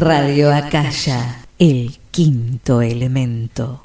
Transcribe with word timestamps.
Radio 0.00 0.50
Acaya, 0.50 1.44
el 1.58 1.94
quinto 2.10 2.80
elemento. 2.80 3.82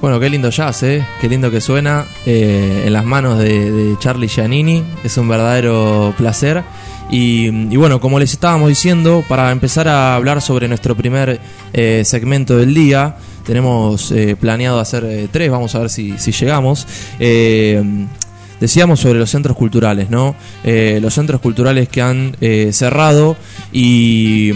Bueno, 0.00 0.18
qué 0.18 0.30
lindo 0.30 0.48
jazz, 0.48 0.82
¿eh? 0.84 1.06
Qué 1.20 1.28
lindo 1.28 1.50
que 1.50 1.60
suena 1.60 2.06
eh, 2.24 2.84
en 2.86 2.92
las 2.94 3.04
manos 3.04 3.38
de, 3.38 3.96
Charlie 3.98 4.28
Giannini. 4.28 4.82
Es 5.04 5.18
un 5.18 5.28
verdadero 5.28 6.14
placer. 6.16 6.62
Y, 7.10 7.50
bueno, 7.76 8.00
como 8.00 8.18
les 8.18 8.32
estábamos 8.32 8.70
diciendo, 8.70 9.22
para 9.28 9.52
empezar 9.52 9.86
a 9.86 10.14
hablar 10.16 10.40
sobre 10.40 10.66
nuestro 10.66 10.96
primer 10.96 11.38
eh, 11.74 12.02
segmento 12.06 12.56
del 12.56 12.72
día, 12.72 13.16
tenemos 13.44 14.10
eh, 14.10 14.36
planeado 14.40 14.80
hacer 14.80 15.28
tres, 15.30 15.50
vamos 15.50 15.74
a 15.74 15.80
ver 15.80 15.90
si, 15.90 16.16
si 16.16 16.32
llegamos. 16.32 16.86
Decíamos 18.60 19.00
sobre 19.00 19.18
los 19.18 19.30
centros 19.30 19.56
culturales, 19.56 20.10
¿no? 20.10 20.36
los 20.64 21.14
centros 21.14 21.40
culturales 21.40 21.88
que 21.88 22.02
han 22.02 22.36
cerrado 22.72 23.36
y 23.72 24.52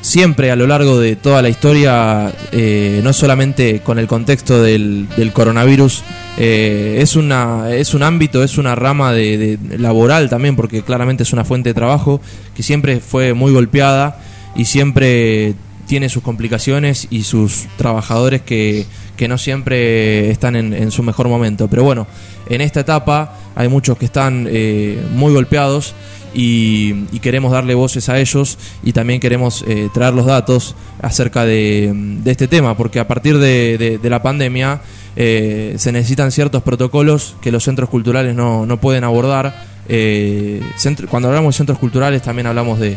siempre 0.00 0.50
a 0.50 0.56
lo 0.56 0.66
largo 0.66 0.98
de 0.98 1.16
toda 1.16 1.42
la 1.42 1.48
historia, 1.48 2.32
eh, 2.52 3.00
no 3.02 3.12
solamente 3.12 3.80
con 3.80 3.98
el 3.98 4.06
contexto 4.06 4.62
del, 4.62 5.08
coronavirus, 5.32 6.02
eh, 6.38 6.98
es, 7.00 7.16
una, 7.16 7.70
es 7.70 7.94
un 7.94 8.02
ámbito, 8.02 8.42
es 8.42 8.58
una 8.58 8.74
rama 8.74 9.12
de, 9.12 9.58
laboral 9.78 10.28
también, 10.28 10.56
porque 10.56 10.82
claramente 10.82 11.22
es 11.22 11.32
una 11.32 11.44
fuente 11.44 11.70
de 11.70 11.74
trabajo 11.74 12.20
que 12.54 12.62
siempre 12.62 13.00
fue 13.00 13.34
muy 13.34 13.52
golpeada 13.52 14.20
y 14.56 14.64
siempre 14.64 15.54
tiene 15.86 16.08
sus 16.08 16.22
complicaciones 16.22 17.08
y 17.10 17.24
sus 17.24 17.66
trabajadores 17.76 18.42
que, 18.42 18.86
que 19.16 19.28
no 19.28 19.38
siempre 19.38 20.30
están 20.30 20.56
en, 20.56 20.90
su 20.92 21.02
mejor 21.02 21.28
momento. 21.28 21.68
Pero 21.68 21.82
bueno, 21.82 22.06
en 22.50 22.60
esta 22.60 22.80
etapa 22.80 23.38
hay 23.54 23.68
muchos 23.68 23.96
que 23.96 24.04
están 24.04 24.46
eh, 24.50 25.02
muy 25.12 25.32
golpeados 25.32 25.94
y, 26.34 27.06
queremos 27.20 27.52
darle 27.52 27.74
voces 27.74 28.08
a 28.08 28.18
ellos 28.18 28.58
y 28.82 28.92
también 28.92 29.20
queremos 29.20 29.64
eh, 29.66 29.88
traer 29.92 30.14
los 30.14 30.26
datos 30.26 30.74
acerca 31.02 31.44
de, 31.44 32.18
este 32.24 32.48
tema, 32.48 32.76
porque 32.76 33.00
a 33.00 33.08
partir 33.08 33.38
de, 33.38 34.00
la 34.02 34.22
pandemia 34.22 34.80
eh, 35.16 35.74
se 35.78 35.92
necesitan 35.92 36.30
ciertos 36.30 36.62
protocolos 36.62 37.36
que 37.40 37.52
los 37.52 37.64
centros 37.64 37.88
culturales 37.88 38.34
no, 38.34 38.66
no 38.66 38.80
pueden 38.80 39.04
abordar. 39.04 39.79
Eh, 39.92 40.62
cuando 41.10 41.28
hablamos 41.28 41.54
de 41.54 41.56
centros 41.58 41.78
culturales 41.80 42.22
también 42.22 42.46
hablamos 42.46 42.78
de, 42.78 42.96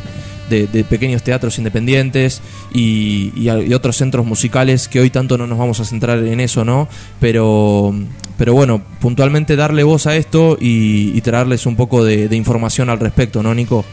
pequeños 0.87 1.23
teatros 1.23 1.57
independientes 1.57 2.39
y, 2.71 3.49
otros 3.73 3.97
centros 3.97 4.27
musicales 4.27 4.87
que 4.87 4.99
hoy 4.99 5.09
tanto 5.09 5.35
no 5.35 5.47
nos 5.47 5.57
vamos 5.57 5.79
a 5.79 5.85
centrar 5.85 6.19
en 6.19 6.39
eso, 6.39 6.63
¿no? 6.63 6.87
Pero, 7.19 7.95
pero 8.37 8.53
bueno, 8.53 8.83
puntualmente 9.01 9.55
darle 9.55 9.81
voz 9.81 10.05
a 10.05 10.15
esto 10.15 10.55
y, 10.61 11.19
traerles 11.21 11.65
un 11.65 11.75
poco 11.75 12.03
de, 12.05 12.35
información 12.35 12.91
al 12.91 12.99
respecto, 12.99 13.41
¿no, 13.41 13.55
Nico? 13.55 13.83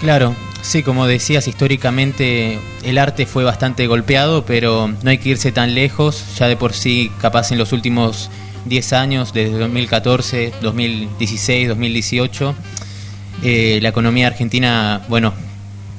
Claro, 0.00 0.34
sí, 0.62 0.82
como 0.82 1.06
decías, 1.06 1.48
históricamente 1.48 2.58
el 2.84 2.96
arte 2.96 3.26
fue 3.26 3.44
bastante 3.44 3.86
golpeado, 3.86 4.46
pero 4.46 4.88
no 5.02 5.10
hay 5.10 5.18
que 5.18 5.28
irse 5.28 5.52
tan 5.52 5.74
lejos, 5.74 6.24
ya 6.38 6.48
de 6.48 6.56
por 6.56 6.72
sí, 6.72 7.10
capaz 7.20 7.52
en 7.52 7.58
los 7.58 7.72
últimos 7.72 8.30
10 8.66 8.92
años, 8.92 9.32
desde 9.32 9.58
2014, 9.58 10.52
2016, 10.60 11.68
2018, 11.68 12.54
la 13.42 13.88
economía 13.88 14.26
argentina, 14.26 15.02
bueno, 15.08 15.32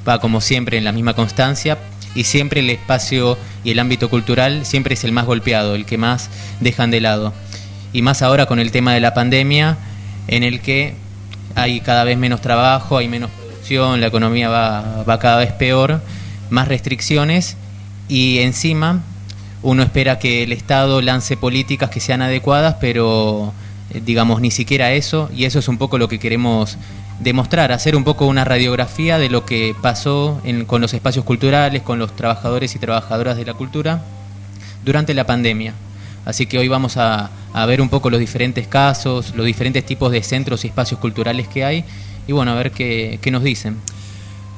va 0.08 0.20
como 0.20 0.42
siempre 0.42 0.78
en 0.78 0.84
la 0.84 0.92
misma 0.92 1.14
constancia 1.14 1.78
y 2.16 2.24
siempre 2.24 2.60
el 2.62 2.70
espacio 2.70 3.38
y 3.64 3.72
el 3.72 3.80
ámbito 3.80 4.10
cultural 4.10 4.66
siempre 4.66 4.96
es 4.96 5.04
el 5.04 5.12
más 5.12 5.26
golpeado, 5.26 5.76
el 5.76 5.86
que 5.86 5.98
más 5.98 6.30
dejan 6.60 6.92
de 6.92 7.02
lado. 7.02 7.34
Y 7.94 8.02
más 8.02 8.22
ahora 8.22 8.46
con 8.46 8.60
el 8.60 8.72
tema 8.72 8.94
de 8.94 9.00
la 9.00 9.14
pandemia, 9.14 9.78
en 10.28 10.44
el 10.44 10.62
que 10.62 10.96
hay 11.56 11.80
cada 11.82 12.04
vez 12.04 12.18
menos 12.18 12.42
trabajo, 12.42 12.98
hay 12.98 13.08
menos 13.08 13.32
producción, 13.32 14.02
la 14.02 14.08
economía 14.08 14.50
va, 14.50 15.04
va 15.04 15.20
cada 15.20 15.38
vez 15.38 15.52
peor, 15.54 16.02
más 16.50 16.68
restricciones 16.68 17.56
y 18.10 18.40
encima 18.40 19.04
uno 19.62 19.84
espera 19.84 20.20
que 20.20 20.44
el 20.44 20.52
Estado 20.52 21.02
lance 21.02 21.38
políticas 21.38 21.90
que 21.90 22.00
sean 22.00 22.22
adecuadas, 22.22 22.76
pero 22.80 23.54
eh, 23.94 24.02
digamos 24.06 24.42
ni 24.42 24.52
siquiera 24.52 24.92
eso, 24.94 25.30
y 25.36 25.46
eso 25.46 25.60
es 25.60 25.68
un 25.68 25.78
poco 25.78 25.98
lo 25.98 26.08
que 26.08 26.20
queremos 26.20 26.78
demostrar, 27.20 27.72
hacer 27.72 27.96
un 27.96 28.04
poco 28.04 28.28
una 28.28 28.46
radiografía 28.46 29.18
de 29.18 29.30
lo 29.30 29.46
que 29.46 29.76
pasó 29.82 30.42
con 30.68 30.82
los 30.82 30.94
espacios 30.94 31.26
culturales, 31.26 31.82
con 31.82 31.98
los 32.00 32.16
trabajadores 32.16 32.76
y 32.76 32.80
trabajadoras 32.80 33.38
de 33.38 33.46
la 33.46 33.54
cultura 33.54 34.04
durante 34.86 35.14
la 35.14 35.26
pandemia. 35.26 35.74
Así 36.26 36.46
que 36.46 36.60
hoy 36.60 36.68
vamos 36.68 36.98
a, 36.98 37.30
ver 37.68 37.82
un 37.82 37.90
poco 37.90 38.12
los 38.12 38.20
diferentes 38.20 38.68
casos, 38.68 39.34
los 39.36 39.46
diferentes 39.46 39.84
tipos 39.84 40.12
de 40.12 40.22
centros 40.22 40.64
y 40.64 40.68
espacios 40.68 41.00
culturales 41.00 41.48
que 41.48 41.66
hay 41.66 41.84
y 42.28 42.34
bueno, 42.34 42.52
a 42.52 42.56
ver 42.56 42.72
qué, 42.72 43.20
nos 43.32 43.44
dicen. 43.44 43.78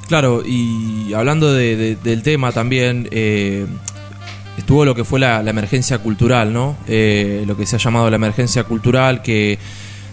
Claro, 0.08 0.44
y 0.46 1.14
hablando 1.14 1.54
del 1.54 2.24
tema 2.24 2.52
también, 2.52 3.08
eh, 3.12 3.68
estuvo 4.59 4.86
lo 4.86 4.96
que 4.96 5.03
fue 5.03 5.20
la, 5.20 5.42
emergencia 5.42 5.97
cultural, 6.00 6.53
¿no? 6.53 6.78
Eh, 6.88 7.44
lo 7.47 7.58
que 7.58 7.66
se 7.66 7.75
ha 7.75 7.80
llamado 7.80 8.09
la 8.09 8.16
emergencia 8.16 8.64
cultural, 8.64 9.22
que 9.22 9.58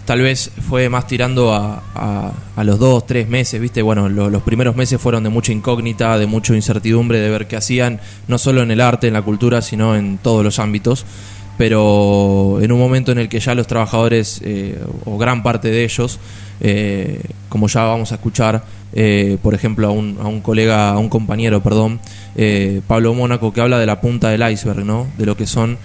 tal 0.05 0.21
vez 0.21 0.51
fue 0.67 0.89
más 0.89 1.05
tirando 1.05 1.53
a, 1.53 2.31
a, 2.55 2.63
los 2.63 2.79
dos, 2.79 3.05
tres 3.05 3.27
meses, 3.27 3.59
¿viste? 3.59 3.81
Bueno, 3.81 4.07
los 4.09 4.41
primeros 4.41 4.75
meses 4.75 4.99
fueron 5.01 5.23
de 5.23 5.29
mucha 5.29 5.51
incógnita, 5.51 6.17
de 6.17 6.27
mucha 6.27 6.55
incertidumbre, 6.55 7.19
de 7.19 7.29
ver 7.29 7.47
qué 7.47 7.57
hacían, 7.57 7.99
no 8.27 8.37
solo 8.37 8.63
en 8.63 8.71
el 8.71 8.81
arte, 8.81 9.07
en 9.07 9.13
la 9.13 9.21
cultura, 9.21 9.61
sino 9.61 9.95
en 9.95 10.17
todos 10.17 10.43
los 10.43 10.59
ámbitos. 10.59 11.05
Pero 11.57 12.59
en 12.61 12.71
un 12.71 12.79
momento 12.79 13.11
en 13.11 13.17
el 13.17 13.29
que 13.29 13.39
ya 13.39 13.55
los 13.55 13.67
trabajadores, 13.67 14.41
eh, 14.43 14.79
o 15.05 15.17
gran 15.17 15.43
parte 15.43 15.71
de 15.71 15.83
ellos, 15.83 16.19
eh, 16.59 17.21
como 17.49 17.67
ya 17.67 17.83
vamos 17.83 18.11
a 18.11 18.15
escuchar, 18.15 18.63
eh, 18.93 19.37
por 19.41 19.53
ejemplo, 19.53 19.87
a 19.87 19.91
un, 19.91 20.17
a 20.21 20.27
un 20.27 20.41
colega, 20.41 20.89
a 20.89 20.97
un 20.97 21.09
compañero, 21.09 21.61
perdón, 21.61 21.99
Pablo 22.87 23.13
Mónaco, 23.15 23.51
que 23.51 23.61
habla 23.61 23.79
de 23.79 23.87
la 23.87 23.99
punta 23.99 24.29
del 24.29 24.49
iceberg, 24.51 24.85
¿no? 24.85 25.07
De 25.17 25.25
lo 25.25 25.35
que 25.35 25.47
son 25.47 25.77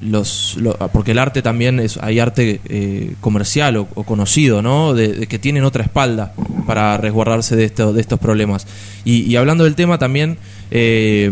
los, 0.00 0.58
porque 0.92 1.12
el 1.12 1.18
arte 1.18 1.40
también 1.40 1.80
es 1.80 1.96
hay 1.96 2.18
arte 2.18 2.60
eh, 2.68 3.14
comercial 3.20 3.76
o, 3.76 3.86
conocido 3.86 4.60
no 4.60 4.92
de, 4.92 5.26
que 5.26 5.38
tienen 5.38 5.64
otra 5.64 5.84
espalda 5.84 6.34
para 6.66 6.98
resguardarse 6.98 7.56
de 7.56 7.64
esto, 7.64 7.92
de 7.92 8.00
estos 8.00 8.18
problemas 8.18 8.66
y, 9.04 9.34
hablando 9.36 9.64
del 9.64 9.74
tema 9.74 9.98
también 9.98 10.36
eh, 10.70 11.30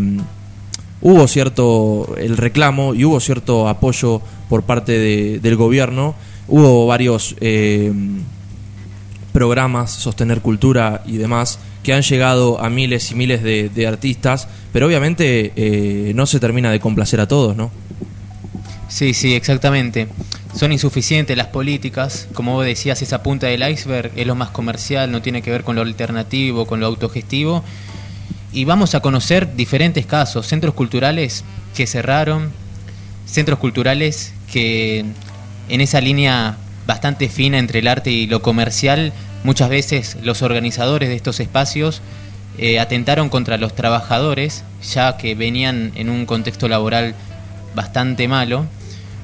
hubo 1.05 1.29
cierto 1.29 2.17
el 2.19 2.37
reclamo 2.37 2.95
y 2.95 3.05
hubo 3.05 3.21
cierto 3.21 3.69
apoyo 3.69 4.21
por 4.49 4.65
parte 4.65 4.99
del 5.39 5.57
gobierno 5.57 6.17
hubo 6.49 6.89
varios 6.89 7.37
eh, 7.41 7.93
programas 9.33 9.93
sostener 9.93 10.41
cultura 10.41 11.05
y 11.07 11.19
demás 11.19 11.61
que 11.85 11.95
han 11.95 12.03
llegado 12.03 12.61
a 12.61 12.69
miles 12.71 13.13
y 13.13 13.15
miles 13.15 13.45
de, 13.45 13.69
de 13.69 13.87
artistas 13.87 14.49
pero 14.73 14.87
obviamente 14.87 16.13
no 16.17 16.27
se 16.27 16.41
termina 16.41 16.73
de 16.73 16.81
complacer 16.81 17.21
a 17.21 17.29
todos 17.29 17.57
no 17.57 17.71
Sí, 18.95 19.13
sí, 19.13 19.35
exactamente. 19.35 20.07
Son 20.55 20.71
insuficientes 20.71 21.37
las 21.37 21.49
políticas. 21.49 22.29
Como 22.33 22.53
vos 22.53 22.65
decías, 22.65 23.03
esa 23.03 23.25
punta 23.25 23.49
del 23.49 23.69
iceberg 23.69 24.13
es 24.15 24.25
lo 24.25 24.37
más 24.37 24.51
comercial, 24.51 25.11
no 25.11 25.21
tiene 25.21 25.43
que 25.43 25.51
ver 25.51 25.65
con 25.65 25.75
lo 25.75 25.83
alternativo, 25.83 26.65
con 26.65 26.79
lo 26.79 26.87
autogestivo. 26.87 27.65
Y 28.55 28.65
vamos 28.67 28.95
a 28.95 29.01
conocer 29.01 29.57
diferentes 29.57 30.07
casos, 30.07 30.47
centros 30.47 30.75
culturales 30.75 31.43
que 31.75 31.89
cerraron, 31.89 32.53
centros 33.27 33.59
culturales 33.59 34.33
que 34.53 35.05
en 35.69 35.81
esa 35.81 36.01
línea 36.01 36.57
bastante 36.87 37.29
fina 37.29 37.59
entre 37.59 37.81
el 37.81 37.89
arte 37.89 38.13
y 38.13 38.29
lo 38.29 38.43
comercial, 38.43 39.13
muchas 39.43 39.71
veces 39.71 40.19
los 40.23 40.43
organizadores 40.43 41.09
de 41.09 41.17
estos 41.17 41.41
espacios 41.41 42.01
eh, 42.57 42.79
atentaron 42.79 43.29
contra 43.29 43.57
los 43.57 43.75
trabajadores, 43.75 44.63
ya 44.89 45.17
que 45.17 45.35
venían 45.35 45.91
en 45.97 46.09
un 46.09 46.25
contexto 46.25 46.69
laboral 46.69 47.17
bastante 47.75 48.29
malo. 48.29 48.67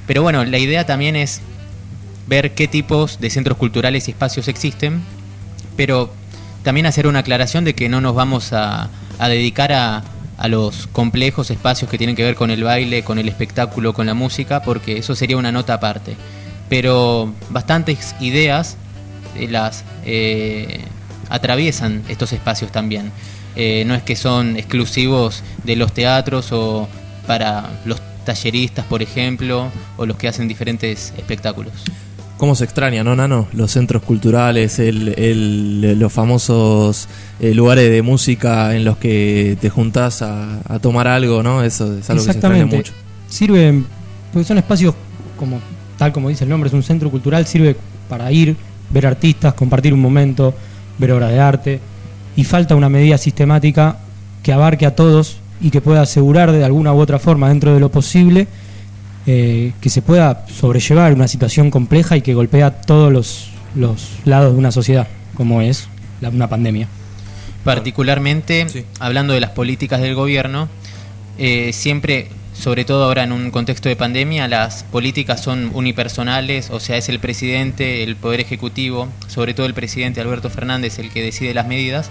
Pero 0.09 0.23
bueno, 0.23 0.45
la 0.45 0.59
idea 0.59 0.87
también 0.87 1.15
es 1.15 1.41
ver 2.27 2.55
qué 2.55 2.67
tipos 2.67 3.21
de 3.21 3.31
centros 3.31 3.57
culturales 3.59 4.09
y 4.09 4.11
espacios 4.11 4.49
existen, 4.49 5.03
pero 5.77 6.13
también 6.65 6.87
hacer 6.87 7.07
una 7.07 7.21
aclaración 7.21 7.65
de 7.65 7.77
que 7.77 7.89
no 7.89 8.01
nos 8.01 8.17
vamos 8.17 8.53
a, 8.53 8.91
dedicar 9.29 9.73
a, 9.73 10.03
los 10.49 10.87
complejos 10.87 11.51
espacios 11.51 11.91
que 11.91 11.99
tienen 11.99 12.17
que 12.17 12.25
ver 12.25 12.35
con 12.35 12.51
el 12.51 12.65
baile, 12.65 13.03
con 13.03 13.19
el 13.19 13.29
espectáculo, 13.29 13.93
con 13.93 14.07
la 14.07 14.15
música, 14.15 14.63
porque 14.63 14.97
eso 14.97 15.15
sería 15.15 15.37
una 15.37 15.53
nota 15.53 15.75
aparte. 15.75 16.17
Pero 16.71 17.35
bastantes 17.51 18.15
ideas 18.21 18.79
eh, 19.37 19.49
las 19.49 19.85
eh, 20.07 20.81
atraviesan 21.29 22.03
estos 22.09 22.33
espacios 22.33 22.73
también. 22.73 23.13
Eh, 23.55 23.85
no 23.87 23.95
es 23.95 24.03
que 24.03 24.17
son 24.17 24.57
exclusivos 24.57 25.43
de 25.65 25.77
los 25.77 25.93
teatros 25.93 26.53
o 26.53 26.89
para 27.27 27.69
los 27.85 28.01
talleristas, 28.25 28.87
por 28.87 29.03
ejemplo, 29.03 29.71
o 29.97 30.07
los 30.07 30.17
que 30.17 30.29
hacen 30.29 30.49
diferentes 30.49 31.13
espectáculos. 31.19 31.75
¿Cómo 32.41 32.55
se 32.55 32.65
extraña, 32.65 33.05
no, 33.05 33.15
Nano? 33.15 33.49
Los 33.53 33.71
centros 33.71 34.03
culturales, 34.03 34.79
el, 34.79 35.99
los 35.99 36.11
famosos 36.11 37.07
eh, 37.39 37.53
lugares 37.53 37.91
de 37.91 38.01
música 38.01 38.75
en 38.75 38.87
los 38.87 38.97
que 38.97 39.59
te 39.61 39.69
juntás 39.69 40.23
a, 40.23 40.79
tomar 40.81 41.07
algo, 41.07 41.43
¿no? 41.43 41.63
Eso 41.63 41.99
es 41.99 42.09
algo 42.09 42.23
que 42.23 42.33
se 42.33 42.39
extraña 42.39 42.65
mucho. 42.65 42.95
Sirven, 43.29 43.85
porque 44.33 44.49
son 44.49 44.57
espacios, 44.57 44.95
como 45.39 45.61
tal 45.99 46.13
como 46.13 46.31
dice 46.31 46.45
el 46.45 46.51
nombre, 46.51 46.69
es 46.69 46.73
un 46.73 46.83
centro 46.83 47.11
cultural, 47.11 47.45
sirve 47.47 47.77
para 48.09 48.33
ir, 48.33 48.57
ver 48.89 49.07
artistas, 49.07 49.53
compartir 49.53 49.93
un 49.93 50.01
momento 50.01 50.55
ver 50.97 51.13
obras 51.13 51.33
de 51.33 51.41
arte, 51.41 51.81
y 52.37 52.45
falta 52.45 52.75
una 52.75 52.89
medida 52.89 53.19
sistemática 53.19 53.99
que 54.43 54.55
abarque 54.55 54.87
a 54.87 54.97
todos 54.97 55.37
y 55.61 55.69
que 55.69 55.83
pueda 55.83 56.01
asegurar 56.01 56.53
de 56.53 56.65
alguna 56.65 56.95
u 56.95 57.01
otra 57.01 57.19
forma, 57.19 57.51
dentro 57.51 57.75
de 57.75 57.81
lo 57.81 57.91
posible, 57.91 58.49
eh, 59.27 59.73
que 59.81 59.91
se 59.91 60.03
pueda 60.03 60.47
sobrellevar 60.49 61.13
una 61.13 61.29
situación 61.29 61.71
compleja 61.71 62.17
y 62.17 62.23
que 62.23 62.35
golpea 62.35 62.71
todos 62.83 63.13
los, 63.13 63.51
los 63.75 64.09
lados 64.25 64.53
de 64.53 64.59
una 64.59 64.73
sociedad, 64.73 65.07
como 65.35 65.61
es 65.63 65.89
la- 66.21 66.31
una 66.31 66.49
pandemia. 66.49 66.89
Particularmente, 67.65 68.67
Sí. 68.69 68.85
hablando 68.99 69.35
de 69.35 69.41
las 69.41 69.51
políticas 69.51 70.01
del 70.01 70.15
gobierno, 70.15 70.69
eh, 71.39 71.71
siempre, 71.75 72.29
sobre 72.55 72.85
todo 72.85 73.05
ahora 73.05 73.23
en 73.25 73.33
un 73.33 73.51
contexto 73.51 73.89
de 73.89 73.97
pandemia, 73.97 74.49
las 74.49 74.83
políticas 74.85 75.43
son 75.43 75.71
unipersonales, 75.75 76.71
o 76.71 76.81
sea, 76.81 76.97
es 76.97 77.09
el 77.11 77.19
presidente, 77.19 78.03
el 78.03 78.17
Poder 78.17 78.41
Ejecutivo, 78.41 79.09
sobre 79.29 79.53
todo 79.55 79.67
el 79.67 79.75
presidente 79.75 80.21
Alberto 80.21 80.49
Fernández 80.51 80.99
el 80.99 81.11
que 81.11 81.23
decide 81.23 81.53
las 81.55 81.67
medidas, 81.67 82.11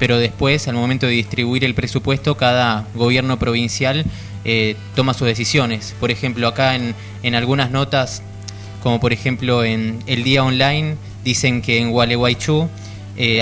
pero 0.00 0.18
después, 0.18 0.66
al 0.68 0.74
momento 0.74 1.06
de 1.06 1.12
distribuir 1.12 1.64
el 1.64 1.74
presupuesto, 1.74 2.36
cada 2.36 2.86
gobierno 2.94 3.38
provincial 3.38 4.04
eh, 4.50 4.76
toma 4.94 5.12
sus 5.12 5.26
decisiones. 5.26 5.94
Por 6.00 6.10
ejemplo, 6.10 6.48
acá 6.48 6.74
en, 6.74 6.94
en 7.22 7.34
algunas 7.34 7.70
notas, 7.70 8.22
como 8.82 8.98
por 8.98 9.12
ejemplo 9.12 9.62
en 9.62 9.98
El 10.06 10.24
Día 10.24 10.42
Online, 10.42 10.96
dicen 11.22 11.60
que 11.60 11.78
en 11.78 11.90
Gualeguaychú 11.90 12.68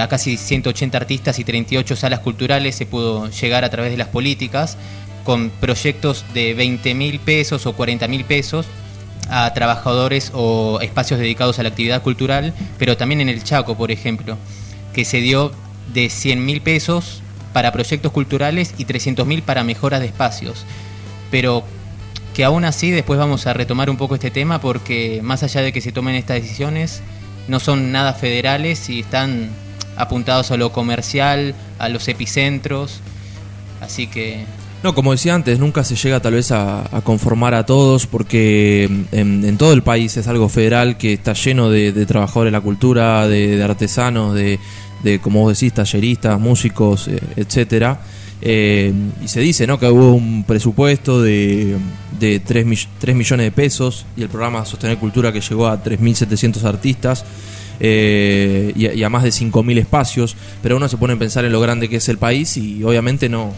a 0.00 0.08
casi 0.08 0.38
180 0.38 0.97
artistas 0.97 1.38
y 1.38 1.44
38 1.44 1.97
salas 1.97 2.20
culturales 2.20 2.75
se 2.75 2.87
pudo 2.87 3.31
llegar 3.31 3.62
a 3.62 3.69
través 3.69 3.91
de 3.91 3.99
las 3.99 4.08
políticas 4.08 4.79
con 5.23 5.50
proyectos 5.50 6.25
de 6.32 6.55
20 6.55 6.94
mil 6.94 7.20
pesos 7.20 7.67
o 7.67 7.75
40 7.75 8.08
mil 8.08 8.25
pesos 8.25 8.64
a 9.29 9.53
trabajadores 9.55 10.31
o 10.35 10.79
espacios 10.81 11.19
dedicados 11.19 11.58
a 11.58 11.62
la 11.62 11.70
actividad 11.70 12.03
cultural, 12.03 12.55
pero 12.79 12.97
también 12.97 13.20
en 13.20 13.29
el 13.29 13.43
Chaco, 13.43 13.76
por 13.76 13.91
ejemplo, 13.91 14.38
que 14.94 15.05
se 15.05 15.20
dio 15.20 15.53
de 15.93 16.11
100 16.11 16.44
mil 16.44 16.61
pesos 16.62 17.23
para 17.53 17.73
proyectos 17.73 18.12
culturales 18.12 18.75
y 18.79 18.85
300 18.85 19.26
mil 19.26 19.43
para 19.43 19.64
mejoras 19.64 20.00
de 20.00 20.06
espacios. 20.06 20.64
Pero 21.31 21.64
que 22.34 22.44
aún 22.44 22.64
así 22.64 22.90
después 22.90 23.19
vamos 23.19 23.46
a 23.46 23.55
retomar 23.55 23.88
un 23.88 23.96
poco 23.96 24.14
este 24.14 24.31
tema 24.31 24.61
porque 24.61 25.20
más 25.23 25.43
allá 25.43 25.62
de 25.62 25.73
que 25.73 25.81
se 25.81 25.90
tomen 25.90 26.14
estas 26.14 26.43
decisiones, 26.43 27.02
no 27.49 27.61
son 27.61 27.93
nada 27.93 28.12
federales 28.12 28.90
y 28.90 29.00
están 29.00 29.49
apuntados 29.96 30.50
a 30.50 30.56
lo 30.56 30.73
comercial, 30.73 31.55
a 31.78 31.88
los 31.88 32.08
epicentros. 32.08 33.00
Así 33.81 34.06
que 34.06 34.44
No, 34.82 34.94
como 34.94 35.12
decía 35.12 35.34
antes, 35.34 35.58
nunca 35.58 35.82
se 35.82 35.96
llega 35.96 36.20
tal 36.20 36.34
vez 36.34 36.52
a, 36.52 36.84
conformar 37.05 37.55
a 37.55 37.64
todos 37.64 38.06
porque 38.06 38.84
en, 39.12 39.44
en 39.44 39.56
todo 39.56 39.72
el 39.72 39.82
país 39.82 40.17
es 40.17 40.29
algo 40.29 40.49
federal 40.49 40.99
que 40.99 41.14
está 41.14 41.32
lleno 41.32 41.70
de, 41.70 41.93
de 41.93 42.06
trabajadores 42.06 42.52
de 42.52 42.58
la 42.58 42.62
cultura, 42.62 43.26
de, 43.29 43.56
de 43.56 43.64
artesanos, 43.64 44.34
de, 44.34 44.58
de, 45.02 45.20
como 45.20 45.40
vos 45.40 45.58
decís, 45.58 45.72
talleristas, 45.72 46.38
músicos, 46.38 47.08
eh, 47.08 47.19
etcétera. 47.37 48.00
Eh, 48.42 48.92
y 49.24 49.28
se 49.28 49.40
dice 49.40 49.66
¿no? 49.66 49.78
que 49.78 49.88
hubo 49.88 50.12
un 50.12 50.44
presupuesto 50.44 51.22
de, 51.22 51.76
de 52.20 52.38
3, 52.40 52.66
mill- 52.66 52.88
3 52.98 53.16
millones 53.16 53.46
de 53.46 53.50
pesos 53.50 54.04
y 54.16 54.22
el 54.22 54.28
programa 54.28 54.64
Sostener 54.66 54.98
Cultura 54.98 55.32
que 55.32 55.40
llegó 55.40 55.66
a 55.66 55.82
3.700 55.82 56.62
artistas 56.64 57.24
eh, 57.80 58.72
y, 58.76 58.86
y 58.88 59.02
a 59.04 59.08
más 59.08 59.22
de 59.22 59.30
5.000 59.30 59.78
espacios, 59.78 60.36
pero 60.62 60.76
uno 60.76 60.88
se 60.88 60.96
pone 60.96 61.14
a 61.14 61.18
pensar 61.18 61.44
en 61.44 61.52
lo 61.52 61.60
grande 61.60 61.88
que 61.88 61.96
es 61.96 62.08
el 62.08 62.18
país 62.18 62.56
y 62.56 62.82
obviamente 62.84 63.28
no, 63.28 63.52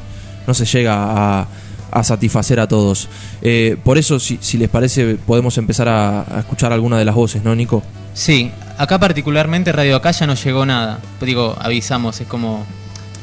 no 0.47 0.55
se 0.55 0.65
llega 0.65 0.95
a, 1.41 1.49
a 1.91 2.05
satisfacer 2.05 2.61
a 2.61 2.69
todos. 2.69 3.09
Eh, 3.43 3.77
por 3.83 3.99
eso, 3.99 4.19
si, 4.21 4.39
si 4.41 4.59
les 4.59 4.69
parece, 4.69 5.17
podemos 5.17 5.59
empezar 5.59 5.89
a, 5.89 6.21
a 6.37 6.41
escuchar 6.41 6.73
alguna 6.73 6.99
de 6.99 7.05
las 7.05 7.15
voces, 7.15 7.43
¿no, 7.43 7.55
Nico? 7.55 7.83
sí, 8.15 8.51
acá 8.79 8.99
particularmente 8.99 9.71
Radio 9.73 9.97
Acá 9.97 10.11
ya 10.13 10.27
no 10.27 10.35
llegó 10.35 10.65
nada. 10.67 10.99
Digo, 11.21 11.57
avisamos, 11.61 12.21
es 12.21 12.27
como, 12.27 12.65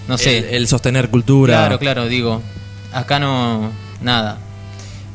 no 0.07 0.17
sé. 0.17 0.37
El, 0.39 0.45
el 0.55 0.67
sostener 0.67 1.09
cultura. 1.09 1.57
Claro, 1.57 1.79
claro, 1.79 2.07
digo, 2.07 2.41
acá 2.93 3.19
no, 3.19 3.71
nada. 4.01 4.37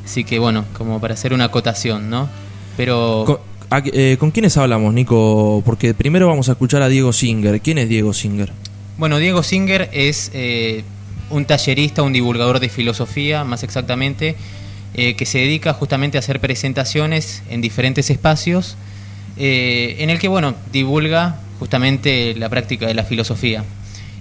Así 0.05 0.25
que 0.25 0.39
bueno, 0.39 0.65
como 0.73 1.01
para 1.01 1.15
hacer 1.15 1.33
una 1.33 1.45
acotación, 1.45 2.11
¿no? 2.11 2.29
Pero... 2.77 3.25
Con, 3.27 3.39
a- 3.71 3.83
eh, 3.85 4.17
¿con 4.19 4.31
quiénes 4.33 4.57
hablamos, 4.57 4.93
Nico? 4.93 5.63
Porque 5.65 5.95
primero 5.95 6.27
vamos 6.27 6.49
a 6.49 6.53
escuchar 6.53 6.83
a 6.83 6.89
Diego 6.89 7.13
Singer. 7.13 7.61
¿Quién 7.61 7.79
es 7.79 7.89
Diego 7.89 8.13
Singer? 8.13 8.53
Bueno, 8.99 9.19
Diego 9.19 9.43
Singer 9.43 9.89
es 9.93 10.31
eh, 10.35 10.83
un 11.31 11.45
tallerista, 11.45 12.03
un 12.03 12.13
divulgador 12.13 12.59
de 12.59 12.69
filosofía, 12.69 13.45
más 13.45 13.63
exactamente, 13.63 14.35
eh, 14.95 15.15
que 15.15 15.25
se 15.27 15.39
dedica 15.39 15.73
justamente 15.73 16.19
a 16.19 16.21
hacer 16.21 16.41
presentaciones 16.41 17.43
en 17.49 17.61
diferentes 17.61 18.11
espacios, 18.11 18.77
eh, 19.37 19.97
en 20.01 20.11
el 20.11 20.19
que, 20.19 20.27
bueno, 20.29 20.55
divulga 20.73 21.37
justamente 21.61 22.35
la 22.37 22.49
práctica 22.49 22.87
de 22.89 22.95
la 22.95 23.05
filosofía. 23.05 23.63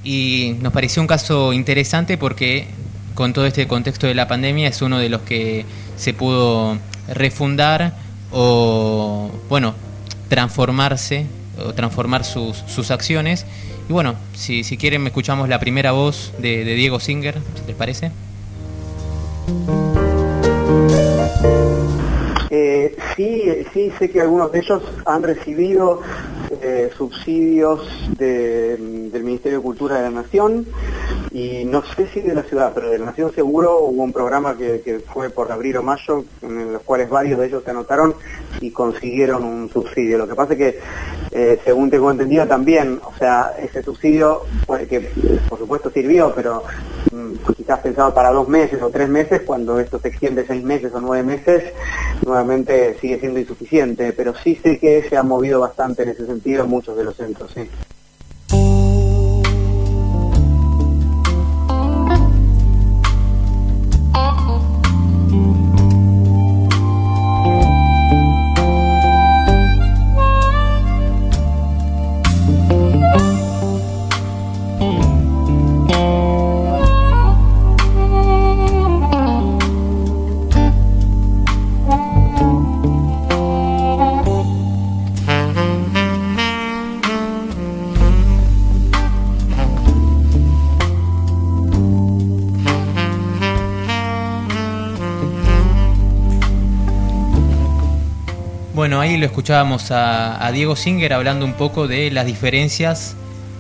Y 0.09 0.55
nos 0.59 0.73
pareció 0.73 1.03
un 1.03 1.07
caso 1.07 1.53
interesante 1.53 2.17
porque 2.17 2.65
con 3.13 3.31
todo 3.31 3.45
este 3.45 3.67
contexto 3.67 4.07
de 4.07 4.15
la 4.15 4.27
pandemia 4.27 4.67
es 4.67 4.81
uno 4.81 4.97
de 4.97 5.07
los 5.07 5.21
que 5.21 5.67
se 5.97 6.15
pudo 6.15 6.79
refundar 7.13 7.93
o, 8.31 9.29
bueno, 9.49 9.75
transformarse 10.27 11.27
o 11.63 11.73
transformar 11.75 12.23
sus, 12.23 12.57
sus 12.57 12.89
acciones. 12.89 13.45
Y 13.87 13.93
bueno, 13.93 14.15
si, 14.33 14.63
si 14.63 14.77
quieren, 14.77 15.05
escuchamos 15.05 15.47
la 15.47 15.59
primera 15.59 15.91
voz 15.91 16.33
de, 16.39 16.65
de 16.65 16.73
Diego 16.73 16.99
Singer, 16.99 17.35
si 17.35 17.67
les 17.67 17.75
parece. 17.75 18.11
Eh, 22.49 22.97
sí, 23.15 23.43
sí, 23.71 23.91
sé 23.99 24.09
que 24.09 24.21
algunos 24.21 24.51
de 24.51 24.57
ellos 24.57 24.81
han 25.05 25.21
recibido 25.21 26.01
eh, 26.61 26.89
subsidios 26.97 27.81
de- 28.17 28.77
del 29.11 29.23
Ministerio 29.23 29.59
de 29.59 29.63
Cultura 29.63 29.95
de 29.97 30.01
la 30.03 30.09
Nación 30.11 30.65
y 31.31 31.63
no 31.65 31.83
sé 31.95 32.07
si 32.13 32.21
de 32.21 32.33
la 32.33 32.43
ciudad, 32.43 32.71
pero 32.73 32.89
de 32.89 32.97
la 32.99 33.05
Nación 33.05 33.31
seguro 33.33 33.79
hubo 33.79 34.03
un 34.03 34.11
programa 34.13 34.57
que, 34.57 34.81
que 34.81 34.99
fue 34.99 35.29
por 35.29 35.51
abril 35.51 35.77
o 35.77 35.83
mayo 35.83 36.23
en 36.41 36.73
los 36.73 36.81
cuales 36.83 37.09
varios 37.09 37.39
de 37.39 37.47
ellos 37.47 37.63
se 37.63 37.69
anotaron 37.71 38.15
y 38.61 38.71
consiguieron 38.71 39.43
un 39.43 39.69
subsidio. 39.69 40.17
Lo 40.17 40.27
que 40.27 40.35
pasa 40.35 40.53
es 40.53 40.59
que, 40.59 40.79
eh, 41.31 41.59
según 41.63 41.89
tengo 41.89 42.09
entendido 42.09 42.47
también, 42.47 42.99
o 43.03 43.15
sea, 43.17 43.53
ese 43.59 43.83
subsidio 43.83 44.43
fue 44.65 44.87
que 44.87 45.11
por 45.47 45.59
supuesto 45.59 45.91
sirvió, 45.91 46.33
pero 46.33 46.63
mm, 47.11 47.53
quizás 47.55 47.79
pensado 47.79 48.13
para 48.13 48.31
dos 48.31 48.47
meses 48.47 48.81
o 48.81 48.89
tres 48.89 49.09
meses, 49.09 49.41
cuando 49.45 49.79
esto 49.79 49.99
se 49.99 50.07
extiende 50.07 50.45
seis 50.47 50.63
meses 50.63 50.91
o 50.93 50.99
nueve 50.99 51.23
meses, 51.23 51.71
nuevamente 52.25 52.97
sigue 52.99 53.19
siendo 53.19 53.39
insuficiente, 53.39 54.11
pero 54.13 54.33
sí 54.35 54.55
sé 54.55 54.79
que 54.79 55.07
se 55.07 55.17
ha 55.17 55.23
movido 55.23 55.59
bastante 55.59 56.03
en 56.03 56.09
ese 56.09 56.25
sentido 56.25 56.63
en 56.63 56.69
muchos 56.69 56.97
de 56.97 57.03
los 57.03 57.15
centros, 57.15 57.51
sí. 57.53 57.69
Lo 99.19 99.25
escuchábamos 99.25 99.91
a, 99.91 100.49
Diego 100.53 100.75
Singer 100.75 101.13
hablando 101.13 101.45
un 101.45 101.53
poco 101.53 101.87
de 101.87 102.09
las 102.11 102.25
diferencias 102.25 103.15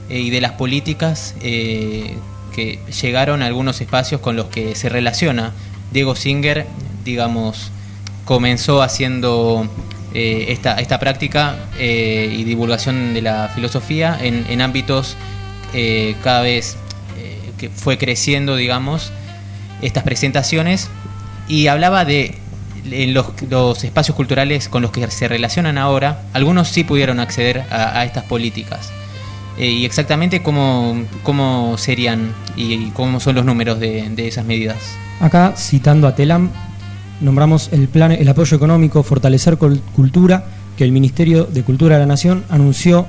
eh, 0.09 0.19
y 0.19 0.29
de 0.29 0.41
las 0.41 0.53
políticas 0.53 1.35
eh, 1.41 2.15
que 2.53 2.79
llegaron 3.01 3.41
a 3.43 3.45
algunos 3.45 3.79
espacios 3.81 4.21
con 4.21 4.35
los 4.35 4.47
que 4.47 4.75
se 4.75 4.89
relaciona. 4.89 5.53
Diego 5.91 6.15
Singer, 6.15 6.65
digamos, 7.03 7.71
comenzó 8.25 8.81
haciendo 8.81 9.67
eh, 10.13 10.45
esta, 10.49 10.75
esta 10.79 10.99
práctica 10.99 11.55
y 11.79 12.43
divulgación 12.43 13.13
de 13.13 13.21
la 13.21 13.49
filosofía 13.53 14.17
en, 14.19 14.45
en 14.49 14.61
ámbitos 14.61 15.15
cada 16.23 16.41
vez 16.41 16.77
que 17.59 17.69
fue 17.69 17.97
creciendo, 17.99 18.55
digamos, 18.55 19.11
estas 19.81 20.03
presentaciones 20.03 20.89
y 21.47 21.67
hablaba 21.67 22.05
de 22.05 22.35
en 22.91 23.13
los, 23.13 23.27
los 23.49 23.83
espacios 23.83 24.15
culturales 24.15 24.69
con 24.69 24.81
los 24.81 24.91
que 24.91 25.09
se 25.09 25.27
relacionan 25.27 25.77
ahora, 25.77 26.23
algunos 26.33 26.67
sí 26.69 26.83
pudieron 26.83 27.19
acceder 27.19 27.63
a, 27.69 28.03
estas 28.05 28.23
políticas. 28.25 28.91
Eh, 29.57 29.67
y 29.67 29.85
exactamente 29.85 30.41
cómo, 30.41 31.03
cómo 31.23 31.77
serían 31.77 32.33
y 32.55 32.91
cómo 32.91 33.19
son 33.19 33.35
los 33.35 33.45
números 33.45 33.79
de, 33.79 34.09
de 34.09 34.27
esas 34.27 34.45
medidas. 34.45 34.77
Acá, 35.19 35.53
citando 35.57 36.07
a 36.07 36.15
Telam, 36.15 36.49
nombramos 37.21 37.69
el 37.73 37.87
plan, 37.87 38.11
el 38.11 38.27
apoyo 38.27 38.55
económico 38.55 39.03
Fortalecer 39.03 39.57
Cultura, 39.57 40.45
que 40.77 40.85
el 40.85 40.91
Ministerio 40.93 41.43
de 41.43 41.63
Cultura 41.63 41.95
de 41.95 42.01
la 42.01 42.07
Nación 42.07 42.45
anunció 42.49 43.05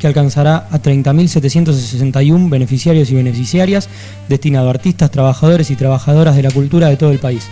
que 0.00 0.08
alcanzará 0.08 0.66
a 0.72 0.82
30.761 0.82 2.50
beneficiarios 2.50 3.08
y 3.12 3.14
beneficiarias, 3.14 3.88
destinado 4.28 4.66
a 4.66 4.70
artistas, 4.70 5.12
trabajadores 5.12 5.70
y 5.70 5.76
trabajadoras 5.76 6.34
de 6.34 6.42
la 6.42 6.50
cultura 6.50 6.88
de 6.88 6.96
todo 6.96 7.12
el 7.12 7.20
país. 7.20 7.46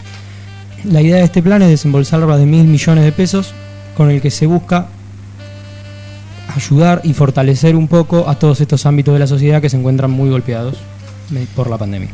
La 0.84 1.02
idea 1.02 1.16
de 1.16 1.24
este 1.24 1.42
plan 1.42 1.62
es 1.62 1.68
desembolsar 1.68 2.26
de 2.26 2.46
mil 2.46 2.64
millones 2.64 3.04
de 3.04 3.12
pesos, 3.12 3.52
con 3.96 4.10
el 4.10 4.20
que 4.20 4.30
se 4.30 4.46
busca 4.46 4.88
ayudar 6.54 7.00
y 7.04 7.12
fortalecer 7.12 7.76
un 7.76 7.86
poco 7.86 8.28
a 8.28 8.38
todos 8.38 8.60
estos 8.60 8.86
ámbitos 8.86 9.14
de 9.14 9.20
la 9.20 9.26
sociedad 9.26 9.60
que 9.60 9.68
se 9.68 9.76
encuentran 9.76 10.10
muy 10.10 10.30
golpeados 10.30 10.76
por 11.54 11.70
la 11.70 11.78
pandemia. 11.78 12.10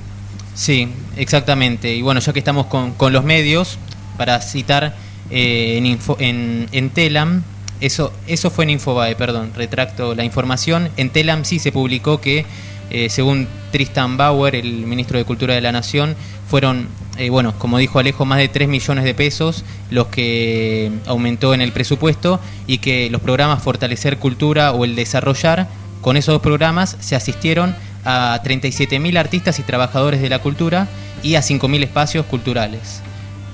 Sí, 0.55 0.89
exactamente. 1.17 1.95
Y 1.95 2.03
bueno, 2.03 2.21
ya 2.21 2.33
que 2.33 2.39
estamos 2.39 2.67
con, 2.67 2.93
con 2.93 3.13
los 3.13 3.25
medios, 3.25 3.79
para 4.17 4.41
citar 4.41 4.95
eh, 5.31 5.97
en, 6.19 6.91
Telam, 6.91 7.43
eso, 7.81 8.13
eso 8.27 8.51
fue 8.51 8.65
en 8.65 8.71
Infobae, 8.71 9.15
perdón, 9.17 9.53
retracto 9.55 10.15
la 10.15 10.25
información. 10.25 10.89
En 10.97 11.11
Telam 11.11 11.45
sí 11.45 11.59
se 11.59 11.73
publicó 11.73 12.21
que, 12.21 12.45
eh, 12.91 13.09
según 13.11 13.49
Tristan 13.71 14.17
Bauer, 14.17 14.55
el 14.55 14.87
ministro 14.87 15.19
de 15.19 15.25
Cultura 15.25 15.55
de 15.55 15.61
la 15.61 15.73
Nación, 15.73 16.17
fueron, 16.49 16.89
eh, 17.19 17.31
bueno, 17.31 17.55
como 17.59 17.79
dijo 17.79 17.99
Alejo, 17.99 18.25
más 18.25 18.39
de 18.39 18.49
3 18.49 18.69
millones 18.69 19.05
de 19.05 19.15
pesos 19.15 19.65
los 19.91 20.09
que 20.09 20.91
aumentó 21.07 21.55
en 21.55 21.61
el 21.61 21.73
presupuesto 21.73 22.41
y 22.67 22.79
que 22.79 23.09
los 23.11 23.21
programas 23.21 23.63
Fortalecer 23.63 24.19
Cultura 24.19 24.73
o 24.73 24.85
el 24.85 24.97
Desarrollar, 24.97 25.69
con 26.01 26.17
esos 26.17 26.35
dos 26.35 26.43
programas 26.43 26.97
se 27.01 27.17
asistieron 27.17 27.75
a 28.05 28.41
37.000 28.43 29.19
artistas 29.19 29.59
y 29.59 29.63
trabajadores 29.63 30.21
de 30.21 30.29
la 30.29 30.39
cultura 30.39 30.89
y 31.23 31.35
a 31.35 31.41
5.000 31.41 31.83
espacios 31.83 32.27
culturales. 32.27 33.03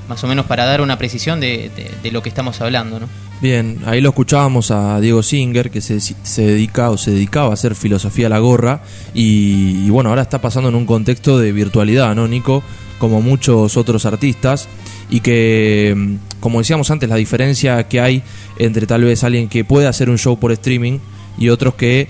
Más 0.09 0.23
o 0.25 0.27
menos 0.27 0.47
para 0.47 0.67
dar 0.67 0.81
una 0.81 0.99
precisión 0.99 1.41
de, 1.41 1.71
lo 2.11 2.23
que 2.23 2.29
estamos 2.29 2.61
hablando. 2.61 3.01
¿no? 3.01 3.09
Bien, 3.41 3.79
ahí 3.87 4.01
lo 4.01 4.11
escuchábamos 4.11 4.71
a 4.71 5.01
Diego 5.01 5.23
Singer, 5.23 5.71
que 5.71 5.81
se, 5.81 6.01
se, 6.01 6.43
dedica 6.43 6.91
o 6.91 6.99
se 6.99 7.13
dedicaba 7.13 7.51
a 7.51 7.55
hacer 7.55 7.75
filosofía 7.75 8.27
a 8.27 8.31
la 8.31 8.41
gorra. 8.41 8.83
Y, 9.15 9.87
y, 9.87 9.91
bueno, 9.91 10.11
ahora 10.11 10.23
está 10.23 10.41
pasando 10.41 10.69
en 10.69 10.75
un 10.75 10.85
contexto 10.85 11.39
de 11.39 11.53
virtualidad, 11.53 12.15
¿no, 12.15 12.29
Nico? 12.29 12.63
Como 13.03 13.21
muchos 13.21 13.77
otros 13.77 14.07
artistas. 14.07 14.69
Y 15.11 15.19
que, 15.19 16.19
como 16.39 16.61
decíamos 16.61 16.89
antes, 16.93 17.09
la 17.09 17.17
diferencia 17.17 17.83
que 17.89 18.01
hay 18.01 18.23
entre 18.61 18.87
tal 18.87 19.03
vez 19.03 19.25
alguien 19.25 19.49
que 19.49 19.65
puede 19.65 19.89
hacer 19.89 20.09
un 20.09 20.19
show 20.19 20.39
por 20.39 20.53
streaming 20.53 21.01
y 21.37 21.49
otros 21.49 21.75
que 21.75 22.07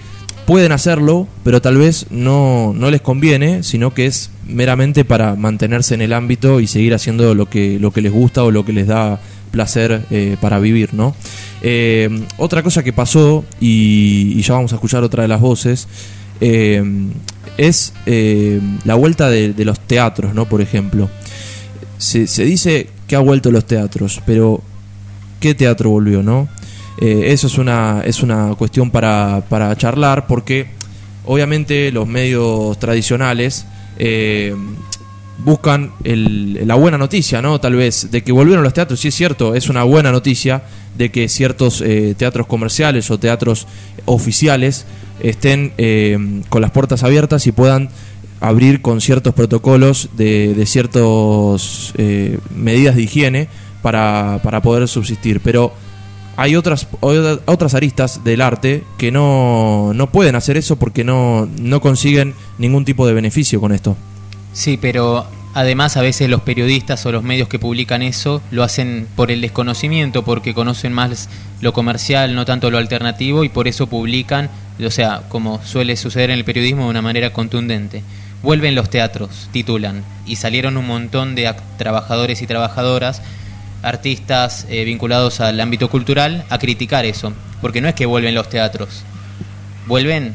pueden 0.47 0.71
hacerlo, 0.71 1.27
pero 1.45 1.63
tal 1.63 1.79
vez 1.79 2.09
no, 2.11 2.75
no 2.77 2.91
les 2.91 3.01
conviene, 3.01 3.63
sino 3.63 3.95
que 3.95 4.05
es 4.05 4.31
meramente 4.47 5.07
para 5.07 5.35
mantenerse 5.35 5.95
en 5.95 6.03
el 6.03 6.13
ámbito 6.13 6.61
y 6.61 6.67
seguir 6.67 6.93
haciendo 6.93 7.35
lo 7.35 7.49
que, 7.49 7.79
lo 7.81 7.91
que 7.91 8.03
les 8.03 8.13
gusta 8.13 8.45
o 8.45 8.51
lo 8.51 8.67
que 8.67 8.75
les 8.75 8.87
da 8.87 9.19
placer 9.51 10.03
eh, 10.11 10.37
para 10.43 10.59
vivir, 10.59 10.93
¿no? 10.93 11.17
Eh, 11.63 12.27
otra 12.37 12.63
cosa 12.63 12.83
que 12.83 12.93
pasó, 12.93 13.47
y, 13.63 14.35
y, 14.37 14.43
ya 14.43 14.53
vamos 14.53 14.73
a 14.73 14.75
escuchar 14.75 15.03
otra 15.05 15.23
de 15.23 15.29
las 15.29 15.41
voces, 15.41 15.89
eh, 16.45 16.83
es 17.57 17.93
la 18.07 18.95
vuelta 18.95 19.29
de, 19.31 19.65
los 19.65 19.81
teatros, 19.81 20.35
¿no? 20.35 20.49
Por 20.49 20.61
ejemplo. 20.61 21.11
Se, 21.99 22.27
dice 22.45 22.89
que 23.07 23.15
ha 23.15 23.21
vuelto 23.21 23.51
los 23.51 23.67
teatros, 23.67 24.21
pero 24.27 24.63
¿qué 25.41 25.55
teatro 25.55 25.91
volvió, 25.91 26.23
no? 26.23 26.49
Eh, 27.01 27.33
eso 27.33 27.47
es 27.47 27.59
una, 27.59 28.03
es 28.05 28.23
una 28.23 28.55
cuestión 28.55 28.91
para, 28.91 29.45
para, 29.49 29.75
charlar 29.77 30.27
porque 30.27 30.67
obviamente 31.25 31.91
los 31.91 32.07
medios 32.07 32.79
tradicionales 32.79 33.67
eh, 33.99 34.55
buscan 35.45 35.93
la 36.05 36.75
buena 36.75 36.99
noticia, 36.99 37.43
¿no? 37.43 37.61
Tal 37.61 37.75
vez 37.75 38.11
de 38.11 38.23
que 38.23 38.33
volvieron 38.33 38.63
los 38.63 38.75
teatros, 38.75 39.01
sí 39.01 39.09
es 39.09 39.15
cierto, 39.15 39.55
es 39.55 39.69
una 39.69 39.83
buena 39.85 40.13
noticia 40.13 40.63
de 40.97 41.11
que 41.11 41.29
ciertos 41.29 41.81
eh, 41.81 42.15
teatros 42.17 42.47
comerciales 42.47 43.11
o 43.11 43.19
teatros 43.19 43.67
oficiales 44.05 44.85
estén 45.23 45.73
eh, 45.79 46.19
con 46.49 46.61
las 46.61 46.71
puertas 46.71 47.03
abiertas 47.03 47.47
y 47.47 47.53
puedan 47.53 47.89
abrir 48.41 48.83
con 48.83 49.01
ciertos 49.01 49.35
protocolos 49.35 50.11
de, 50.17 50.55
de 50.55 50.67
ciertas 50.67 51.95
eh, 51.97 52.39
medidas 52.55 52.97
de 52.97 53.03
higiene 53.03 53.49
para, 53.83 54.41
para 54.43 54.61
poder 54.61 54.89
subsistir. 54.89 55.41
Pero 55.41 55.73
hay 56.37 56.57
otras, 56.57 56.89
otras 57.01 57.75
aristas 57.75 58.25
del 58.25 58.41
arte 58.41 58.85
que 58.99 59.13
no, 59.13 59.93
no 59.95 60.11
pueden 60.11 60.35
hacer 60.35 60.57
eso 60.57 60.77
porque 60.77 61.05
no, 61.05 61.49
no 61.61 61.81
consiguen 61.81 62.35
ningún 62.59 62.85
tipo 62.85 63.07
de 63.07 63.13
beneficio 63.13 63.61
con 63.61 63.73
esto. 63.73 63.97
Sí, 64.53 64.79
pero 64.81 65.27
además 65.55 65.97
a 65.97 66.03
veces 66.03 66.29
los 66.29 66.43
periodistas 66.43 67.05
o 67.07 67.13
los 67.13 67.23
medios 67.23 67.49
que 67.49 67.59
publican 67.59 68.03
eso 68.03 68.43
lo 68.51 68.63
hacen 68.63 69.07
por 69.15 69.31
el 69.31 69.41
desconocimiento, 69.41 70.25
porque 70.25 70.55
conocen 70.55 70.93
más 70.93 71.29
lo 71.61 71.73
comercial, 71.73 72.35
no 72.35 72.45
tanto 72.45 72.71
lo 72.71 72.79
alternativo, 72.79 73.45
y 73.45 73.49
por 73.49 73.69
eso 73.69 73.87
publican, 73.87 74.51
o 74.85 74.91
sea, 74.91 75.23
como 75.29 75.63
suele 75.65 75.97
suceder 75.97 76.31
en 76.31 76.39
el 76.39 76.45
periodismo 76.45 76.85
de 76.85 76.91
una 76.91 77.03
manera 77.03 77.33
contundente. 77.33 78.03
Vuelven 78.43 78.75
los 78.75 78.91
teatros, 78.91 79.49
titulan, 79.53 80.05
y 80.27 80.37
salieron 80.37 80.77
un 80.77 80.87
montón 80.87 81.35
de 81.35 81.55
trabajadores 81.79 82.43
y 82.43 82.47
trabajadoras 82.47 83.23
artistas 83.83 84.67
eh, 84.69 84.85
vinculados 84.85 85.41
al 85.41 85.61
ámbito 85.61 85.89
cultural 85.91 86.45
a 86.51 86.59
criticar 86.59 87.05
eso, 87.05 87.33
porque 87.61 87.81
no 87.81 87.89
es 87.89 87.95
que 87.95 88.07
vuelven 88.07 88.35
los 88.35 88.49
teatros, 88.49 89.03
vuelven 89.87 90.35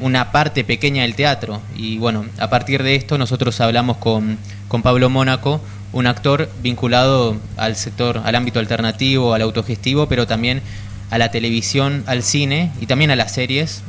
una 0.00 0.32
parte 0.32 0.64
pequeña 0.64 1.02
del 1.02 1.14
teatro. 1.14 1.60
Y 1.76 1.98
bueno, 1.98 2.24
a 2.38 2.48
partir 2.50 2.82
de 2.82 2.94
esto 2.94 3.18
nosotros 3.18 3.60
hablamos 3.60 3.98
con, 3.98 4.38
con 4.68 4.82
Pablo 4.82 5.10
Mónaco, 5.10 5.60
un 5.92 6.06
actor 6.06 6.48
vinculado 6.62 7.36
al 7.56 7.76
sector, 7.76 8.22
al 8.24 8.34
ámbito 8.34 8.58
alternativo, 8.58 9.34
al 9.34 9.42
autogestivo, 9.42 10.06
pero 10.08 10.26
también 10.26 10.62
a 11.10 11.18
la 11.18 11.30
televisión, 11.30 12.04
al 12.06 12.22
cine 12.22 12.70
y 12.80 12.86
también 12.86 13.10
a 13.10 13.16
las 13.16 13.32
series. 13.32 13.82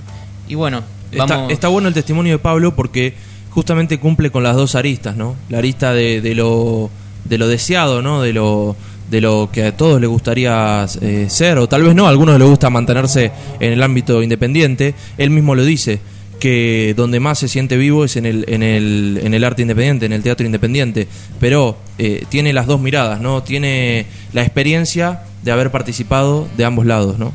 Y 0.47 0.55
bueno, 0.55 0.83
vamos... 1.15 1.31
está, 1.31 1.53
está 1.53 1.67
bueno 1.69 1.87
el 1.87 1.93
testimonio 1.93 2.33
de 2.33 2.39
Pablo 2.39 2.75
porque 2.75 3.13
justamente 3.49 3.99
cumple 3.99 4.31
con 4.31 4.43
las 4.43 4.55
dos 4.55 4.75
aristas, 4.75 5.15
¿no? 5.15 5.35
La 5.49 5.59
arista 5.59 5.93
de, 5.93 6.21
de 6.21 6.35
lo 6.35 6.89
de 7.25 7.37
lo 7.37 7.47
deseado, 7.47 8.01
¿no? 8.01 8.21
De 8.21 8.33
lo 8.33 8.75
de 9.09 9.21
lo 9.21 9.49
que 9.51 9.65
a 9.65 9.75
todos 9.75 9.99
les 9.99 10.09
gustaría 10.09 10.85
eh, 11.01 11.25
ser, 11.29 11.57
o 11.57 11.67
tal 11.67 11.83
vez 11.83 11.93
no, 11.93 12.07
a 12.07 12.09
algunos 12.09 12.39
les 12.39 12.47
gusta 12.47 12.69
mantenerse 12.69 13.31
en 13.59 13.73
el 13.73 13.83
ámbito 13.83 14.23
independiente. 14.23 14.95
Él 15.17 15.31
mismo 15.31 15.53
lo 15.53 15.65
dice, 15.65 15.99
que 16.39 16.93
donde 16.95 17.19
más 17.19 17.37
se 17.39 17.49
siente 17.49 17.75
vivo 17.75 18.05
es 18.05 18.15
en 18.15 18.25
el, 18.25 18.45
en 18.47 18.63
el, 18.63 19.19
en 19.21 19.33
el 19.33 19.43
arte 19.43 19.61
independiente, 19.63 20.05
en 20.05 20.13
el 20.13 20.23
teatro 20.23 20.45
independiente. 20.45 21.09
Pero 21.41 21.77
eh, 21.97 22.23
tiene 22.29 22.53
las 22.53 22.67
dos 22.67 22.79
miradas, 22.79 23.19
¿no? 23.19 23.43
Tiene 23.43 24.05
la 24.31 24.41
experiencia 24.43 25.23
de 25.43 25.51
haber 25.51 25.71
participado 25.71 26.48
de 26.57 26.65
ambos 26.65 26.86
lados, 26.86 27.17
¿no? 27.17 27.31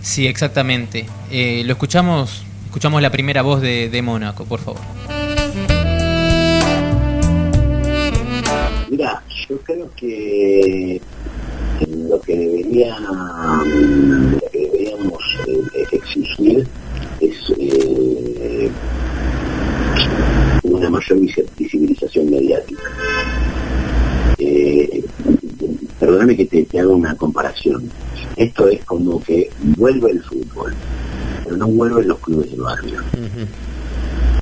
Sí, 0.00 0.26
exactamente. 0.26 1.06
Eh, 1.30 1.62
lo 1.66 1.72
escuchamos, 1.72 2.44
escuchamos 2.66 3.02
la 3.02 3.10
primera 3.10 3.42
voz 3.42 3.60
de, 3.60 3.88
de 3.88 4.02
Mónaco, 4.02 4.44
por 4.44 4.60
favor. 4.60 4.80
Mira, 8.88 9.22
yo 9.48 9.58
creo 9.62 9.90
que 9.96 11.00
lo 11.88 12.20
que 12.20 12.36
debería 12.36 12.98
lo 13.00 14.40
que 14.50 14.58
deberíamos 14.58 15.22
eh, 15.48 15.86
exigir 15.92 16.66
es 17.20 17.52
eh, 17.58 18.70
una 20.62 20.90
mayor 20.90 21.18
visibilización 21.56 22.30
mediática. 22.30 22.82
Eh, 24.38 25.04
perdóname 25.98 26.36
que 26.36 26.44
te, 26.46 26.78
haga 26.78 26.88
una 26.88 27.14
comparación. 27.16 27.90
Esto 28.36 28.68
es 28.68 28.84
como 28.84 29.22
que 29.22 29.50
vuelve 29.76 30.10
el 30.10 30.22
fútbol, 30.22 30.74
pero 31.44 31.56
no 31.56 31.66
vuelven 31.68 32.08
los 32.08 32.18
clubes 32.18 32.50
del 32.50 32.60
barrio. 32.60 33.00
Uh. 33.14 33.46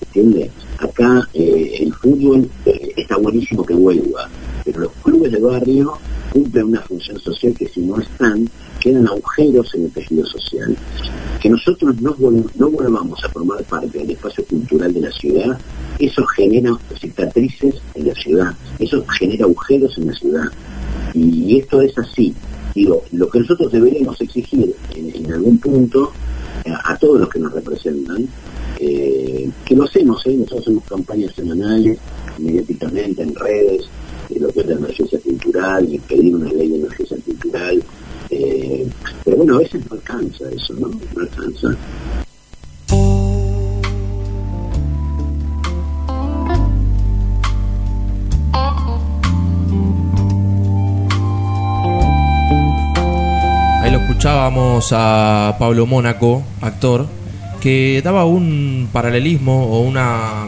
¿Entiendes? 0.07 0.51
Acá 0.79 1.29
eh, 1.35 1.79
el 1.81 1.93
fútbol 1.95 2.49
eh, 2.67 2.93
está 2.97 3.17
buenísimo 3.17 3.65
que 3.65 3.75
vuelva, 3.75 4.29
pero 4.65 4.81
los 4.81 4.93
clubes 5.03 5.33
de 5.33 5.41
barrio 5.41 5.99
cumplen 6.33 6.67
una 6.67 6.81
función 6.83 7.19
social 7.21 7.55
que 7.55 7.69
si 7.69 7.81
no 7.81 8.01
están, 8.01 8.49
quedan 8.81 9.07
agujeros 9.07 9.73
en 9.75 9.85
el 9.85 9.91
tejido 9.93 10.27
social. 10.27 10.77
Que 11.41 11.49
nosotros 11.49 12.01
no, 12.01 12.17
no 12.57 12.71
volvamos 12.71 13.23
a 13.25 13.29
formar 13.29 13.63
parte 13.65 13.99
del 13.99 14.11
espacio 14.11 14.45
cultural 14.45 14.93
de 14.93 15.01
la 15.01 15.13
ciudad, 15.13 15.59
eso 15.99 16.27
genera 16.27 16.77
cicatrices 17.01 17.77
en 17.95 18.09
la 18.09 18.15
ciudad, 18.15 18.55
eso 18.79 19.05
genera 19.19 19.45
agujeros 19.45 19.97
en 19.99 20.07
la 20.07 20.13
ciudad. 20.15 20.45
Y 21.15 21.59
esto 21.59 21.81
es 21.81 21.97
así. 21.97 22.35
Digo, 22.75 23.05
lo 23.13 23.29
que 23.31 23.41
nosotros 23.41 23.71
deberíamos 23.71 24.21
exigir 24.21 24.75
en, 24.95 25.33
algún 25.33 25.59
punto 25.59 26.13
a, 26.67 26.93
a, 26.93 26.97
todos 26.99 27.21
los 27.21 27.29
que 27.29 27.39
nos 27.39 27.53
representan, 27.53 28.29
eh, 28.81 29.49
que 29.65 29.77
lo 29.77 29.85
hacemos, 29.85 30.27
¿eh? 30.27 30.35
nosotros 30.35 30.63
hacemos 30.63 30.85
campañas 30.85 31.33
semanales, 31.35 31.99
mediáticamente 32.39 33.23
en 33.23 33.35
redes, 33.35 33.85
de 34.29 34.41
lo 34.41 34.49
que 34.49 34.61
es 34.61 34.67
la 34.67 34.75
emergencia 34.75 35.21
cultural 35.21 35.89
y 35.93 35.99
pedir 36.01 36.35
una 36.35 36.53
ley 36.53 36.69
de 36.69 36.77
emergencia 36.77 37.17
cultural. 37.25 37.83
Eh, 38.31 38.87
pero 39.25 39.37
bueno, 39.37 39.55
a 39.55 39.59
veces 39.59 39.83
no 39.89 39.95
alcanza 39.97 40.51
eso, 40.51 40.75
¿no? 40.75 40.89
No 40.89 41.21
alcanza. 41.21 41.77
Escuchábamos 54.25 54.89
a 54.93 55.55
Pablo 55.59 55.85
Mónaco, 55.85 56.43
actor, 56.63 57.07
que 57.61 58.01
daba 58.03 58.25
un 58.25 58.89
paralelismo 58.91 59.67
o 59.67 59.83
una 59.83 60.47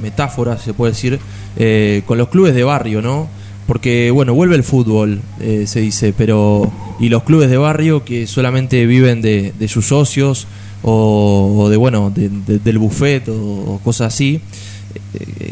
metáfora, 0.00 0.56
se 0.58 0.72
puede 0.74 0.92
decir, 0.92 1.18
eh, 1.56 2.02
con 2.06 2.18
los 2.18 2.28
clubes 2.28 2.54
de 2.54 2.62
barrio, 2.62 3.02
¿no? 3.02 3.26
Porque, 3.66 4.12
bueno, 4.12 4.32
vuelve 4.32 4.54
el 4.54 4.62
fútbol, 4.62 5.22
eh, 5.40 5.64
se 5.66 5.80
dice, 5.80 6.14
pero. 6.16 6.70
Y 7.00 7.08
los 7.08 7.24
clubes 7.24 7.50
de 7.50 7.56
barrio 7.56 8.04
que 8.04 8.28
solamente 8.28 8.86
viven 8.86 9.22
de, 9.22 9.52
sus 9.66 9.86
socios 9.88 10.46
o, 10.84 11.66
de, 11.68 11.76
bueno, 11.76 12.12
de- 12.14 12.28
de- 12.28 12.60
del 12.60 12.78
buffet 12.78 13.28
o, 13.28 13.80
cosas 13.82 14.14
así, 14.14 14.40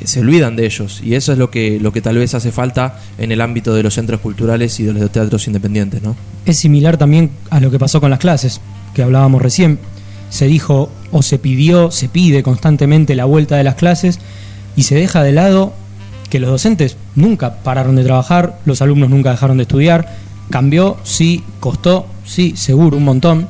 se 0.05 0.21
olvidan 0.21 0.57
de 0.57 0.67
ellos. 0.67 1.01
Y 1.03 1.15
eso 1.15 1.33
es 1.33 1.39
lo 1.39 1.51
que, 1.51 1.79
lo 1.81 1.93
que 1.93 2.01
tal 2.01 2.17
vez 2.17 2.35
hace 2.35 2.53
falta 2.53 3.01
en 3.19 3.33
el 3.33 3.41
ámbito 3.41 3.75
de 3.75 3.83
los 3.83 3.95
centros 3.95 4.21
culturales 4.21 4.79
y 4.81 4.85
de 4.85 4.93
los 4.93 5.11
teatros 5.11 5.47
independientes, 5.47 6.03
¿no? 6.03 6.17
Es 6.47 6.59
similar 6.59 6.97
también 6.97 7.31
a 7.51 7.61
lo 7.61 7.71
que 7.71 7.79
pasó 7.79 8.01
con 8.01 8.11
las 8.11 8.19
clases, 8.19 8.61
que 8.95 9.03
hablábamos 9.03 9.43
recién. 9.43 9.79
Se 10.31 10.47
dijo 10.47 10.91
o 11.13 11.23
se 11.23 11.39
pidió, 11.39 11.91
se 11.91 12.09
pide 12.09 12.43
constantemente 12.43 13.15
la 13.15 13.25
vuelta 13.25 13.57
de 13.57 13.65
las 13.65 13.77
clases 13.77 14.19
y 14.77 14.83
se 14.83 14.97
deja 14.97 15.23
de 15.23 15.33
lado 15.33 15.73
que 16.29 16.41
los 16.41 16.51
docentes 16.51 16.97
nunca 17.15 17.63
pararon 17.63 17.97
de 17.97 18.05
trabajar, 18.05 18.59
los 18.65 18.83
alumnos 18.83 19.11
nunca 19.11 19.31
dejaron 19.31 19.57
de 19.57 19.63
estudiar. 19.63 20.17
Cambió, 20.51 20.97
sí, 21.05 21.45
costó, 21.61 22.07
sí, 22.25 22.55
seguro, 22.57 22.97
un 22.97 23.05
montón, 23.05 23.49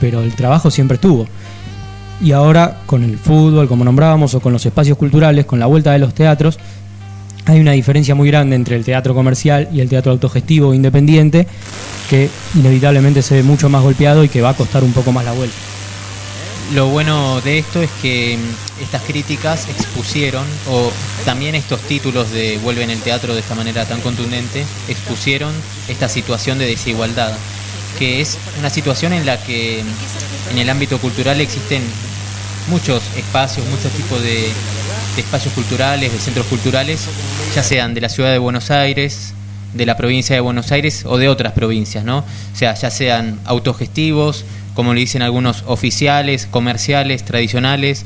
pero 0.00 0.22
el 0.22 0.34
trabajo 0.34 0.70
siempre 0.70 0.94
estuvo. 0.94 1.26
Y 2.20 2.32
ahora 2.32 2.78
con 2.86 3.04
el 3.04 3.18
fútbol, 3.18 3.68
como 3.68 3.84
nombrábamos, 3.84 4.34
o 4.34 4.40
con 4.40 4.52
los 4.52 4.64
espacios 4.64 4.96
culturales, 4.96 5.44
con 5.44 5.58
la 5.58 5.66
vuelta 5.66 5.92
de 5.92 5.98
los 5.98 6.14
teatros, 6.14 6.58
hay 7.46 7.60
una 7.60 7.72
diferencia 7.72 8.14
muy 8.14 8.28
grande 8.28 8.56
entre 8.56 8.76
el 8.76 8.84
teatro 8.84 9.14
comercial 9.14 9.68
y 9.72 9.80
el 9.80 9.88
teatro 9.88 10.12
autogestivo 10.12 10.74
independiente 10.74 11.46
que 12.10 12.28
inevitablemente 12.54 13.22
se 13.22 13.36
ve 13.36 13.42
mucho 13.42 13.68
más 13.68 13.82
golpeado 13.82 14.24
y 14.24 14.28
que 14.28 14.40
va 14.40 14.50
a 14.50 14.54
costar 14.54 14.82
un 14.82 14.92
poco 14.92 15.12
más 15.12 15.24
la 15.24 15.32
vuelta. 15.32 15.56
Lo 16.74 16.88
bueno 16.88 17.40
de 17.42 17.58
esto 17.58 17.80
es 17.80 17.90
que 18.02 18.36
mm, 18.36 18.82
estas 18.82 19.02
críticas 19.02 19.68
expusieron, 19.68 20.44
o 20.68 20.90
también 21.24 21.54
estos 21.54 21.80
títulos 21.82 22.32
de 22.32 22.58
Vuelven 22.58 22.90
el 22.90 23.00
teatro 23.00 23.34
de 23.34 23.40
esta 23.40 23.54
manera 23.54 23.84
tan 23.84 24.00
contundente, 24.00 24.64
expusieron 24.88 25.52
esta 25.88 26.08
situación 26.08 26.58
de 26.58 26.66
desigualdad, 26.66 27.32
que 28.00 28.20
es 28.20 28.36
una 28.58 28.70
situación 28.70 29.12
en 29.12 29.26
la 29.26 29.40
que 29.40 29.84
mm, 29.84 30.35
en 30.50 30.58
el 30.58 30.68
ámbito 30.70 30.98
cultural 30.98 31.40
existen 31.40 31.82
muchos 32.68 33.02
espacios, 33.16 33.66
muchos 33.68 33.92
tipos 33.92 34.22
de, 34.22 34.50
espacios 35.16 35.54
culturales, 35.54 36.12
de 36.12 36.18
centros 36.18 36.46
culturales, 36.46 37.06
ya 37.54 37.62
sean 37.62 37.94
de 37.94 38.00
la 38.00 38.08
ciudad 38.08 38.32
de 38.32 38.38
Buenos 38.38 38.70
Aires, 38.70 39.32
de 39.72 39.86
la 39.86 39.96
provincia 39.96 40.34
de 40.34 40.40
Buenos 40.40 40.72
Aires 40.72 41.04
o 41.06 41.16
de 41.18 41.28
otras 41.28 41.52
provincias, 41.52 42.04
¿no? 42.04 42.18
O 42.18 42.56
sea, 42.56 42.74
ya 42.74 42.90
sean 42.90 43.38
autogestivos, 43.44 44.44
como 44.74 44.94
le 44.94 45.00
dicen 45.00 45.22
algunos 45.22 45.64
oficiales, 45.66 46.46
comerciales, 46.50 47.24
tradicionales, 47.24 48.04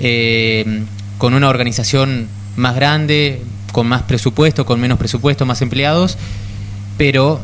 eh, 0.00 0.82
con 1.18 1.34
una 1.34 1.48
organización 1.48 2.28
más 2.56 2.74
grande, 2.74 3.40
con 3.72 3.86
más 3.86 4.02
presupuesto, 4.02 4.66
con 4.66 4.80
menos 4.80 4.98
presupuesto, 4.98 5.46
más 5.46 5.62
empleados, 5.62 6.18
pero 6.98 7.40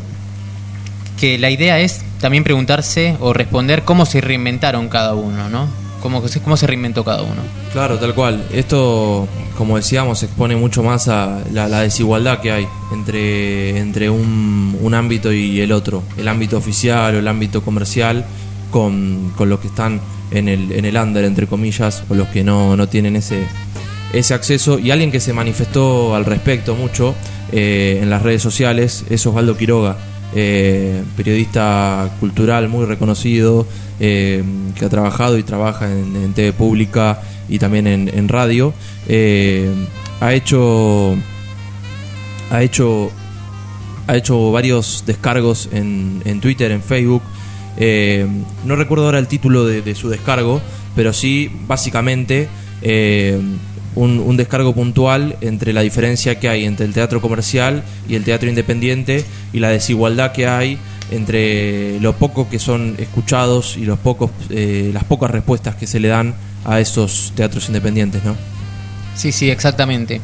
que 1.16 1.38
la 1.38 1.50
idea 1.50 1.78
es 1.80 2.02
también 2.20 2.44
preguntarse 2.44 3.16
o 3.20 3.32
responder 3.32 3.82
cómo 3.82 4.06
se 4.06 4.20
reinventaron 4.20 4.88
cada 4.88 5.14
uno, 5.14 5.48
¿no? 5.48 5.68
Cómo, 6.00 6.22
cómo 6.44 6.56
se 6.56 6.66
reinventó 6.66 7.04
cada 7.04 7.22
uno. 7.22 7.42
Claro, 7.72 7.98
tal 7.98 8.14
cual. 8.14 8.44
Esto, 8.52 9.26
como 9.56 9.76
decíamos, 9.76 10.22
expone 10.22 10.54
mucho 10.54 10.82
más 10.82 11.08
a 11.08 11.40
la, 11.52 11.68
la 11.68 11.80
desigualdad 11.80 12.40
que 12.40 12.52
hay 12.52 12.68
entre, 12.92 13.78
entre 13.78 14.08
un, 14.08 14.78
un 14.80 14.94
ámbito 14.94 15.32
y 15.32 15.60
el 15.60 15.72
otro. 15.72 16.02
El 16.16 16.28
ámbito 16.28 16.58
oficial 16.58 17.16
o 17.16 17.18
el 17.18 17.26
ámbito 17.26 17.62
comercial 17.62 18.24
con, 18.70 19.32
con 19.36 19.48
los 19.48 19.58
que 19.60 19.68
están 19.68 20.00
en 20.30 20.48
el, 20.48 20.70
en 20.72 20.84
el 20.84 20.96
under, 20.96 21.24
entre 21.24 21.46
comillas, 21.46 22.04
o 22.08 22.14
los 22.14 22.28
que 22.28 22.44
no, 22.44 22.76
no 22.76 22.88
tienen 22.88 23.16
ese, 23.16 23.44
ese 24.12 24.34
acceso. 24.34 24.78
Y 24.78 24.90
alguien 24.90 25.10
que 25.10 25.20
se 25.20 25.32
manifestó 25.32 26.14
al 26.14 26.24
respecto 26.24 26.74
mucho 26.74 27.14
eh, 27.52 28.00
en 28.02 28.10
las 28.10 28.22
redes 28.22 28.42
sociales 28.42 29.04
es 29.10 29.26
Osvaldo 29.26 29.56
Quiroga, 29.56 29.96
eh, 30.34 31.02
periodista 31.16 32.10
cultural 32.18 32.68
muy 32.68 32.84
reconocido, 32.84 33.66
eh, 34.00 34.42
que 34.74 34.84
ha 34.84 34.88
trabajado 34.88 35.38
y 35.38 35.42
trabaja 35.42 35.90
en, 35.90 36.32
TV 36.34 36.52
pública 36.52 37.20
y 37.48 37.58
también 37.58 37.86
en, 37.86 38.28
radio. 38.28 38.74
Eh, 39.08 39.70
ha 40.20 40.34
hecho 40.34 41.16
ha 42.50 42.62
hecho 42.62 43.10
ha 44.08 44.16
hecho 44.16 44.52
varios 44.52 45.04
descargos 45.06 45.68
en, 45.72 46.22
en 46.24 46.40
Twitter, 46.40 46.70
en 46.70 46.82
Facebook. 46.82 47.22
No 48.64 48.76
recuerdo 48.76 49.06
ahora 49.06 49.18
el 49.18 49.28
título 49.28 49.64
de, 49.64 49.94
su 49.94 50.08
descargo, 50.08 50.60
pero 50.94 51.12
sí, 51.12 51.50
básicamente, 51.66 52.48
un, 53.96 54.20
un 54.20 54.36
descargo 54.36 54.72
puntual 54.72 55.36
entre 55.40 55.72
la 55.72 55.80
diferencia 55.80 56.38
que 56.38 56.48
hay 56.48 56.64
entre 56.64 56.86
el 56.86 56.92
teatro 56.92 57.20
comercial 57.20 57.82
y 58.08 58.14
el 58.14 58.22
teatro 58.24 58.48
independiente 58.48 59.24
y 59.52 59.58
la 59.58 59.70
desigualdad 59.70 60.32
que 60.32 60.46
hay 60.46 60.78
entre 61.10 62.00
lo 62.00 62.14
poco 62.14 62.48
que 62.48 62.58
son 62.58 62.96
escuchados 62.98 63.76
y 63.76 63.84
los 63.84 63.98
pocos, 63.98 64.30
eh, 64.50 64.90
las 64.92 65.04
pocas 65.04 65.30
respuestas 65.30 65.76
que 65.76 65.86
se 65.86 66.00
le 66.00 66.08
dan 66.08 66.34
a 66.64 66.80
esos 66.80 67.32
teatros 67.34 67.68
independientes, 67.68 68.24
¿no? 68.24 68.36
Sí, 69.14 69.32
sí, 69.32 69.50
exactamente. 69.50 70.20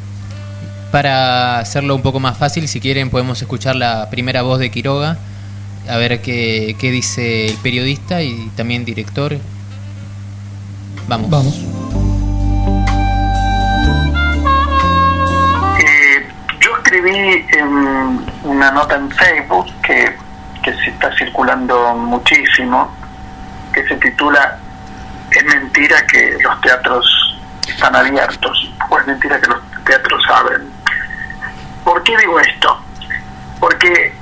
Para 0.91 1.61
hacerlo 1.61 1.95
un 1.95 2.03
poco 2.03 2.21
más 2.21 2.37
fácil, 2.37 2.69
si 2.69 2.81
quieren 2.81 3.11
podemos 3.11 3.41
escuchar 3.41 3.77
la 3.77 4.11
primera 4.11 4.43
voz 4.43 4.59
de 4.59 4.71
Quiroga, 4.71 5.19
a 5.89 5.97
ver 5.97 6.21
qué, 6.21 6.77
qué 6.79 6.91
dice 6.91 7.47
el 7.47 7.57
periodista 7.57 8.23
y 8.23 8.51
también 8.57 8.85
director. 8.85 9.39
Vamos. 11.09 11.31
Vamos. 11.31 11.72
Escribí 17.07 17.47
en 17.53 18.27
una 18.45 18.71
nota 18.71 18.97
en 18.97 19.11
Facebook 19.11 19.67
que, 19.83 20.17
que 20.63 20.73
se 20.75 20.91
está 20.91 21.13
circulando 21.17 21.95
muchísimo, 21.95 22.95
que 23.73 23.87
se 23.89 23.97
titula 23.97 24.59
Es 25.31 25.45
mentira 25.45 26.07
que 26.07 26.37
los 26.43 26.61
teatros 26.61 27.39
están 27.67 27.97
abiertos, 27.97 28.71
o 28.89 28.99
es 28.99 29.07
mentira 29.07 29.41
que 29.41 29.49
los 29.49 29.59
teatros 29.85 30.23
abren. 30.33 30.71
¿Por 31.85 32.03
qué 32.05 32.17
digo 32.19 32.39
esto? 32.41 32.81
Porque 33.59 34.15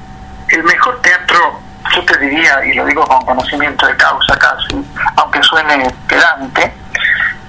el 0.49 0.63
mejor 0.65 1.01
teatro, 1.03 1.61
yo 1.95 2.05
te 2.05 2.19
diría, 2.19 2.65
y 2.65 2.75
lo 2.75 2.87
digo 2.87 3.07
con 3.07 3.25
conocimiento 3.27 3.87
de 3.87 3.97
causa 3.97 4.37
casi, 4.39 4.77
aunque 5.17 5.43
suene 5.43 5.93
pedante, 6.09 6.73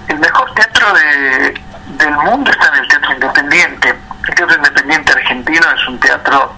el 0.08 0.20
mejor 0.20 0.54
teatro 0.56 0.88
de- 0.94 1.62
del 2.02 2.16
mundo 2.16 2.52
está 2.52 2.68
en 2.70 2.76
el 2.76 2.88
teatro 2.88 3.14
independiente. 3.14 3.96
El 4.28 4.36
teatro 4.36 4.56
independiente 4.56 5.12
argentino 5.14 5.66
es 5.72 5.88
un 5.88 6.00
teatro 6.00 6.56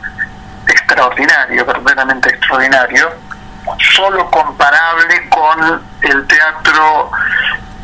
extraordinario, 0.68 1.66
verdaderamente 1.66 2.30
extraordinario, 2.30 3.12
solo 3.96 4.30
comparable 4.32 5.30
con 5.30 5.82
el 6.02 6.28
teatro 6.28 7.12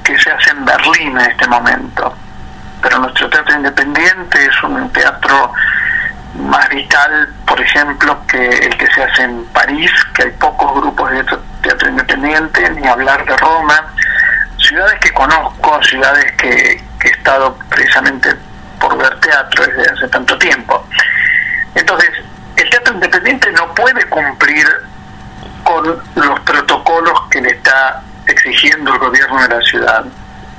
que 0.03 0.17
se 0.19 0.31
hace 0.31 0.51
en 0.51 0.65
Berlín 0.65 1.19
en 1.19 1.31
este 1.31 1.47
momento. 1.47 2.15
Pero 2.81 2.99
nuestro 2.99 3.29
teatro 3.29 3.55
independiente 3.55 4.45
es 4.45 4.63
un 4.63 4.91
teatro 4.91 5.53
más 6.35 6.69
vital, 6.69 7.29
por 7.45 7.59
ejemplo, 7.59 8.25
que 8.27 8.47
el 8.47 8.77
que 8.77 8.87
se 8.87 9.03
hace 9.03 9.23
en 9.23 9.45
París, 9.47 9.91
que 10.13 10.23
hay 10.23 10.31
pocos 10.31 10.73
grupos 10.75 11.11
de 11.11 11.23
teatro- 11.61 11.89
independiente, 11.89 12.69
ni 12.71 12.87
hablar 12.87 13.25
de 13.25 13.35
Roma, 13.37 13.93
ciudades 14.57 14.99
que 14.99 15.11
conozco, 15.11 15.83
ciudades 15.83 16.31
que 16.33 16.88
he 17.07 17.11
estado 17.11 17.57
precisamente 17.69 18.35
por 18.79 18.97
ver 18.97 19.19
teatro 19.19 19.65
desde 19.65 19.91
hace 19.91 20.07
tanto 20.09 20.37
tiempo. 20.37 20.85
Entonces, 21.75 22.09
el 22.55 22.69
teatro 22.69 22.93
independiente 22.93 23.51
no 23.53 23.73
puede 23.73 24.05
cumplir 24.09 24.67
con 25.63 26.01
los 26.15 26.39
protocolos 26.41 27.21
que 27.29 27.41
le 27.41 27.51
está 27.51 28.01
exigiendo 28.27 28.93
el 28.93 28.99
gobierno 28.99 29.41
de 29.43 29.49
la 29.49 29.61
ciudad. 29.61 30.05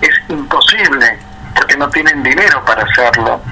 Es 0.00 0.14
imposible, 0.29 1.18
porque 1.55 1.76
no 1.76 1.88
tienen 1.90 2.22
dinero 2.22 2.64
para 2.64 2.83
hacerlo. 2.85 3.42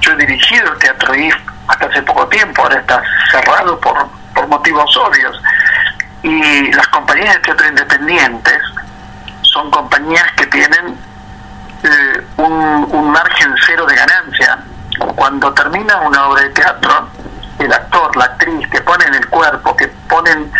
Yo 0.00 0.12
he 0.12 0.16
dirigido 0.16 0.72
el 0.72 0.78
Teatro 0.78 1.14
IF 1.14 1.34
hasta 1.68 1.86
hace 1.86 2.02
poco 2.02 2.26
tiempo, 2.28 2.62
ahora 2.62 2.80
está 2.80 3.02
cerrado 3.30 3.78
por, 3.80 4.08
por 4.34 4.48
motivos 4.48 4.96
obvios. 4.96 5.40
Y 6.22 6.72
las 6.72 6.88
compañías 6.88 7.34
de 7.34 7.40
teatro 7.40 7.68
independientes 7.68 8.58
son 9.42 9.70
compañías 9.70 10.26
que 10.36 10.46
tienen 10.46 10.98
eh, 11.82 12.24
un, 12.36 13.10
margen 13.10 13.54
cero 13.66 13.86
de 13.86 13.96
ganancia. 13.96 14.58
Cuando 15.14 15.52
termina 15.54 16.00
una 16.00 16.28
obra 16.28 16.42
de 16.42 16.50
teatro, 16.50 17.08
el 17.58 17.72
actor, 17.72 18.16
la 18.16 18.24
actriz, 18.24 18.68
que 18.68 18.80
ponen 18.82 19.14
el 19.14 19.26
cuerpo, 19.28 19.76
que 19.76 19.88
ponen 20.08 20.50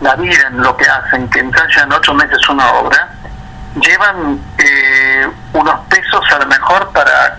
la 0.00 0.14
vida 0.16 0.48
en 0.48 0.62
lo 0.62 0.76
que 0.76 0.86
hacen, 0.86 1.28
que 1.28 1.40
ensayan 1.40 1.92
ocho 1.92 2.14
meses 2.14 2.48
una 2.48 2.70
obra, 2.72 3.08
llevan 3.80 4.40
eh, 4.58 5.28
unos 5.52 5.80
pesos 5.88 6.20
a 6.32 6.38
lo 6.38 6.46
mejor 6.46 6.90
para, 6.92 7.38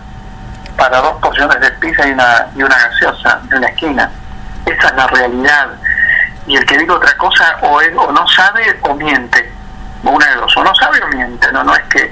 para 0.78 1.02
dos 1.02 1.22
porciones 1.22 1.60
de 1.60 1.72
pizza 1.72 2.08
y 2.08 2.12
una, 2.12 2.48
y 2.56 2.64
una 2.64 2.78
gaseosa 2.78 3.42
en 3.52 3.62
la 3.62 3.68
esquina. 3.68 4.12
Esa 4.66 4.88
es 4.88 4.96
la 4.96 5.08
realidad. 5.08 5.70
y 6.48 6.56
el 6.56 6.66
que 6.66 6.78
diga 6.78 6.96
otra 6.96 7.16
cosa 7.18 7.58
o, 7.62 7.82
es, 7.82 7.92
o 7.96 8.12
no 8.12 8.28
sabe 8.28 8.80
o 8.82 8.94
miente. 8.96 9.52
Una 10.04 10.26
de 10.28 10.36
dos, 10.36 10.56
o 10.58 10.64
no 10.64 10.74
sabe 10.76 11.02
o 11.04 11.08
miente, 11.10 11.52
no, 11.52 11.64
no 11.64 11.76
es 11.76 11.84
que 11.86 12.10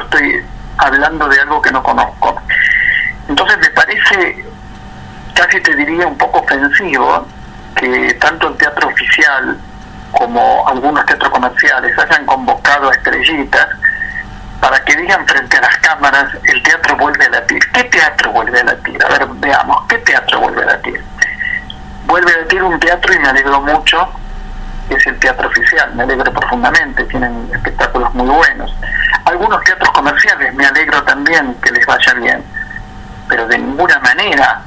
estoy 0.00 0.44
hablando 0.78 1.28
de 1.28 1.40
algo 1.40 1.60
que 1.60 1.70
no 1.70 1.82
conozco. 1.82 2.40
Entonces 3.28 3.58
me 3.58 3.70
parece, 3.70 4.44
casi 5.34 5.60
te 5.60 5.74
diría 5.76 6.06
un 6.06 6.16
poco 6.16 6.40
ofensivo, 6.40 7.26
que 7.74 8.14
tanto 8.14 8.48
el 8.48 8.56
teatro 8.56 8.88
oficial 8.88 9.58
como 10.12 10.66
algunos 10.66 11.04
teatros 11.06 11.30
comerciales 11.30 11.96
hayan 11.98 12.24
convocado 12.26 12.88
a 12.88 12.92
estrellitas 12.92 13.68
para 14.60 14.82
que 14.84 14.96
digan 14.96 15.26
frente 15.26 15.56
a 15.56 15.60
las 15.60 15.76
cámaras 15.78 16.28
el 16.44 16.62
teatro 16.62 16.96
vuelve 16.96 17.24
a 17.26 17.30
latir. 17.30 17.60
¿Qué 17.72 17.84
teatro 17.84 18.32
vuelve 18.32 18.60
a 18.60 18.64
latir? 18.64 19.04
A 19.04 19.08
ver, 19.08 19.26
veamos, 19.34 19.84
¿qué 19.88 19.98
teatro 19.98 20.40
vuelve 20.40 20.62
a 20.62 20.66
latir? 20.66 21.04
Vuelve 22.06 22.32
a 22.32 22.38
latir 22.38 22.62
un 22.62 22.80
teatro 22.80 23.14
y 23.14 23.18
me 23.18 23.28
alegro 23.28 23.60
mucho, 23.60 24.08
es 24.94 25.06
el 25.06 25.18
teatro 25.18 25.48
oficial, 25.48 25.94
me 25.94 26.02
alegro 26.02 26.32
profundamente, 26.32 27.04
tienen 27.04 27.50
espectáculos 27.52 28.12
muy 28.14 28.28
buenos. 28.28 28.74
Algunos 29.24 29.62
teatros 29.64 29.90
comerciales 29.90 30.54
me 30.54 30.66
alegro 30.66 31.02
también 31.02 31.54
que 31.62 31.70
les 31.70 31.84
vaya 31.86 32.14
bien, 32.14 32.44
pero 33.28 33.46
de 33.46 33.58
ninguna 33.58 33.98
manera 34.00 34.62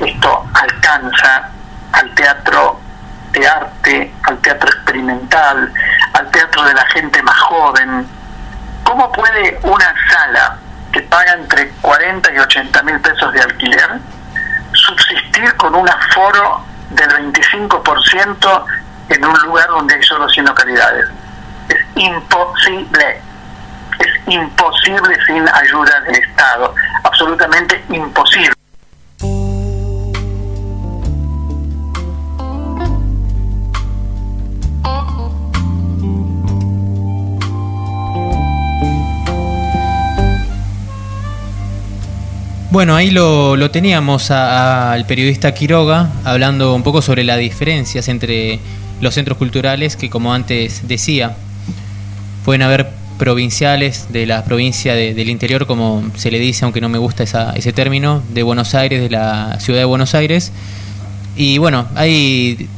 esto 0.00 0.46
alcanza 0.54 1.50
al 1.92 2.14
teatro 2.14 2.80
de 3.32 3.46
arte, 3.46 4.12
al 4.24 4.38
teatro 4.38 4.68
experimental, 4.68 5.72
al 6.12 6.30
teatro 6.30 6.64
de 6.64 6.74
la 6.74 6.86
gente 6.86 7.22
más 7.22 7.38
joven. 7.40 8.06
¿Cómo 8.84 9.10
puede 9.12 9.58
una 9.62 9.94
sala 10.10 10.58
que 10.92 11.02
paga 11.02 11.32
entre 11.32 11.70
40 11.80 12.32
y 12.32 12.38
80 12.38 12.82
mil 12.84 13.00
pesos 13.00 13.32
de 13.32 13.40
alquiler 13.40 14.00
subsistir 14.72 15.56
con 15.56 15.74
un 15.74 15.88
aforo 15.88 16.64
del 16.90 17.08
25% 17.32 18.64
en 19.08 19.24
un 19.24 19.38
lugar 19.46 19.68
donde 19.68 19.94
hay 19.94 20.02
solo 20.02 20.28
100 20.28 20.46
localidades? 20.46 21.08
Es 21.68 21.80
imposible. 21.96 23.20
Es 23.98 24.34
imposible 24.34 25.16
sin 25.26 25.48
ayuda 25.48 26.00
del 26.00 26.16
Estado. 26.16 26.74
Absolutamente 27.04 27.82
imposible. 27.90 28.54
Bueno, 42.74 42.96
ahí 42.96 43.12
lo, 43.12 43.54
lo 43.54 43.70
teníamos 43.70 44.32
al 44.32 45.06
periodista 45.06 45.54
Quiroga 45.54 46.08
hablando 46.24 46.74
un 46.74 46.82
poco 46.82 47.02
sobre 47.02 47.22
las 47.22 47.38
diferencias 47.38 48.08
entre 48.08 48.58
los 49.04 49.14
centros 49.14 49.38
culturales 49.38 49.94
que, 49.96 50.10
como 50.10 50.34
antes 50.34 50.88
decía, 50.88 51.36
pueden 52.44 52.62
haber 52.62 52.90
provinciales 53.18 54.06
de 54.10 54.26
la 54.26 54.44
provincia 54.44 54.94
de- 54.94 55.14
del 55.14 55.30
interior, 55.30 55.66
como 55.66 56.02
se 56.16 56.32
le 56.32 56.40
dice, 56.40 56.64
aunque 56.64 56.80
no 56.80 56.88
me 56.88 56.98
gusta 56.98 57.22
ese 57.54 57.72
término, 57.72 58.22
de 58.34 58.42
Buenos 58.42 58.74
Aires, 58.74 59.00
de 59.00 59.10
la 59.10 59.58
ciudad 59.60 59.78
de 59.78 59.84
Buenos 59.84 60.14
Aires. 60.16 60.50
Y 61.36 61.58
bueno, 61.58 61.86
hay 61.94 62.68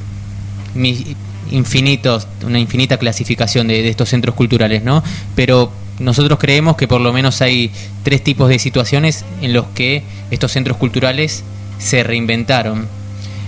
infinitos, 1.50 2.26
una 2.44 2.58
infinita 2.58 2.98
clasificación 2.98 3.68
de, 3.68 3.82
de 3.82 3.88
estos 3.88 4.08
centros 4.08 4.34
culturales, 4.34 4.82
¿no? 4.82 5.02
Pero 5.34 5.72
nosotros 5.98 6.38
creemos 6.38 6.76
que 6.76 6.86
por 6.86 7.00
lo 7.00 7.12
menos 7.12 7.40
hay 7.40 7.70
tres 8.02 8.22
tipos 8.22 8.48
de 8.48 8.58
situaciones 8.58 9.24
en 9.40 9.52
los 9.52 9.66
que 9.74 10.02
estos 10.30 10.52
centros 10.52 10.76
culturales 10.76 11.44
se 11.78 12.02
reinventaron. 12.02 12.86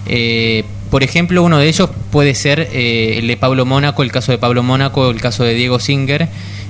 Eh, 0.07 0.65
por 0.91 1.03
ejemplo, 1.03 1.43
uno 1.43 1.59
de 1.59 1.69
ellos 1.69 1.91
puede 2.11 2.35
ser 2.35 2.61
eh, 2.73 3.19
el 3.19 3.27
de 3.27 3.37
Pablo 3.37 3.67
Mónaco, 3.67 4.03
el 4.03 4.13
caso 4.13 4.33
de 4.33 4.39
Pablo 4.39 4.63
Mónaco, 4.63 5.11
el 5.11 5.21
caso 5.21 5.45
de 5.45 5.55
Diego 5.55 5.79
Singer, 5.81 6.29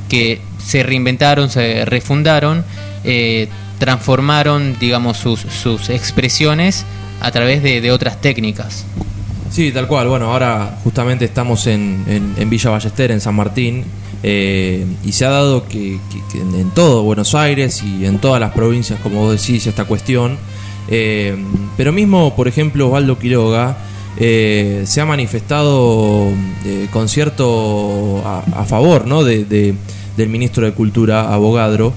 que 0.09 0.41
se 0.65 0.83
reinventaron, 0.83 1.51
se 1.51 1.85
refundaron, 1.85 2.65
eh, 3.05 3.49
transformaron, 3.79 4.77
digamos, 4.81 5.19
sus, 5.19 5.41
sus 5.41 5.89
expresiones 5.89 6.85
a 7.21 7.31
través 7.31 7.63
de, 7.63 7.91
otras 7.93 8.21
técnicas. 8.21 8.85
Sí, 9.51 9.71
tal 9.73 9.87
cual. 9.87 10.09
Bueno, 10.09 10.33
ahora 10.33 10.79
justamente 10.85 11.25
estamos 11.25 11.67
en, 11.67 12.35
en- 12.37 12.51
Villa 12.51 12.71
Ballester, 12.71 13.13
en 13.13 13.21
San 13.21 13.35
Martín, 13.35 13.85
eh, 14.23 14.85
y 15.05 15.13
se 15.13 15.25
ha 15.27 15.31
dado 15.31 15.69
que, 15.69 15.99
en, 16.35 16.71
todo 16.75 17.05
Buenos 17.05 17.35
Aires 17.35 17.83
y 17.85 18.05
en 18.05 18.19
todas 18.19 18.41
las 18.41 18.53
provincias, 18.53 18.99
como 19.01 19.21
vos 19.21 19.41
decís, 19.41 19.67
esta 19.67 19.85
cuestión. 19.85 20.39
Pero 20.89 21.93
mismo, 21.93 22.35
por 22.35 22.49
ejemplo, 22.49 22.87
Osvaldo 22.89 23.19
Quiroga 23.19 23.77
eh, 24.21 24.83
se 24.87 25.01
ha 25.01 25.07
manifestado 25.07 26.29
eh, 26.65 26.89
con 26.93 27.09
cierto 27.09 28.23
a, 28.27 28.65
favor 28.65 29.07
¿no? 29.07 29.25
de- 29.45 29.75
del 30.17 30.29
ministro 30.29 30.67
de 30.67 30.73
Cultura, 30.73 31.33
Abogadro, 31.33 31.93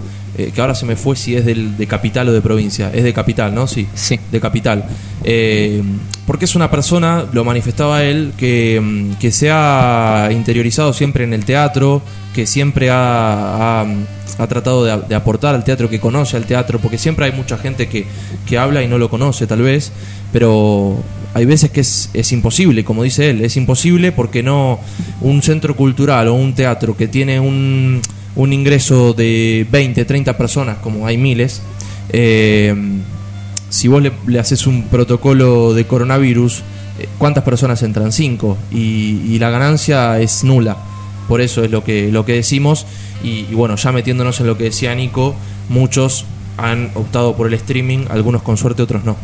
eh, 0.48 0.52
que 0.54 0.62
ahora 0.62 0.76
se 0.76 0.86
me 0.86 0.96
fue 0.96 1.16
si 1.16 1.36
es 1.36 1.46
del, 1.46 1.78
de 1.78 1.88
capital 1.88 2.30
o 2.30 2.34
de 2.34 2.42
provincia. 2.42 2.92
Es 2.94 3.04
de 3.04 3.14
capital, 3.14 3.54
¿no? 3.54 3.68
Sí, 3.68 3.88
Sí. 3.94 4.20
de 4.32 4.40
capital. 4.40 4.86
Eh, 5.24 5.82
porque 6.26 6.46
es 6.46 6.56
una 6.56 6.70
persona, 6.72 7.26
lo 7.34 7.44
manifestaba 7.44 8.04
él, 8.04 8.34
que, 8.38 8.80
mm, 8.82 9.14
que 9.20 9.32
se 9.32 9.50
ha 9.52 10.30
interiorizado 10.32 10.94
siempre 10.94 11.24
en 11.24 11.34
el 11.34 11.46
teatro, 11.46 12.02
que 12.34 12.46
siempre 12.48 12.90
ha, 12.90 13.82
ha- 13.82 13.86
ha 14.38 14.48
tratado 14.48 14.86
de, 14.86 14.98
de 15.10 15.16
aportar 15.16 15.56
al 15.56 15.64
teatro, 15.64 15.90
que 15.90 16.00
conoce 16.00 16.38
al 16.38 16.46
teatro, 16.46 16.80
porque 16.80 16.98
siempre 16.98 17.26
hay 17.26 17.34
mucha 17.34 17.58
gente 17.58 17.88
que, 17.88 18.06
que 18.48 18.58
habla 18.58 18.82
y 18.82 18.88
no 18.88 18.98
lo 18.98 19.10
conoce 19.10 19.46
tal 19.48 19.62
vez, 19.62 19.92
pero 20.32 21.04
hay 21.34 21.46
veces 21.46 21.70
que 21.72 21.82
es, 21.82 22.10
es 22.14 22.32
imposible, 22.32 22.84
como 22.86 23.04
dice 23.04 23.30
él, 23.30 23.42
es 23.44 23.58
imposible 23.58 24.12
porque 24.14 24.42
no 24.44 24.80
un 25.20 25.42
centro 25.42 25.76
cultural 25.76 26.30
o 26.30 26.34
un 26.34 26.54
teatro 26.56 26.96
que 26.96 27.08
tiene 27.10 27.40
un, 27.42 28.02
un 28.36 28.54
ingreso 28.54 29.14
de 29.14 29.66
20, 29.70 30.06
30 30.06 30.38
personas, 30.38 30.78
como 30.78 31.06
hay 31.06 31.18
miles, 31.18 31.62
eh, 32.10 32.76
si 33.70 33.88
vos 33.88 34.04
le, 34.04 34.40
haces 34.40 34.68
un 34.68 34.84
protocolo 34.84 35.74
de 35.74 35.86
coronavirus, 35.86 36.60
eh, 37.00 37.08
¿cuántas 37.18 37.44
personas 37.44 37.82
entran? 37.84 38.12
Cinco. 38.12 38.58
Y, 38.72 39.22
y 39.30 39.40
la 39.40 39.50
ganancia 39.50 40.20
es 40.20 40.44
nula. 40.44 40.78
Por 41.28 41.40
eso 41.40 41.64
es 41.64 41.72
lo 41.72 41.84
que, 41.84 42.12
lo 42.12 42.26
que 42.26 42.34
decimos. 42.34 42.86
Y, 43.24 43.46
y 43.50 43.54
bueno, 43.54 43.78
ya 43.78 43.92
metiéndonos 43.92 44.40
en 44.42 44.48
lo 44.48 44.58
que 44.58 44.66
decía 44.66 44.94
Nico, 44.94 45.36
muchos 45.70 46.26
han 46.58 46.92
optado 46.96 47.36
por 47.36 47.48
el 47.48 47.54
streaming, 47.54 48.06
algunos 48.10 48.42
con 48.42 48.58
suerte, 48.58 48.82
otros 48.82 49.06
no. 49.06 49.16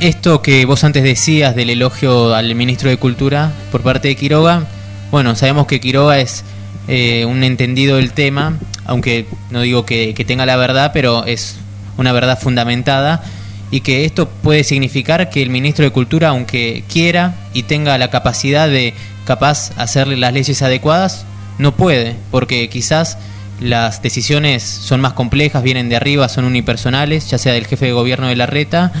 Esto 0.00 0.42
que 0.42 0.64
vos 0.64 0.82
antes 0.82 1.02
decías 1.04 1.54
del 1.54 1.70
elogio 1.70 2.34
al 2.34 2.54
ministro 2.54 2.88
de 2.88 2.96
Cultura 2.96 3.52
por 3.70 3.82
parte 3.82 4.08
de 4.08 4.16
Quiroga, 4.16 4.66
bueno, 5.12 5.36
sabemos 5.36 5.66
que 5.66 5.78
Quiroga 5.78 6.18
es 6.18 6.42
eh, 6.88 7.24
un 7.24 7.44
entendido 7.44 7.96
del 7.96 8.12
tema, 8.12 8.58
aunque 8.84 9.26
no 9.50 9.62
digo 9.62 9.86
que, 9.86 10.14
que 10.14 10.24
tenga 10.24 10.46
la 10.46 10.56
verdad, 10.56 10.90
pero 10.92 11.24
es 11.24 11.56
una 11.96 12.12
verdad 12.12 12.38
fundamentada 12.38 13.22
y 13.70 13.80
que 13.80 14.04
esto 14.04 14.28
puede 14.28 14.64
significar 14.64 15.30
que 15.30 15.42
el 15.42 15.50
ministro 15.50 15.84
de 15.84 15.90
Cultura, 15.90 16.28
aunque 16.28 16.84
quiera 16.92 17.34
y 17.54 17.62
tenga 17.64 17.96
la 17.98 18.10
capacidad 18.10 18.68
de 18.68 18.94
capaz 19.24 19.72
hacerle 19.78 20.16
las 20.16 20.32
leyes 20.32 20.60
adecuadas, 20.62 21.24
no 21.58 21.74
puede, 21.74 22.16
porque 22.30 22.68
quizás 22.68 23.18
las 23.60 24.02
decisiones 24.02 24.62
son 24.62 25.00
más 25.00 25.12
complejas, 25.12 25.62
vienen 25.62 25.88
de 25.88 25.96
arriba, 25.96 26.28
son 26.28 26.44
unipersonales, 26.44 27.30
ya 27.30 27.38
sea 27.38 27.52
del 27.52 27.66
jefe 27.66 27.86
de 27.86 27.92
gobierno 27.92 28.26
de 28.26 28.36
la 28.36 28.46
reta 28.46 28.92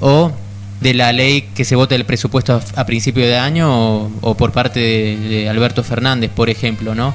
o 0.00 0.32
de 0.80 0.94
la 0.94 1.12
ley 1.12 1.48
que 1.54 1.64
se 1.64 1.74
vota 1.76 1.94
el 1.94 2.04
presupuesto 2.04 2.54
a, 2.76 2.80
a 2.80 2.86
principio 2.86 3.26
de 3.26 3.36
año 3.36 3.68
o, 3.70 4.10
o 4.20 4.34
por 4.36 4.52
parte 4.52 4.78
de, 4.80 5.16
de 5.16 5.48
Alberto 5.48 5.82
Fernández, 5.82 6.30
por 6.34 6.48
ejemplo, 6.50 6.94
¿no? 6.94 7.12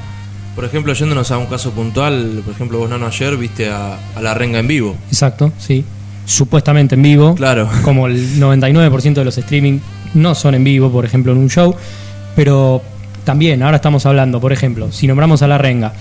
Por 0.55 0.65
ejemplo, 0.65 0.93
yéndonos 0.93 1.31
a 1.31 1.37
un 1.37 1.47
caso 1.47 1.71
puntual, 1.71 2.41
por 2.45 2.53
ejemplo, 2.53 2.77
vos, 2.79 2.89
Nano, 2.89 3.07
ayer 3.07 3.35
viste 3.37 3.69
a, 3.69 3.97
a 4.15 4.21
la 4.21 4.33
renga 4.33 4.59
en 4.59 4.67
vivo. 4.67 4.95
Exacto, 5.07 5.51
sí. 5.57 5.83
Supuestamente 6.25 6.95
en 6.95 7.01
vivo. 7.01 7.35
Claro. 7.35 7.69
Como 7.83 8.07
el 8.07 8.39
99% 8.39 9.13
de 9.13 9.25
los 9.25 9.37
streaming 9.37 9.79
no 10.13 10.35
son 10.35 10.55
en 10.55 10.63
vivo, 10.63 10.91
por 10.91 11.05
ejemplo, 11.05 11.31
en 11.31 11.39
un 11.39 11.49
show. 11.49 11.75
Pero 12.35 12.81
también, 13.23 13.63
ahora 13.63 13.77
estamos 13.77 14.05
hablando, 14.05 14.39
por 14.39 14.53
ejemplo, 14.53 14.91
si 14.91 15.07
nombramos 15.07 15.41
a 15.41 15.47
La 15.47 15.57
Renga, 15.57 15.93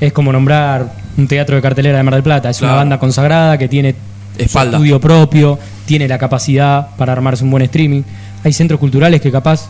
es 0.00 0.12
como 0.12 0.32
nombrar 0.32 0.92
un 1.16 1.26
teatro 1.28 1.54
de 1.56 1.62
cartelera 1.62 1.96
de 1.98 2.02
Mar 2.04 2.14
del 2.14 2.22
Plata. 2.22 2.50
Es 2.50 2.58
Claro. 2.58 2.74
una 2.74 2.80
banda 2.82 2.98
consagrada 2.98 3.56
que 3.58 3.68
tiene 3.68 3.94
Espalda. 4.38 4.76
estudio 4.76 5.00
propio, 5.00 5.58
tiene 5.86 6.08
la 6.08 6.18
capacidad 6.18 6.88
para 6.96 7.12
armarse 7.12 7.44
un 7.44 7.50
buen 7.50 7.62
streaming. 7.64 8.02
Hay 8.44 8.52
centros 8.52 8.80
culturales 8.80 9.20
que 9.20 9.30
capaz 9.30 9.68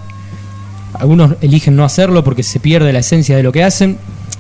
algunos 0.95 1.35
eligen 1.41 1.75
no 1.77 1.85
hacerlo 1.85 2.23
porque 2.23 2.43
se 2.43 2.61
pierde 2.61 2.93
la 2.93 3.01
esencia 3.01 3.37
de 3.37 3.43
lo 3.43 3.53
que 3.53 3.65
hacen, 3.65 3.99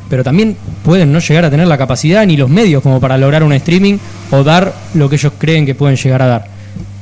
pero 0.08 0.22
también 0.22 0.56
pueden 0.84 1.12
no 1.12 1.18
llegar 1.18 1.44
a 1.44 1.50
tener 1.50 1.66
la 1.66 1.78
capacidad 1.78 2.26
ni 2.26 2.36
los 2.36 2.48
medios 2.50 2.82
como 2.82 3.00
para 3.00 3.16
lograr 3.16 3.42
un 3.42 3.52
streaming 3.52 3.96
o 4.30 4.44
dar 4.44 4.74
lo 4.94 5.08
que 5.08 5.16
ellos 5.16 5.32
creen 5.38 5.64
que 5.66 5.74
pueden 5.74 5.96
llegar 5.96 6.22
a 6.22 6.26
dar. 6.26 6.46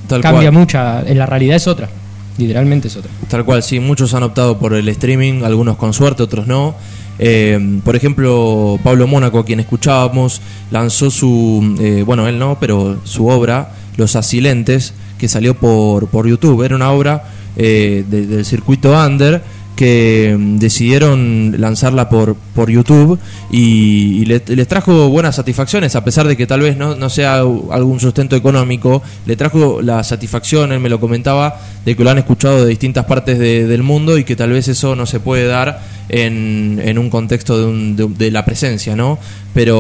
Tal 0.07 0.21
Cambia 0.21 0.51
cual. 0.51 0.61
mucha, 0.61 1.03
en 1.07 1.19
la 1.19 1.27
realidad 1.27 1.57
es 1.57 1.67
otra, 1.67 1.89
literalmente 2.39 2.89
es 2.89 2.97
otra. 2.97 3.11
Tal 3.29 3.45
cual, 3.45 3.63
sí, 3.63 3.81
muchos 3.81 4.15
han 4.15 4.23
optado 4.23 4.59
por 4.59 4.75
el 4.75 4.89
streaming, 4.89 5.43
algunos 5.43 5.77
con 5.77 5.93
suerte, 5.93 6.23
otros 6.23 6.47
no. 6.47 6.75
Eh, 7.19 7.81
por 7.85 7.97
ejemplo, 7.97 8.79
Pablo 8.83 9.07
Mónaco, 9.07 9.41
a 9.41 9.45
quien 9.45 9.61
escuchábamos, 9.61 10.41
lanzó 10.71 11.11
su, 11.11 11.77
eh, 11.81 12.03
bueno, 12.07 12.27
él 12.29 12.39
no, 12.39 12.57
pero 12.59 12.99
su 13.05 13.27
obra, 13.29 13.73
Los 13.97 14.17
Asilentes, 14.17 14.95
que 15.19 15.29
salió 15.29 15.55
por, 15.55 16.09
por 16.09 16.27
YouTube. 16.27 16.63
Era 16.63 16.77
una 16.77 16.91
obra 16.93 17.25
eh, 17.57 18.05
de- 18.09 18.27
del 18.27 18.45
circuito 18.47 18.93
under 18.93 19.43
que 19.81 20.37
mm, 20.39 20.59
decidieron 20.59 21.55
lanzarla 21.59 22.11
por, 22.11 22.35
por 22.55 22.69
YouTube 22.71 23.19
y, 23.51 24.19
y 24.21 24.25
le- 24.27 24.43
les 24.47 24.69
trajo 24.69 25.09
buenas 25.09 25.37
satisfacciones, 25.37 25.97
a 25.97 26.05
pesar 26.05 26.29
de 26.29 26.37
que 26.37 26.47
tal 26.47 26.61
vez 26.61 26.77
no, 26.77 26.97
no 26.97 27.09
sea 27.09 27.37
algún 27.39 27.99
sustento 27.99 28.37
económico, 28.37 29.03
le 29.25 29.37
trajo 29.37 29.81
la 29.81 30.05
satisfacción, 30.05 30.71
él 30.73 30.81
me 30.81 30.91
lo 30.91 31.01
comentaba, 31.01 31.59
de 31.87 31.97
que 31.97 32.05
lo 32.05 32.11
han 32.11 32.19
escuchado 32.19 32.63
de 32.63 32.69
distintas 32.69 33.07
partes 33.07 33.39
de- 33.39 33.67
del 33.67 33.83
mundo 33.83 34.19
y 34.19 34.25
que 34.25 34.37
tal 34.37 34.51
vez 34.51 34.69
eso 34.69 34.95
no 34.95 35.07
se 35.07 35.19
puede 35.19 35.47
dar 35.47 35.81
en, 36.11 36.79
en 36.85 36.99
un 36.99 37.09
contexto 37.09 37.59
de, 37.59 37.65
un- 37.65 37.97
de- 37.97 38.07
de 38.09 38.31
la 38.31 38.45
presencia, 38.45 38.95
¿no? 38.95 39.19
Pero 39.55 39.79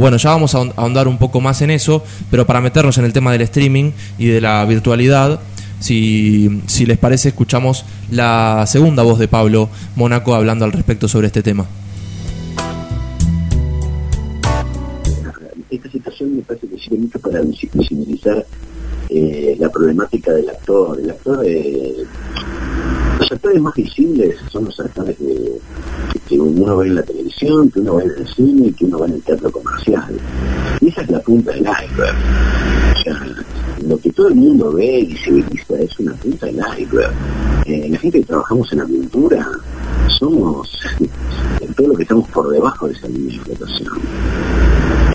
bueno, 0.00 0.16
ya 0.16 0.30
vamos 0.30 0.56
a 0.56 0.58
ahondar 0.74 1.06
un 1.06 1.18
poco 1.18 1.40
más 1.40 1.62
en 1.62 1.70
eso, 1.70 2.02
pero 2.32 2.46
para 2.46 2.60
meternos 2.60 2.98
en 2.98 3.04
el 3.04 3.12
tema 3.12 3.30
del 3.30 3.42
streaming 3.42 3.92
y 4.18 4.26
de 4.26 4.40
la 4.40 4.64
virtualidad, 4.64 5.38
si, 5.80 6.62
si 6.66 6.86
les 6.86 6.98
parece, 6.98 7.30
escuchamos 7.30 7.84
la 8.10 8.64
segunda 8.66 9.02
voz 9.02 9.18
de 9.18 9.26
Pablo 9.28 9.68
Mónaco 9.96 10.34
hablando 10.34 10.64
al 10.64 10.72
respecto 10.72 11.08
sobre 11.08 11.26
este 11.26 11.42
tema. 11.42 11.66
esta 15.70 15.88
situación 15.90 16.36
me 16.36 16.42
parece 16.42 16.66
que 16.66 16.78
sirve 16.78 16.98
mucho 16.98 17.18
para 17.20 17.40
visi- 17.42 17.70
visibilizar 17.72 18.44
eh, 19.08 19.56
la 19.58 19.68
problemática 19.70 20.32
del 20.32 20.48
actor. 20.48 20.98
El 21.00 21.10
actor, 21.10 21.44
eh, 21.46 21.94
los 23.20 23.32
actores 23.32 23.60
más 23.60 23.74
visibles 23.74 24.34
son 24.50 24.64
los 24.64 24.78
actores 24.80 25.16
de- 25.20 25.60
que 26.28 26.38
uno 26.40 26.76
ve 26.76 26.88
en 26.88 26.94
la 26.96 27.02
televisión, 27.02 27.70
que 27.70 27.80
uno 27.80 27.96
ve 27.96 28.04
en 28.04 28.10
el 28.18 28.28
cine 28.34 28.66
y 28.68 28.72
que 28.72 28.84
uno 28.84 28.98
ve 28.98 29.06
en 29.08 29.14
el 29.14 29.22
teatro 29.22 29.50
comercial. 29.52 30.16
Y 30.80 30.88
esa 30.88 31.02
es 31.02 31.10
la 31.10 31.20
punta 31.20 31.52
del 31.52 31.60
iceberg. 31.62 32.16
Lo 33.86 33.98
que 33.98 34.10
todo 34.12 34.28
el 34.28 34.34
mundo 34.34 34.72
ve 34.72 35.00
y 35.00 35.06
visibiliza 35.06 35.78
es 35.78 35.98
una 35.98 36.12
punta 36.14 36.46
del 36.46 36.60
iceberg. 36.78 37.12
Eh, 37.66 37.88
la 37.90 37.98
gente 37.98 38.20
que 38.20 38.26
trabajamos 38.26 38.72
en 38.72 38.78
la 38.78 38.84
cultura 38.84 39.48
somos 40.18 40.68
todo 41.76 41.88
lo 41.88 41.94
que 41.94 42.02
estamos 42.02 42.28
por 42.28 42.50
debajo 42.50 42.86
de 42.88 42.94
esa 42.94 43.08
línea 43.08 43.38
de 43.38 43.44
flotación 43.44 43.88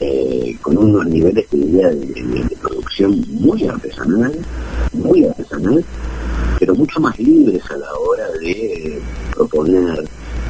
eh, 0.01 0.57
con 0.61 0.77
unos 0.77 1.05
niveles 1.07 1.45
de, 1.51 1.59
de- 1.59 2.55
producción 2.61 3.23
muy 3.29 3.63
artesanal, 3.67 4.33
muy 4.93 5.25
artesanal, 5.25 5.83
pero 6.59 6.73
mucho 6.75 6.99
más 6.99 7.17
libres 7.19 7.61
a 7.69 7.77
la 7.77 7.93
hora 7.93 8.27
de 8.41 8.99
proponer 9.35 10.03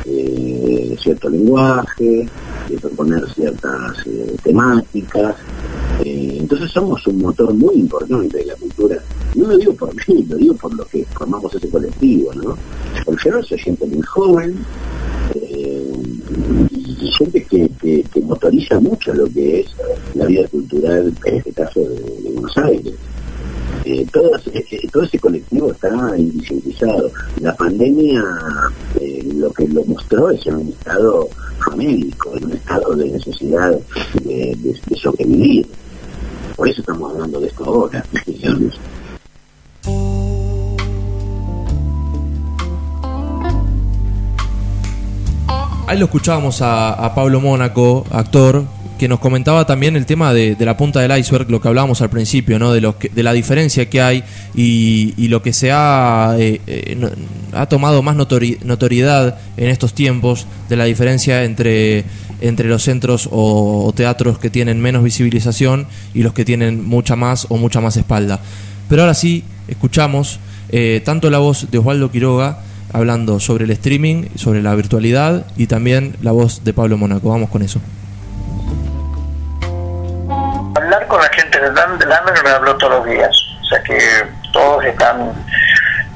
eh, 0.06 0.96
cierto 1.02 1.30
lenguaje, 1.30 2.28
de 2.70 2.78
proponer 2.80 3.28
ciertas 3.34 3.98
eh, 4.06 4.36
temáticas. 4.44 5.36
Entonces 6.46 6.70
somos 6.72 7.06
un 7.08 7.18
motor 7.18 7.52
muy 7.56 7.74
importante 7.76 8.38
de 8.38 8.46
la 8.46 8.56
cultura. 8.56 8.98
No 9.34 9.48
lo 9.48 9.58
digo 9.58 9.74
por 9.74 9.92
mí, 9.96 10.24
lo 10.30 10.38
digo 10.38 10.54
por 10.54 10.72
lo 10.76 10.86
que 10.86 11.04
formamos 11.06 11.52
ese 11.56 11.68
colectivo, 11.70 12.32
¿no? 12.36 12.56
Porque 13.04 13.30
yo 13.32 13.42
soy 13.42 13.58
gente 13.58 13.84
muy 13.88 14.02
joven, 14.04 14.56
eh, 15.34 15.92
y 17.02 17.12
gente 17.18 17.44
que, 17.46 17.68
que, 17.82 18.22
motoriza 18.22 18.80
mucho 18.80 19.12
lo 19.16 19.26
que 19.26 19.62
es 19.62 19.68
la 20.14 20.26
vida 20.28 20.48
cultural, 20.50 21.12
en 21.26 21.36
este 21.36 21.52
caso 21.52 21.80
de, 21.80 22.30
Buenos 22.34 22.58
Aires. 22.60 22.94
Eh, 23.86 24.06
todo, 24.14 24.36
ese- 24.36 24.88
todo 24.94 25.02
ese 25.04 25.18
colectivo 25.20 25.72
está 25.72 25.90
invisibilizado. 26.18 27.12
La 27.42 27.56
pandemia 27.56 28.24
eh, 29.00 29.28
lo 29.36 29.52
que 29.52 29.68
lo 29.68 29.84
mostró 29.86 30.30
es 30.30 30.46
en 30.46 30.56
un 30.58 30.68
estado 30.70 31.28
famélico, 31.60 32.36
en 32.38 32.46
un 32.46 32.52
estado 32.54 32.94
de 32.96 33.10
necesidad 33.10 33.80
de 34.24 34.56
sobrevivir. 35.02 35.68
Por 36.56 36.70
eso 36.70 36.82
estamos 36.82 37.12
hablando 37.12 37.40
de 37.40 37.48
esto 37.48 37.66
ahora. 37.66 38.04
Ahí 45.88 46.00
lo 46.00 46.06
escuchábamos 46.06 46.62
a, 46.62 47.12
Pablo 47.14 47.40
Mónaco, 47.40 48.06
actor, 48.10 48.66
que 48.98 49.08
nos 49.08 49.20
comentaba 49.20 49.68
también 49.68 49.96
el 49.96 50.06
tema 50.08 50.34
de, 50.34 50.56
la 50.60 50.76
punta 50.78 51.00
del 51.00 51.16
iceberg, 51.20 51.50
lo 51.52 51.62
que 51.62 51.68
hablábamos 51.68 52.02
al 52.02 52.10
principio, 52.10 52.58
¿no? 52.58 52.74
de, 52.74 52.82
los 52.82 52.96
que- 52.96 53.10
de 53.10 53.22
la 53.22 53.34
diferencia 53.34 53.88
que 53.88 54.02
hay 54.02 54.24
y, 54.56 55.28
lo 55.28 55.44
que 55.44 55.54
se 55.54 55.72
ha, 55.72 56.36
eh, 56.40 56.60
eh, 56.66 56.98
ha 57.54 57.68
tomado 57.68 58.02
más 58.02 58.16
notori- 58.16 58.60
notoriedad 58.64 59.38
en 59.58 59.70
estos 59.70 59.94
tiempos, 59.94 60.48
de 60.70 60.76
la 60.76 60.86
diferencia 60.86 61.44
entre, 61.44 62.04
entre 62.42 62.68
los 62.68 62.84
centros 62.84 63.30
o, 63.32 63.92
teatros 63.96 64.40
que 64.40 64.50
tienen 64.50 64.82
menos 64.82 65.04
visibilización 65.04 65.88
y 66.14 66.24
los 66.24 66.34
que 66.34 66.46
tienen 66.46 66.86
mucha 66.86 67.16
más 67.16 67.48
o 67.50 67.58
mucha 67.58 67.82
más 67.82 67.98
espalda. 67.98 68.40
Pero 68.90 69.04
ahora 69.04 69.14
sí, 69.14 69.44
escuchamos 69.68 70.40
eh, 70.70 71.02
tanto 71.06 71.30
la 71.30 71.40
voz 71.40 71.72
de 71.72 71.78
Osvaldo 71.78 72.12
Quiroga, 72.12 72.60
hablando 72.94 73.40
sobre 73.40 73.66
el 73.66 73.72
streaming, 73.72 74.30
sobre 74.36 74.62
la 74.62 74.74
virtualidad 74.76 75.46
y 75.58 75.68
también 75.68 76.16
la 76.22 76.32
voz 76.32 76.64
de 76.64 76.74
Pablo 76.74 76.98
Mónaco. 76.98 77.30
Vamos 77.30 77.50
con 77.50 77.62
eso. 77.62 77.80
Hablar 80.76 81.08
con 81.08 81.22
la 81.22 81.30
gente 81.30 81.60
del 81.60 81.72
Under 81.72 82.44
me 82.44 82.50
habló 82.50 82.76
todos 82.78 83.00
los 83.00 83.06
días, 83.06 83.32
o 83.62 83.66
sea 83.66 83.82
que 83.84 83.98
todos 84.52 84.84
están 84.86 85.34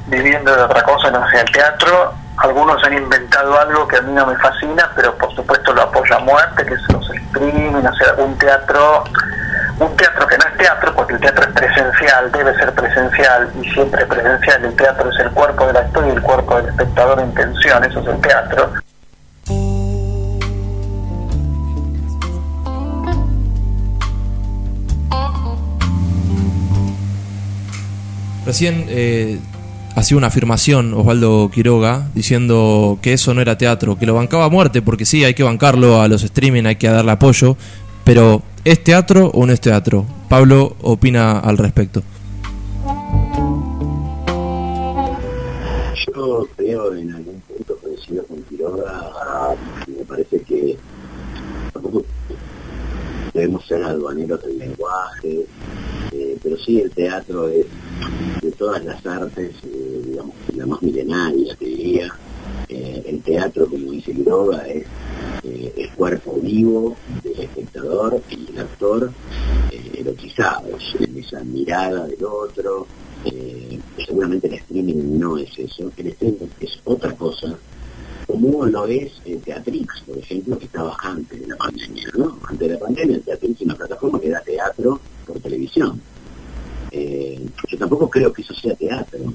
viviendo 0.08 0.54
de 0.54 0.62
otra 0.62 0.82
cosa, 0.82 1.10
no 1.10 1.28
sea 1.30 1.40
el 1.42 1.50
teatro. 1.50 2.19
Algunos 2.40 2.82
han 2.84 2.94
inventado 2.94 3.60
algo 3.60 3.86
que 3.86 3.96
a 3.96 4.00
mí 4.00 4.12
no 4.12 4.26
me 4.26 4.34
fascina, 4.36 4.90
pero 4.96 5.14
por 5.18 5.34
supuesto 5.34 5.74
lo 5.74 5.82
apoya 5.82 6.18
muerte, 6.20 6.64
que 6.64 6.72
es 6.72 6.80
los 6.90 7.10
streaming, 7.10 7.84
o 7.84 7.94
sea, 7.94 8.14
un 8.16 8.36
teatro, 8.38 9.04
un 9.78 9.94
teatro 9.96 10.26
que 10.26 10.38
no 10.38 10.44
es 10.46 10.56
teatro, 10.56 10.94
porque 10.94 11.14
el 11.14 11.20
teatro 11.20 11.44
es 11.44 11.52
presencial, 11.52 12.32
debe 12.32 12.54
ser 12.54 12.74
presencial 12.74 13.52
y 13.60 13.70
siempre 13.70 14.06
presencial. 14.06 14.64
El 14.64 14.74
teatro 14.74 15.10
es 15.10 15.20
el 15.20 15.30
cuerpo 15.32 15.66
del 15.66 15.76
actor 15.76 16.06
y 16.06 16.10
el 16.10 16.22
cuerpo 16.22 16.56
del 16.56 16.68
espectador 16.68 17.20
en 17.20 17.34
tensión, 17.34 17.84
eso 17.84 18.00
es 18.00 18.06
el 18.06 18.20
teatro. 18.22 18.72
Recién 28.46 28.86
eh, 28.88 29.38
hacía 29.94 30.16
una 30.16 30.28
afirmación 30.28 30.94
Osvaldo 30.94 31.50
Quiroga 31.52 32.08
diciendo 32.14 32.98
que 33.02 33.12
eso 33.12 33.34
no 33.34 33.40
era 33.40 33.58
teatro, 33.58 33.98
que 33.98 34.06
lo 34.06 34.14
bancaba 34.14 34.44
a 34.46 34.48
muerte, 34.48 34.82
porque 34.82 35.04
sí, 35.04 35.24
hay 35.24 35.34
que 35.34 35.42
bancarlo 35.42 36.00
a 36.00 36.08
los 36.08 36.22
streaming, 36.22 36.64
hay 36.64 36.76
que 36.76 36.88
darle 36.88 37.12
apoyo, 37.12 37.56
pero 38.04 38.42
¿es 38.64 38.82
teatro 38.82 39.30
o 39.34 39.46
no 39.46 39.52
es 39.52 39.60
teatro? 39.60 40.06
Pablo 40.28 40.76
opina 40.82 41.38
al 41.38 41.58
respecto. 41.58 42.02
Yo 46.06 46.48
creo 46.56 46.94
en 46.94 47.14
algún 47.14 47.40
punto 47.40 47.76
coincido 47.82 48.24
con 48.24 48.42
Quiroga, 48.44 49.10
me 49.86 50.04
parece 50.04 50.40
que 50.42 50.76
tampoco 51.72 52.04
debemos 53.32 53.66
ser 53.66 53.82
aduaneros 53.82 54.42
del 54.42 54.58
lenguaje, 54.58 55.46
pero 56.42 56.56
sí 56.58 56.80
el 56.80 56.90
teatro 56.90 57.48
es 57.48 57.66
de 58.40 58.52
todas 58.52 58.84
las 58.84 59.04
artes, 59.04 59.52
eh, 59.64 60.02
digamos, 60.06 60.34
la 60.54 60.66
más 60.66 60.82
milenaria, 60.82 61.54
te 61.56 61.64
diría. 61.66 62.12
Eh, 62.68 63.02
el 63.06 63.20
teatro, 63.22 63.66
como 63.66 63.90
dice 63.90 64.12
Quiroga, 64.12 64.66
es 64.68 64.86
eh, 65.42 65.74
el 65.76 65.90
cuerpo 65.90 66.38
vivo 66.40 66.96
del 67.22 67.40
espectador 67.40 68.22
y 68.30 68.50
el 68.52 68.58
actor 68.58 69.12
erotizados 69.94 70.96
en 70.98 71.18
esa 71.18 71.42
mirada 71.44 72.06
del 72.06 72.24
otro. 72.24 72.86
Seguramente 74.06 74.48
el 74.48 74.54
streaming 74.54 75.18
no 75.18 75.36
es 75.36 75.50
eso, 75.58 75.92
el 75.96 76.06
streaming 76.06 76.48
es 76.60 76.80
otra 76.84 77.14
cosa, 77.14 77.58
como 78.26 78.64
lo 78.64 78.86
es 78.86 79.12
el 79.26 79.40
Teatrix, 79.40 80.00
por 80.06 80.16
ejemplo, 80.18 80.58
que 80.58 80.64
estaba 80.64 80.96
antes 81.02 81.40
de 81.40 81.46
la 81.48 81.56
pandemia, 81.56 82.08
¿no? 82.16 82.38
Antes 82.48 82.68
de 82.68 82.74
la 82.74 82.80
pandemia 82.80 83.16
el 83.16 83.22
Teatrix 83.22 83.60
es 83.60 83.66
una 83.66 83.74
plataforma 83.74 84.20
que 84.20 84.30
da 84.30 84.40
teatro 84.40 85.00
por 85.26 85.38
televisión. 85.40 86.00
Eh, 86.90 87.46
yo 87.68 87.78
tampoco 87.78 88.10
creo 88.10 88.32
que 88.32 88.42
eso 88.42 88.54
sea 88.54 88.74
teatro, 88.74 89.32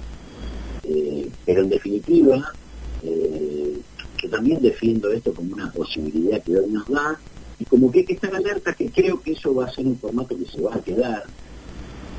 eh, 0.84 1.30
pero 1.46 1.62
en 1.62 1.70
definitiva, 1.70 2.54
eh, 3.02 3.78
yo 4.22 4.30
también 4.30 4.62
defiendo 4.62 5.12
esto 5.12 5.34
como 5.34 5.54
una 5.54 5.72
posibilidad 5.72 6.44
que 6.44 6.58
hoy 6.58 6.70
nos 6.70 6.88
da 6.89 7.18
y 7.60 7.65
como 7.65 7.89
que 7.91 8.00
hay 8.00 8.06
que 8.06 8.13
estar 8.13 8.36
alerta 8.36 8.74
que 8.74 8.89
creo 8.89 9.22
que 9.22 9.32
eso 9.32 9.56
va 9.56 9.65
a 9.65 9.72
ser 9.72 9.86
un 9.86 9.98
formato 9.98 10.38
que 10.38 10.46
se 10.46 10.62
va 10.62 10.76
a 10.76 10.82
quedar, 10.82 11.24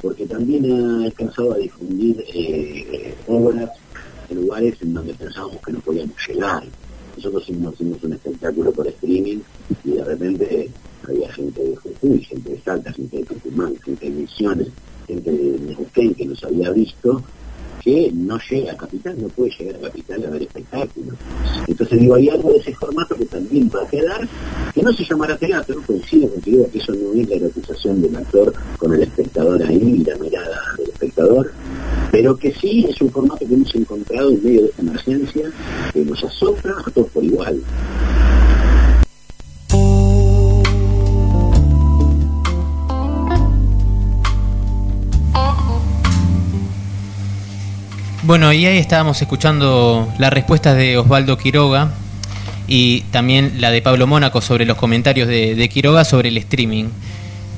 porque 0.01 0.27
también 0.27 0.71
ha 0.73 1.05
alcanzado 1.05 1.53
a 1.53 1.59
difundir 1.59 2.25
obras 3.27 3.71
en 4.31 4.41
lugares 4.41 4.77
en 4.81 4.95
donde 4.95 5.15
pensábamos 5.15 5.59
que 5.65 5.73
no 5.73 5.81
podíamos 5.81 6.17
llegar. 6.27 6.65
Nosotros 7.17 7.43
hicimos 7.45 7.81
un 7.81 8.13
espectáculo 8.13 8.73
por 8.73 8.87
streaming 8.89 9.39
y 9.85 9.91
de 9.91 10.05
repente 10.05 10.71
había 11.07 11.33
gente 11.33 11.63
de 11.63 11.77
Jujuy, 11.77 12.25
gente 12.25 12.51
de 12.51 12.61
Salta, 12.61 12.93
gente 12.93 13.19
de 13.19 13.25
Tucumán, 13.25 13.75
gente 13.85 14.05
de 14.05 14.11
Misiones, 14.11 14.69
gente 15.07 15.31
de 15.31 15.59
Neuquén 15.61 16.15
que 16.15 16.27
nos 16.27 16.43
había 16.45 16.71
visto, 16.71 17.23
que 17.83 18.11
no 18.13 18.39
llega 18.51 18.73
a 18.73 18.77
Capital, 18.77 19.17
no 19.21 19.29
puede 19.29 19.51
llegar 19.57 19.77
a 19.77 19.87
Capital 19.87 20.25
a 20.25 20.31
ver 20.31 20.43
espectáculos. 20.43 21.15
Entonces 21.69 22.01
digo, 22.01 22.17
hay 22.17 22.29
algo 22.29 22.53
de 22.53 22.59
ese 22.59 22.75
formato 22.75 23.15
que 23.15 23.27
también 23.27 23.71
va 23.75 23.83
a 23.83 23.89
quedar, 23.89 24.29
que 24.75 24.83
no 24.83 24.93
se 24.93 25.05
llamará 25.05 25.37
teatro, 25.37 25.81
coincido 25.87 26.29
contigo 26.29 26.69
que 26.73 26.79
eso 26.79 26.93
no 26.93 27.13
es 27.21 27.29
la 27.29 27.37
erotización 27.37 28.03
del 28.03 28.17
actor 28.17 28.53
con 28.77 28.93
el 28.93 29.03
espectador 29.03 29.63
ahí 29.63 30.01
y 30.01 30.05
la 30.05 30.17
mirada 30.17 30.61
del 30.79 30.89
espectador, 30.91 31.53
pero 32.11 32.37
que 32.37 32.53
sí 32.55 32.87
es 32.89 33.01
un 33.01 33.11
formato 33.11 33.47
que 33.47 33.55
hemos 33.55 33.75
encontrado 33.75 34.31
en 34.31 34.43
medio 34.43 34.63
de 34.63 34.69
esta 34.69 34.83
emergencia 34.83 35.53
que 35.93 36.05
nos 36.05 36.25
azota 36.25 36.75
a 36.85 36.91
todos 36.91 37.09
por 37.11 37.23
igual. 37.23 37.61
Bueno, 48.27 48.53
y 48.53 48.67
ahí 48.67 48.79
estábamos 48.79 49.23
escuchando 49.23 50.13
las 50.19 50.33
respuestas 50.33 50.77
de 50.77 50.99
Osvaldo 50.99 51.39
Quiroga 51.39 51.93
y 52.67 53.03
también 53.13 53.61
la 53.61 53.71
de 53.71 53.83
Pablo 53.83 54.09
Mónaco 54.09 54.41
sobre 54.41 54.67
los 54.67 54.77
comentarios 54.77 55.29
de, 55.29 55.71
Quiroga 55.73 56.05
sobre 56.05 56.31
el 56.31 56.37
streaming. 56.39 56.87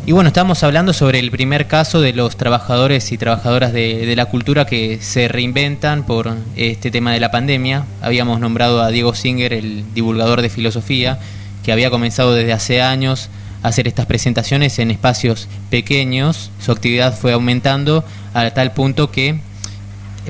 Y 0.04 0.12
bueno, 0.12 0.28
estábamos 0.28 0.62
hablando 0.64 0.92
sobre 0.92 1.20
el 1.20 1.30
primer 1.30 1.68
caso 1.68 2.02
de 2.02 2.12
los 2.12 2.36
trabajadores 2.36 3.12
y 3.12 3.16
trabajadoras 3.16 3.72
de, 3.72 4.12
la 4.14 4.26
cultura 4.26 4.66
que 4.66 4.98
se 5.00 5.26
reinventan 5.26 6.04
por 6.04 6.36
este 6.54 6.90
tema 6.90 7.12
de 7.12 7.20
la 7.20 7.30
pandemia. 7.30 7.86
Habíamos 8.02 8.38
nombrado 8.38 8.82
a 8.82 8.90
Diego 8.90 9.14
Singer, 9.14 9.54
el 9.54 9.94
divulgador 9.94 10.42
de 10.42 10.50
filosofía, 10.50 11.18
que 11.64 11.72
había 11.72 11.88
comenzado 11.88 12.34
desde 12.34 12.52
hace 12.52 12.82
años 12.82 13.30
a 13.62 13.68
hacer 13.68 13.88
estas 13.88 14.04
presentaciones 14.04 14.78
en 14.78 14.90
espacios 14.90 15.48
pequeños. 15.70 16.50
Su 16.60 16.72
actividad 16.72 17.16
fue 17.16 17.32
aumentando 17.32 18.04
a 18.34 18.50
tal 18.50 18.72
punto 18.72 19.10
que 19.10 19.47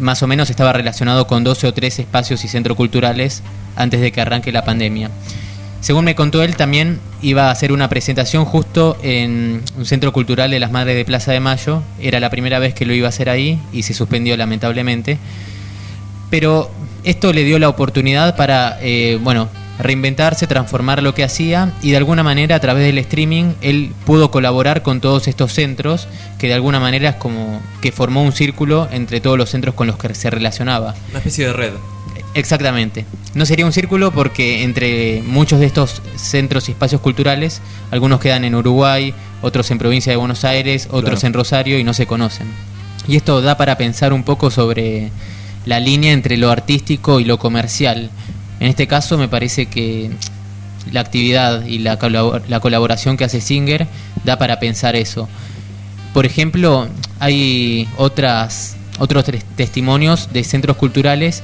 más 0.00 0.22
o 0.22 0.26
menos 0.26 0.50
estaba 0.50 0.72
relacionado 0.72 1.26
con 1.26 1.44
12 1.44 1.66
o 1.66 1.74
13 1.74 2.02
espacios 2.02 2.44
y 2.44 2.48
centros 2.48 2.76
culturales 2.76 3.42
antes 3.76 4.00
de 4.00 4.12
que 4.12 4.20
arranque 4.20 4.52
la 4.52 4.64
pandemia. 4.64 5.10
Según 5.80 6.04
me 6.04 6.16
contó 6.16 6.42
él, 6.42 6.56
también 6.56 6.98
iba 7.22 7.48
a 7.48 7.50
hacer 7.52 7.70
una 7.70 7.88
presentación 7.88 8.44
justo 8.44 8.98
en 9.02 9.62
un 9.76 9.86
centro 9.86 10.12
cultural 10.12 10.50
de 10.50 10.58
las 10.58 10.72
Madres 10.72 10.96
de 10.96 11.04
Plaza 11.04 11.32
de 11.32 11.40
Mayo. 11.40 11.82
Era 12.00 12.18
la 12.18 12.30
primera 12.30 12.58
vez 12.58 12.74
que 12.74 12.84
lo 12.84 12.92
iba 12.94 13.06
a 13.06 13.10
hacer 13.10 13.30
ahí 13.30 13.60
y 13.72 13.84
se 13.84 13.94
suspendió 13.94 14.36
lamentablemente. 14.36 15.18
Pero 16.30 16.70
esto 17.04 17.32
le 17.32 17.44
dio 17.44 17.58
la 17.60 17.68
oportunidad 17.68 18.36
para, 18.36 18.78
eh, 18.82 19.18
bueno, 19.22 19.48
reinventarse, 19.78 20.46
transformar 20.46 21.02
lo 21.02 21.14
que 21.14 21.24
hacía 21.24 21.72
y 21.82 21.92
de 21.92 21.96
alguna 21.96 22.22
manera 22.22 22.56
a 22.56 22.60
través 22.60 22.84
del 22.84 22.98
streaming 22.98 23.52
él 23.60 23.92
pudo 24.04 24.30
colaborar 24.30 24.82
con 24.82 25.00
todos 25.00 25.28
estos 25.28 25.52
centros 25.52 26.08
que 26.38 26.48
de 26.48 26.54
alguna 26.54 26.80
manera 26.80 27.10
es 27.10 27.16
como 27.16 27.60
que 27.80 27.92
formó 27.92 28.22
un 28.22 28.32
círculo 28.32 28.88
entre 28.90 29.20
todos 29.20 29.38
los 29.38 29.50
centros 29.50 29.74
con 29.74 29.86
los 29.86 29.96
que 29.96 30.14
se 30.14 30.30
relacionaba. 30.30 30.94
Una 31.10 31.18
especie 31.18 31.46
de 31.46 31.52
red. 31.52 31.72
Exactamente. 32.34 33.04
No 33.34 33.46
sería 33.46 33.66
un 33.66 33.72
círculo 33.72 34.12
porque 34.12 34.62
entre 34.62 35.22
muchos 35.26 35.60
de 35.60 35.66
estos 35.66 36.02
centros 36.16 36.68
y 36.68 36.72
espacios 36.72 37.00
culturales, 37.00 37.60
algunos 37.90 38.20
quedan 38.20 38.44
en 38.44 38.54
Uruguay, 38.54 39.14
otros 39.42 39.70
en 39.70 39.78
provincia 39.78 40.12
de 40.12 40.16
Buenos 40.16 40.44
Aires, 40.44 40.88
otros 40.90 41.24
en 41.24 41.32
Rosario 41.32 41.78
y 41.78 41.84
no 41.84 41.94
se 41.94 42.06
conocen. 42.06 42.48
Y 43.06 43.16
esto 43.16 43.40
da 43.40 43.56
para 43.56 43.78
pensar 43.78 44.12
un 44.12 44.22
poco 44.22 44.50
sobre 44.50 45.10
la 45.64 45.80
línea 45.80 46.12
entre 46.12 46.36
lo 46.36 46.50
artístico 46.50 47.20
y 47.20 47.24
lo 47.24 47.38
comercial 47.38 48.10
en 48.60 48.68
este 48.68 48.86
caso 48.86 49.18
me 49.18 49.28
parece 49.28 49.66
que 49.66 50.10
la 50.92 51.00
actividad 51.00 51.64
y 51.64 51.78
la, 51.78 51.98
colaboración 51.98 53.16
que 53.16 53.24
hace 53.24 53.40
Singer 53.40 53.86
da 54.24 54.38
para 54.38 54.58
pensar 54.58 54.96
eso. 54.96 55.28
Por 56.14 56.26
ejemplo, 56.26 56.88
hay 57.20 57.88
otras, 57.96 58.76
otros 58.98 59.24
testimonios 59.56 60.32
de 60.32 60.44
centros 60.44 60.76
culturales 60.76 61.42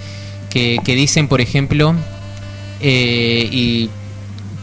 que, 0.50 0.80
dicen, 0.86 1.28
por 1.28 1.40
ejemplo, 1.40 1.94
eh, 2.80 3.48
y 3.50 3.90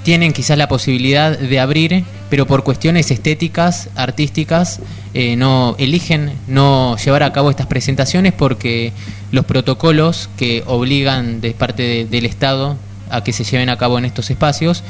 tienen 0.04 0.34
quizás 0.34 0.58
la 0.58 0.68
posibilidad 0.68 1.38
de 1.38 1.60
abrir, 1.60 2.04
pero 2.32 2.48
por 2.48 2.64
cuestiones 2.64 3.12
estéticas, 3.12 3.90
artísticas, 3.94 4.80
eh, 5.14 5.36
no 5.36 5.76
eligen 5.78 6.32
no 6.48 6.96
llevar 6.96 7.24
a 7.24 7.34
cabo 7.34 7.50
estas 7.50 7.68
presentaciones 7.68 8.32
porque 8.32 8.94
los 9.34 9.44
protocolos 9.44 10.30
que 10.38 10.64
obligan 10.66 11.42
de 11.42 11.52
parte 11.52 12.08
del 12.10 12.26
Estado 12.26 12.78
a 13.10 13.22
que 13.22 13.34
se 13.34 13.44
lleven 13.44 13.68
a 13.68 13.78
cabo 13.78 14.00
en 14.00 14.06
estos 14.06 14.30
espacios 14.30 14.82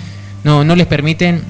no, 0.43 0.63
no 0.63 0.75
les 0.75 0.86
permiten 0.86 1.41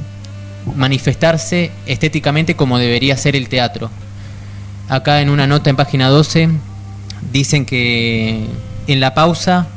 manifestarse 0.78 1.72
estéticamente 1.86 2.56
como 2.56 2.80
debería 2.80 3.18
ser 3.18 3.36
el 3.36 3.50
teatro. 3.50 3.92
Acá 4.88 5.20
en 5.20 5.30
una 5.30 5.46
nota 5.46 5.70
en 5.70 5.76
página 5.76 6.08
12 6.08 6.52
dicen 7.34 7.66
que 7.66 8.46
en 8.88 9.00
la 9.02 9.14
pausa, 9.14 9.68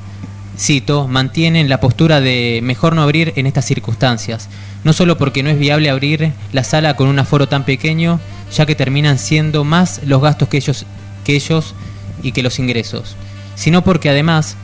cito, 0.58 1.08
mantienen 1.08 1.68
la 1.68 1.80
postura 1.80 2.20
de 2.20 2.60
mejor 2.62 2.94
no 2.94 3.02
abrir 3.02 3.32
en 3.36 3.46
estas 3.46 3.64
circunstancias, 3.64 4.48
no 4.84 4.92
solo 4.92 5.18
porque 5.18 5.42
no 5.42 5.50
es 5.50 5.58
viable 5.58 5.90
abrir 5.90 6.32
la 6.52 6.64
sala 6.64 6.96
con 6.96 7.08
un 7.08 7.18
aforo 7.18 7.48
tan 7.48 7.64
pequeño, 7.64 8.20
ya 8.52 8.66
que 8.66 8.74
terminan 8.74 9.18
siendo 9.18 9.64
más 9.64 10.00
los 10.04 10.20
gastos 10.22 10.48
que 10.48 10.58
ellos, 10.58 10.86
que 11.24 11.34
ellos 11.34 11.74
y 12.22 12.32
que 12.32 12.42
los 12.42 12.58
ingresos, 12.58 13.16
sino 13.54 13.82
porque 13.82 14.10
además 14.10 14.56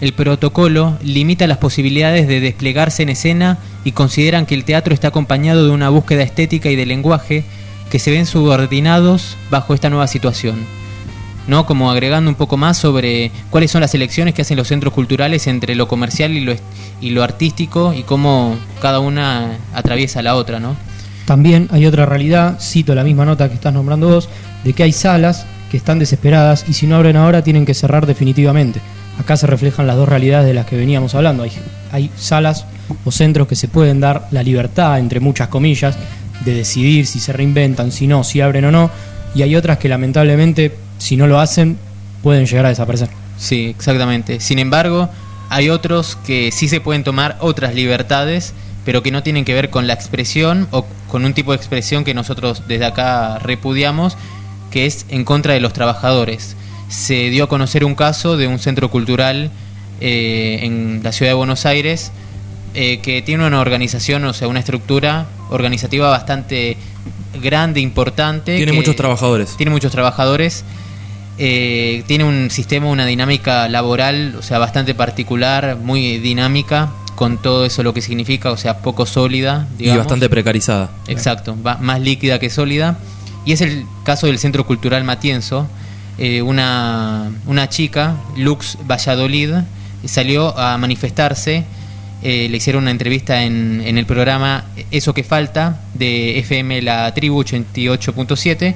el 0.00 0.12
protocolo 0.12 0.96
limita 1.02 1.46
las 1.46 1.58
posibilidades 1.58 2.28
de 2.28 2.40
desplegarse 2.40 3.02
en 3.02 3.08
escena 3.08 3.58
y 3.84 3.92
consideran 3.92 4.46
que 4.46 4.54
el 4.54 4.64
teatro 4.64 4.94
está 4.94 5.08
acompañado 5.08 5.64
de 5.64 5.72
una 5.72 5.88
búsqueda 5.88 6.22
estética 6.22 6.70
y 6.70 6.76
de 6.76 6.86
lenguaje 6.86 7.44
que 7.90 7.98
se 7.98 8.10
ven 8.10 8.26
subordinados 8.26 9.36
bajo 9.50 9.74
esta 9.74 9.90
nueva 9.90 10.06
situación. 10.06 10.77
¿No? 11.48 11.66
Como 11.66 11.90
agregando 11.90 12.30
un 12.30 12.36
poco 12.36 12.56
más 12.56 12.76
sobre 12.76 13.32
cuáles 13.50 13.72
son 13.72 13.80
las 13.80 13.94
elecciones 13.94 14.34
que 14.34 14.42
hacen 14.42 14.56
los 14.56 14.68
centros 14.68 14.92
culturales 14.92 15.48
entre 15.48 15.74
lo 15.74 15.88
comercial 15.88 16.32
y 16.32 16.40
lo, 16.40 16.54
y 17.00 17.10
lo 17.10 17.24
artístico 17.24 17.92
y 17.92 18.02
cómo 18.04 18.56
cada 18.80 19.00
una 19.00 19.58
atraviesa 19.74 20.22
la 20.22 20.36
otra, 20.36 20.60
¿no? 20.60 20.76
También 21.24 21.68
hay 21.72 21.86
otra 21.86 22.06
realidad, 22.06 22.58
cito 22.60 22.94
la 22.94 23.04
misma 23.04 23.24
nota 23.24 23.48
que 23.48 23.54
estás 23.54 23.74
nombrando 23.74 24.08
vos, 24.08 24.28
de 24.62 24.72
que 24.72 24.82
hay 24.82 24.92
salas 24.92 25.46
que 25.70 25.76
están 25.76 25.98
desesperadas 25.98 26.64
y 26.68 26.74
si 26.74 26.86
no 26.86 26.96
abren 26.96 27.16
ahora 27.16 27.42
tienen 27.42 27.66
que 27.66 27.74
cerrar 27.74 28.06
definitivamente. 28.06 28.80
Acá 29.18 29.36
se 29.36 29.46
reflejan 29.46 29.86
las 29.86 29.96
dos 29.96 30.08
realidades 30.08 30.46
de 30.46 30.54
las 30.54 30.66
que 30.66 30.76
veníamos 30.76 31.14
hablando. 31.14 31.42
Hay, 31.42 31.52
hay 31.90 32.10
salas 32.16 32.66
o 33.04 33.10
centros 33.10 33.48
que 33.48 33.56
se 33.56 33.68
pueden 33.68 34.00
dar 34.00 34.28
la 34.30 34.42
libertad, 34.42 34.98
entre 34.98 35.20
muchas 35.20 35.48
comillas, 35.48 35.96
de 36.44 36.54
decidir 36.54 37.06
si 37.06 37.20
se 37.20 37.32
reinventan, 37.32 37.90
si 37.90 38.06
no, 38.06 38.22
si 38.22 38.40
abren 38.40 38.66
o 38.66 38.70
no, 38.70 38.90
y 39.34 39.42
hay 39.42 39.56
otras 39.56 39.78
que 39.78 39.88
lamentablemente, 39.88 40.74
si 40.98 41.16
no 41.16 41.26
lo 41.26 41.40
hacen, 41.40 41.78
pueden 42.22 42.46
llegar 42.46 42.66
a 42.66 42.68
desaparecer. 42.70 43.08
Sí, 43.38 43.74
exactamente. 43.76 44.40
Sin 44.40 44.58
embargo, 44.58 45.08
hay 45.48 45.70
otros 45.70 46.16
que 46.26 46.50
sí 46.52 46.68
se 46.68 46.80
pueden 46.80 47.04
tomar 47.04 47.36
otras 47.40 47.74
libertades, 47.74 48.52
pero 48.84 49.02
que 49.02 49.10
no 49.10 49.22
tienen 49.22 49.44
que 49.44 49.54
ver 49.54 49.70
con 49.70 49.86
la 49.86 49.94
expresión 49.94 50.68
o 50.70 50.84
con 51.08 51.24
un 51.24 51.34
tipo 51.34 51.52
de 51.52 51.56
expresión 51.56 52.04
que 52.04 52.14
nosotros 52.14 52.62
desde 52.68 52.84
acá 52.84 53.38
repudiamos 53.38 54.16
que 54.70 54.86
es 54.86 55.06
en 55.08 55.24
contra 55.24 55.54
de 55.54 55.60
los 55.60 55.72
trabajadores. 55.72 56.56
Se 56.88 57.30
dio 57.30 57.44
a 57.44 57.48
conocer 57.48 57.84
un 57.84 57.94
caso 57.94 58.36
de 58.36 58.46
un 58.46 58.58
centro 58.58 58.90
cultural 58.90 59.50
eh, 60.00 60.60
en 60.62 61.00
la 61.02 61.12
ciudad 61.12 61.30
de 61.30 61.34
Buenos 61.34 61.66
Aires 61.66 62.12
eh, 62.74 63.00
que 63.00 63.22
tiene 63.22 63.46
una 63.46 63.60
organización, 63.60 64.24
o 64.26 64.32
sea, 64.32 64.46
una 64.46 64.60
estructura 64.60 65.26
organizativa 65.50 66.10
bastante 66.10 66.76
grande, 67.42 67.80
importante. 67.80 68.56
Tiene 68.56 68.72
muchos 68.72 68.94
trabajadores. 68.94 69.56
Tiene 69.56 69.70
muchos 69.70 69.90
trabajadores. 69.90 70.64
Eh, 71.40 72.02
tiene 72.06 72.24
un 72.24 72.50
sistema, 72.50 72.86
una 72.86 73.06
dinámica 73.06 73.68
laboral, 73.68 74.34
o 74.36 74.42
sea, 74.42 74.58
bastante 74.58 74.94
particular, 74.94 75.76
muy 75.76 76.18
dinámica, 76.18 76.90
con 77.14 77.38
todo 77.40 77.64
eso 77.64 77.84
lo 77.84 77.94
que 77.94 78.00
significa, 78.00 78.50
o 78.50 78.56
sea, 78.56 78.78
poco 78.78 79.06
sólida. 79.06 79.68
Y 79.78 79.88
bastante 79.90 80.28
precarizada. 80.28 80.90
Exacto, 81.06 81.56
más 81.56 82.00
líquida 82.00 82.40
que 82.40 82.50
sólida. 82.50 82.98
Y 83.44 83.52
es 83.52 83.60
el 83.60 83.86
caso 84.04 84.26
del 84.26 84.38
Centro 84.38 84.66
Cultural 84.66 85.04
Matienzo. 85.04 85.68
Eh, 86.18 86.42
una, 86.42 87.30
una 87.46 87.68
chica, 87.68 88.16
Lux 88.36 88.76
Valladolid, 88.88 89.54
salió 90.04 90.58
a 90.58 90.76
manifestarse. 90.76 91.64
Eh, 92.20 92.48
le 92.50 92.56
hicieron 92.56 92.82
una 92.82 92.90
entrevista 92.90 93.44
en, 93.44 93.80
en, 93.86 93.96
el 93.96 94.04
programa 94.04 94.64
Eso 94.90 95.14
que 95.14 95.22
falta 95.22 95.82
de 95.94 96.40
FM 96.40 96.82
La 96.82 97.14
Tribu 97.14 97.44
88.7 97.44 98.74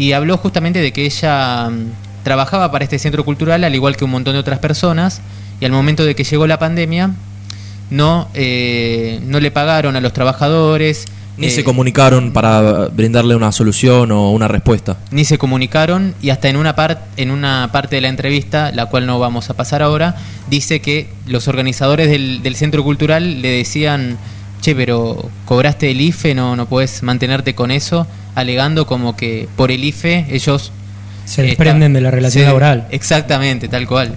y 0.00 0.14
habló 0.14 0.38
justamente 0.38 0.80
de 0.80 0.92
que 0.92 1.04
ella 1.04 1.68
mm, 1.68 2.22
trabajaba 2.24 2.72
para 2.72 2.84
este 2.84 2.98
centro 2.98 3.22
cultural 3.22 3.62
al 3.64 3.74
igual 3.74 3.98
que 3.98 4.06
un 4.06 4.10
montón 4.10 4.32
de 4.32 4.38
otras 4.40 4.58
personas 4.58 5.20
y 5.60 5.66
al 5.66 5.72
momento 5.72 6.06
de 6.06 6.14
que 6.14 6.24
llegó 6.24 6.46
la 6.46 6.58
pandemia 6.58 7.10
no, 7.90 8.28
eh, 8.32 9.20
no 9.26 9.40
le 9.40 9.50
pagaron 9.50 9.96
a 9.96 10.00
los 10.00 10.14
trabajadores, 10.14 11.04
ni 11.36 11.50
se 11.50 11.60
eh, 11.60 11.64
comunicaron 11.64 12.32
para 12.32 12.88
brindarle 12.88 13.36
una 13.36 13.52
solución 13.52 14.10
o 14.10 14.30
una 14.30 14.48
respuesta. 14.48 14.96
Ni 15.10 15.26
se 15.26 15.36
comunicaron 15.36 16.14
y 16.22 16.30
hasta 16.30 16.48
en 16.48 16.56
una, 16.56 16.74
parte 16.74 17.02
en 17.18 17.30
una 17.30 17.68
parte 17.70 17.96
de 17.96 18.00
la 18.00 18.08
entrevista, 18.08 18.72
la 18.72 18.86
cual 18.86 19.06
no 19.06 19.18
vamos 19.18 19.50
a 19.50 19.54
pasar 19.54 19.82
ahora, 19.82 20.16
dice 20.48 20.80
que 20.80 21.08
los 21.26 21.46
organizadores 21.46 22.08
del, 22.08 22.56
centro 22.56 22.82
cultural 22.84 23.42
le 23.42 23.50
decían, 23.50 24.16
che, 24.62 24.74
pero 24.74 25.28
cobraste 25.44 25.90
el 25.90 26.00
IFE, 26.00 26.34
no, 26.34 26.56
no 26.56 26.64
puedes 26.64 27.02
mantenerte 27.02 27.54
con 27.54 27.70
eso, 27.70 28.06
alegando 28.34 28.86
como 28.86 29.16
que 29.16 29.48
por 29.56 29.70
el 29.70 29.84
IFE 29.84 30.26
ellos... 30.30 30.72
Se 31.24 31.42
desprenden 31.42 31.92
de 31.92 32.00
la 32.00 32.10
relación 32.10 32.44
laboral. 32.44 32.88
Exactamente, 32.90 33.68
tal 33.68 33.86
cual. 33.86 34.16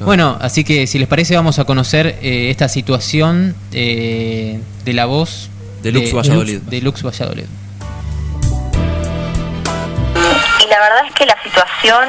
Bueno, 0.00 0.38
así 0.40 0.64
que 0.64 0.86
si 0.86 0.98
les 0.98 1.08
parece 1.08 1.34
vamos 1.34 1.58
a 1.58 1.64
conocer 1.64 2.18
eh, 2.20 2.50
esta 2.50 2.68
situación 2.68 3.54
eh, 3.72 4.60
de 4.84 4.92
la 4.92 5.06
voz 5.06 5.50
de 5.82 5.92
Lux 5.92 6.12
Valladolid. 6.12 6.60
De 6.60 6.80
Lux 6.80 7.02
Valladolid. 7.02 7.44
la 10.74 10.80
verdad 10.80 11.06
es 11.06 11.14
que 11.14 11.26
la 11.26 11.36
situación 11.42 12.08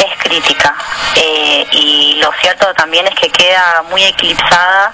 es 0.00 0.07
crítica 0.28 0.74
eh, 1.16 1.66
y 1.72 2.18
lo 2.22 2.30
cierto 2.40 2.72
también 2.74 3.06
es 3.06 3.14
que 3.14 3.30
queda 3.30 3.82
muy 3.90 4.02
eclipsada 4.04 4.92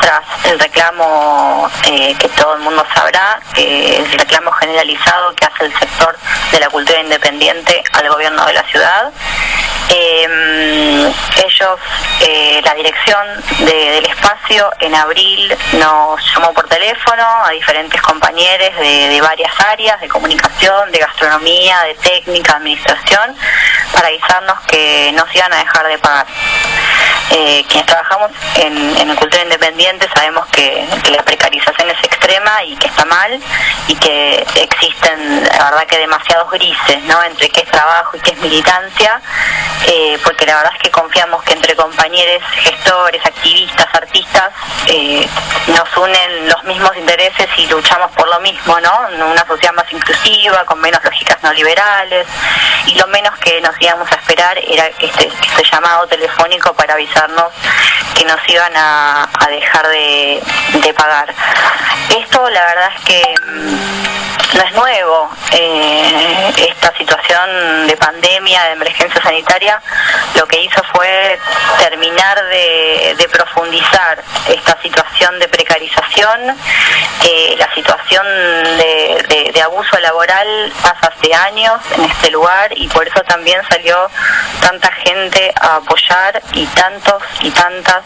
tras 0.00 0.22
el 0.44 0.58
reclamo 0.58 1.68
eh, 1.84 2.14
que 2.18 2.28
todo 2.30 2.54
el 2.54 2.60
mundo 2.60 2.84
sabrá, 2.94 3.40
es 3.56 3.98
el 4.12 4.18
reclamo 4.18 4.52
generalizado 4.52 5.34
que 5.34 5.44
hace 5.44 5.64
el 5.64 5.78
sector 5.78 6.16
de 6.52 6.60
la 6.60 6.68
cultura 6.70 7.00
independiente 7.00 7.82
al 7.92 8.08
gobierno 8.08 8.44
de 8.46 8.52
la 8.54 8.62
ciudad. 8.64 9.10
Eh, 9.90 11.12
ellos, 11.44 11.80
eh, 12.20 12.60
la 12.64 12.74
dirección 12.74 13.26
de- 13.60 13.90
del 13.92 14.06
espacio, 14.06 14.70
en 14.80 14.94
abril 14.94 15.56
nos 15.72 16.20
llamó 16.34 16.52
por 16.52 16.68
teléfono 16.68 17.24
a 17.44 17.50
diferentes 17.50 18.00
compañeros 18.02 18.76
de, 18.78 19.08
de 19.08 19.20
varias 19.20 19.52
áreas, 19.66 20.00
de 20.00 20.08
comunicación, 20.08 20.92
de 20.92 20.98
gastronomía, 20.98 21.80
de 21.82 21.94
técnica, 21.94 22.56
administración, 22.56 23.34
para 23.92 24.08
avisarnos 24.08 24.60
que 24.68 25.12
nos 25.14 25.34
iban 25.34 25.52
a 25.52 25.56
dejar 25.56 25.88
de 25.88 25.98
pagar. 25.98 26.26
Eh, 27.30 27.64
quienes 27.68 27.86
trabajamos 27.86 28.30
en, 28.56 28.96
en 28.96 29.16
cultura 29.16 29.37
independiente 29.58 30.08
sabemos 30.14 30.46
que, 30.50 30.86
la 31.10 31.22
precarización 31.24 31.90
es 31.90 31.98
extrema 32.04 32.62
y 32.64 32.76
que 32.76 32.86
está 32.86 33.04
mal 33.06 33.40
y 33.88 33.96
que 33.96 34.46
existen, 34.54 35.42
la 35.44 35.70
verdad 35.70 35.86
que 35.86 35.98
demasiados 35.98 36.50
grises, 36.50 37.02
¿no? 37.04 37.22
Entre 37.24 37.48
qué 37.48 37.60
es 37.60 37.70
trabajo 37.70 38.16
y 38.16 38.20
qué 38.20 38.32
es 38.32 38.38
militancia, 38.38 39.20
eh, 39.86 40.18
porque 40.22 40.46
la 40.46 40.56
verdad 40.56 40.72
es 40.76 40.82
que 40.82 40.90
confiamos 40.90 41.42
que 41.42 41.54
entre 41.54 41.74
compañeros, 41.74 42.42
gestores, 42.62 43.24
activistas, 43.24 43.86
artistas, 43.94 44.52
eh, 44.86 45.26
nos 45.68 45.96
unen 45.96 46.48
los 46.48 46.62
mismos 46.64 46.96
intereses 46.96 47.48
y 47.56 47.66
luchamos 47.66 48.12
por 48.12 48.28
lo 48.28 48.38
mismo, 48.40 48.78
¿no? 48.80 49.08
Una 49.26 49.46
sociedad 49.46 49.74
más 49.74 49.90
inclusiva, 49.92 50.64
con 50.66 50.80
menos 50.80 51.02
lógicas 51.02 51.42
neoliberales, 51.42 52.26
y 52.86 52.94
lo 52.94 53.06
menos 53.08 53.36
que 53.38 53.60
nos 53.60 53.74
íbamos 53.80 54.10
a 54.12 54.14
esperar 54.16 54.58
era 54.58 54.86
este, 54.86 55.26
este 55.26 55.64
llamado 55.70 56.06
telefónico 56.06 56.74
para 56.74 56.94
avisarnos 56.94 57.52
que 58.14 58.24
nos 58.24 58.40
iban 58.48 58.76
a, 58.76 59.24
a 59.24 59.47
dejar 59.48 59.86
de, 59.88 60.42
de 60.82 60.94
pagar. 60.94 61.34
Esto 62.18 62.48
la 62.50 62.64
verdad 62.66 62.90
es 62.96 63.04
que 63.04 63.34
mm, 63.46 64.56
no 64.56 64.62
es 64.64 64.72
nuevo. 64.72 65.30
Eh, 65.52 66.52
esta 66.68 66.92
situación 66.96 67.86
de 67.86 67.96
pandemia, 67.96 68.62
de 68.64 68.72
emergencia 68.72 69.22
sanitaria, 69.22 69.80
lo 70.34 70.46
que 70.46 70.60
hizo 70.62 70.82
fue 70.94 71.38
terminar 71.78 72.42
de, 72.46 73.28
profundizar 73.32 74.22
esta 74.48 74.80
situación 74.82 75.38
de 75.38 75.48
precarización. 75.48 76.56
Eh, 77.24 77.54
la 77.58 77.72
situación 77.74 78.24
de, 78.26 79.24
de- 79.28 79.50
de 79.52 79.62
abuso 79.62 79.98
laboral 80.00 80.72
pasa 80.82 81.12
hace 81.14 81.34
años 81.34 81.74
en 81.96 82.04
este 82.04 82.30
lugar 82.30 82.70
y 82.76 82.88
por 82.88 83.06
eso 83.06 83.20
también 83.24 83.60
salió 83.68 84.08
tanta 84.60 84.90
gente 84.92 85.52
a 85.60 85.76
apoyar 85.76 86.40
y 86.52 86.64
tantos 86.66 87.22
y 87.40 87.50
tantas 87.50 88.02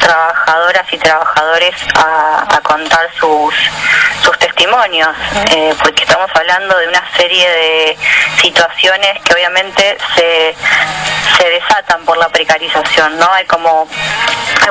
trabajadoras 0.00 0.77
y 0.90 0.98
trabajadores 0.98 1.74
a, 1.96 2.46
a 2.56 2.60
contar 2.60 3.08
sus, 3.18 3.54
sus 4.22 4.38
testimonios, 4.38 5.08
eh, 5.50 5.74
porque 5.82 6.04
estamos 6.04 6.30
hablando 6.34 6.76
de 6.78 6.88
una 6.88 7.02
serie 7.16 7.48
de 7.50 7.98
situaciones 8.40 9.22
que 9.24 9.34
obviamente 9.34 9.96
se, 10.14 10.54
se 11.38 11.50
desatan 11.50 12.04
por 12.04 12.16
la 12.18 12.28
precarización, 12.28 13.18
¿no? 13.18 13.30
Hay 13.32 13.44
como, 13.46 13.88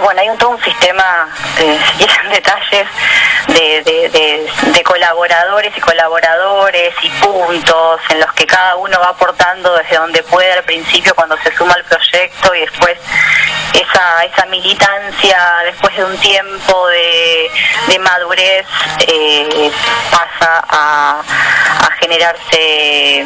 bueno, 0.01 0.21
hay 0.21 0.29
un, 0.29 0.37
todo 0.37 0.51
un 0.51 0.63
sistema, 0.63 1.27
eh, 1.59 1.79
y 1.99 2.03
en 2.25 2.29
detalles, 2.31 2.87
de, 3.47 3.81
de, 3.83 4.09
de- 4.09 4.51
de 4.71 4.83
colaboradores 4.83 5.75
y 5.75 5.79
colaboradores 5.81 6.93
y 7.01 7.09
puntos 7.21 8.01
en 8.09 8.19
los 8.19 8.31
que 8.33 8.45
cada 8.45 8.75
uno 8.75 8.99
va 8.99 9.09
aportando 9.09 9.73
desde 9.77 9.95
donde 9.97 10.21
puede 10.23 10.51
al 10.53 10.63
principio 10.63 11.15
cuando 11.15 11.37
se 11.37 11.55
suma 11.55 11.73
al 11.73 11.83
proyecto 11.85 12.53
y 12.55 12.61
después 12.61 12.97
esa, 13.73 14.23
esa 14.25 14.45
militancia 14.47 15.37
después 15.63 15.96
de 15.97 16.05
un 16.05 16.17
tiempo 16.19 16.87
de, 16.89 17.49
de 17.87 17.99
madurez 17.99 18.65
eh, 19.07 19.71
pasa 20.11 20.63
a, 20.69 21.19
a 21.19 21.91
generarse 21.99 23.25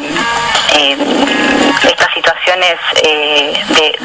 eh, 0.74 0.96
estas 1.88 2.14
situaciones 2.14 2.76
eh, 3.02 3.62
de, 3.68 3.98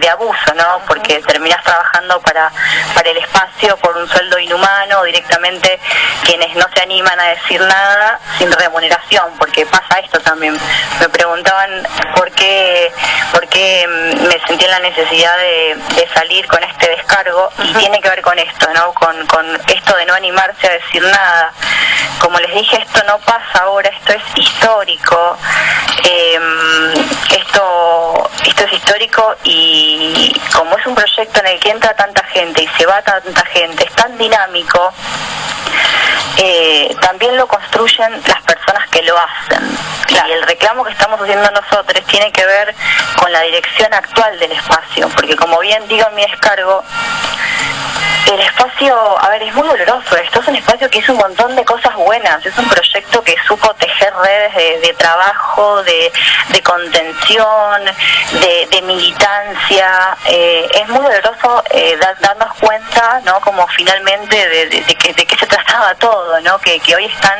de- 0.00 0.08
abuso, 0.14 0.54
¿no? 0.54 0.80
Porque 0.86 1.20
terminas 1.26 1.60
trabajando 1.64 2.20
para, 2.20 2.52
para 2.94 3.10
el 3.10 3.16
espacio 3.16 3.76
por 3.78 3.96
un 3.96 4.06
sueldo 4.08 4.38
inhumano, 4.38 5.02
directamente 5.02 5.80
quienes 6.22 6.54
no 6.54 6.64
se 6.72 6.82
animan 6.82 7.18
a 7.18 7.24
decir 7.30 7.60
nada 7.60 8.20
sin 8.38 8.52
remuneración, 8.52 9.24
porque 9.38 9.66
pasa 9.66 9.98
esto 9.98 10.20
también. 10.20 10.56
Me 11.00 11.08
preguntaban 11.08 11.82
por 12.14 12.30
qué, 12.32 12.92
por 13.32 13.48
qué 13.48 13.86
mm, 13.88 14.22
me 14.28 14.38
sentí 14.46 14.64
en 14.66 14.70
la 14.70 14.78
necesidad 14.80 15.36
de, 15.38 15.76
de 15.96 16.08
salir 16.14 16.46
con 16.46 16.62
este 16.62 16.90
descargo 16.90 17.50
y 17.64 17.72
tiene 17.74 18.00
que 18.04 18.10
ver 18.10 18.22
con 18.22 18.38
esto, 18.38 18.68
¿no? 18.74 18.92
Con, 18.92 19.26
con 19.26 19.46
esto 19.66 19.96
de 19.96 20.04
no 20.04 20.14
animarse 20.14 20.66
a 20.66 20.72
decir 20.72 21.02
nada. 21.02 21.52
Como 22.18 22.38
les 22.38 22.54
dije, 22.54 22.76
esto 22.76 23.02
no 23.06 23.18
pasa 23.20 23.60
ahora, 23.62 23.88
esto 23.88 24.12
es 24.12 24.22
histórico. 24.36 25.38
Eh, 26.04 26.38
esto, 27.30 28.30
esto 28.44 28.64
es 28.64 28.72
histórico 28.74 29.36
y 29.44 30.38
como 30.52 30.76
es 30.76 30.86
un 30.86 30.94
proyecto 30.94 31.40
en 31.40 31.46
el 31.46 31.60
que 31.60 31.70
entra 31.70 31.94
tanta 31.94 32.22
gente 32.24 32.62
y 32.62 32.68
se 32.76 32.84
va 32.84 33.00
tanta 33.00 33.44
gente, 33.46 33.84
es 33.86 33.92
tan 33.94 34.16
dinámico, 34.18 34.92
eh, 36.36 36.94
también 37.00 37.36
lo 37.36 37.46
construyen 37.46 38.20
las 38.26 38.42
personas 38.42 38.88
que 38.90 39.02
lo 39.02 39.16
hacen. 39.18 39.78
Y 40.08 40.32
el 40.32 40.42
reclamo 40.42 40.84
que 40.84 40.92
estamos 40.92 41.20
haciendo 41.20 41.50
nosotros 41.50 42.04
tiene 42.06 42.30
que 42.32 42.44
ver 42.44 42.74
con 43.16 43.32
la 43.32 43.40
dirección 43.40 43.92
actual 43.94 44.38
del 44.38 44.52
espacio, 44.52 45.08
porque 45.08 45.36
como 45.36 45.58
bien 45.60 45.88
digo 45.88 46.06
en 46.08 46.14
mi 46.16 46.22
descargo, 46.22 46.84
el 48.32 48.40
espacio, 48.40 49.22
a 49.22 49.28
ver, 49.28 49.42
es 49.42 49.54
muy 49.54 49.66
doloroso. 49.68 50.16
Esto 50.16 50.40
es 50.40 50.48
un 50.48 50.56
espacio 50.56 50.88
que 50.90 50.98
hizo 50.98 51.12
un 51.12 51.18
montón 51.18 51.54
de 51.56 51.64
cosas 51.64 51.94
buenas. 51.94 52.44
Es 52.44 52.56
un 52.58 52.68
proyecto 52.68 53.22
que 53.22 53.36
supo 53.46 53.72
tejer 53.74 54.12
redes 54.14 54.80
de, 54.82 54.94
trabajo, 54.94 55.82
de, 55.82 56.10
contención, 56.62 57.82
de, 58.70 58.82
militancia. 58.82 60.16
Eh, 60.26 60.68
es 60.74 60.88
muy 60.88 61.02
doloroso 61.02 61.62
eh, 61.70 61.96
da- 62.00 62.14
darnos 62.20 62.54
cuenta, 62.58 63.20
¿no? 63.24 63.40
Como 63.40 63.66
finalmente 63.68 64.36
de, 64.48 64.82
que, 64.96 65.12
de 65.12 65.26
qué 65.26 65.36
se 65.36 65.46
trataba 65.46 65.94
todo, 65.96 66.40
¿no? 66.40 66.58
Que, 66.58 66.80
que 66.80 66.96
hoy 66.96 67.04
están 67.06 67.38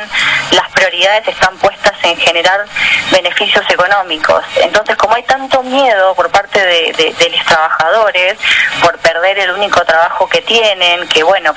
las 0.51 0.69
prioridades 0.71 1.27
están 1.27 1.55
puestas 1.57 1.93
en 2.03 2.15
generar 2.17 2.65
beneficios 3.11 3.65
económicos. 3.69 4.43
Entonces, 4.57 4.95
como 4.95 5.15
hay 5.15 5.23
tanto 5.23 5.61
miedo 5.63 6.13
por 6.15 6.29
parte 6.29 6.59
de 6.65 7.29
los 7.35 7.45
trabajadores 7.45 8.37
por 8.81 8.97
perder 8.99 9.39
el 9.39 9.51
único 9.51 9.83
trabajo 9.85 10.27
que 10.29 10.41
tienen, 10.45 11.07
que 11.07 11.23
bueno, 11.23 11.53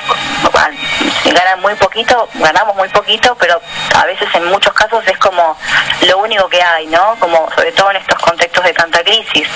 ganan 1.24 1.60
muy 1.60 1.74
poquito, 1.74 2.28
ganamos 2.34 2.76
muy 2.76 2.88
poquito, 2.88 3.34
pero 3.36 3.60
a 3.94 4.04
veces 4.04 4.28
en 4.34 4.44
muchos 4.46 4.72
casos 4.72 5.02
es 5.06 5.18
como 5.18 5.56
lo 6.06 6.18
único 6.18 6.48
que 6.48 6.62
hay, 6.62 6.86
¿no? 6.86 7.16
Como 7.18 7.48
sobre 7.54 7.72
todo 7.72 7.90
en 7.90 7.96
estos 7.96 8.18
contextos 8.18 8.64
de 8.64 8.72
tanta 8.72 9.02
crisis. 9.02 9.48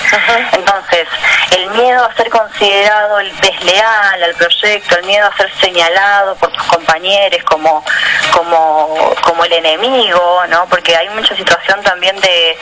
Entonces, 0.53 1.07
el 1.55 1.69
miedo 1.71 2.05
a 2.05 2.13
ser 2.15 2.29
considerado 2.29 3.19
el 3.19 3.35
desleal 3.39 4.23
al 4.23 4.33
proyecto, 4.35 4.97
el 4.97 5.05
miedo 5.05 5.27
a 5.27 5.37
ser 5.37 5.51
señalado 5.59 6.35
por 6.35 6.51
tus 6.51 6.63
compañeros 6.63 7.43
como 7.45 7.83
como 8.31 9.13
como 9.21 9.45
el 9.45 9.53
enemigo, 9.53 10.43
¿no? 10.49 10.65
Porque 10.67 10.95
hay 10.95 11.09
mucha 11.09 11.35
situación 11.35 11.81
también 11.83 12.19
de 12.19 12.57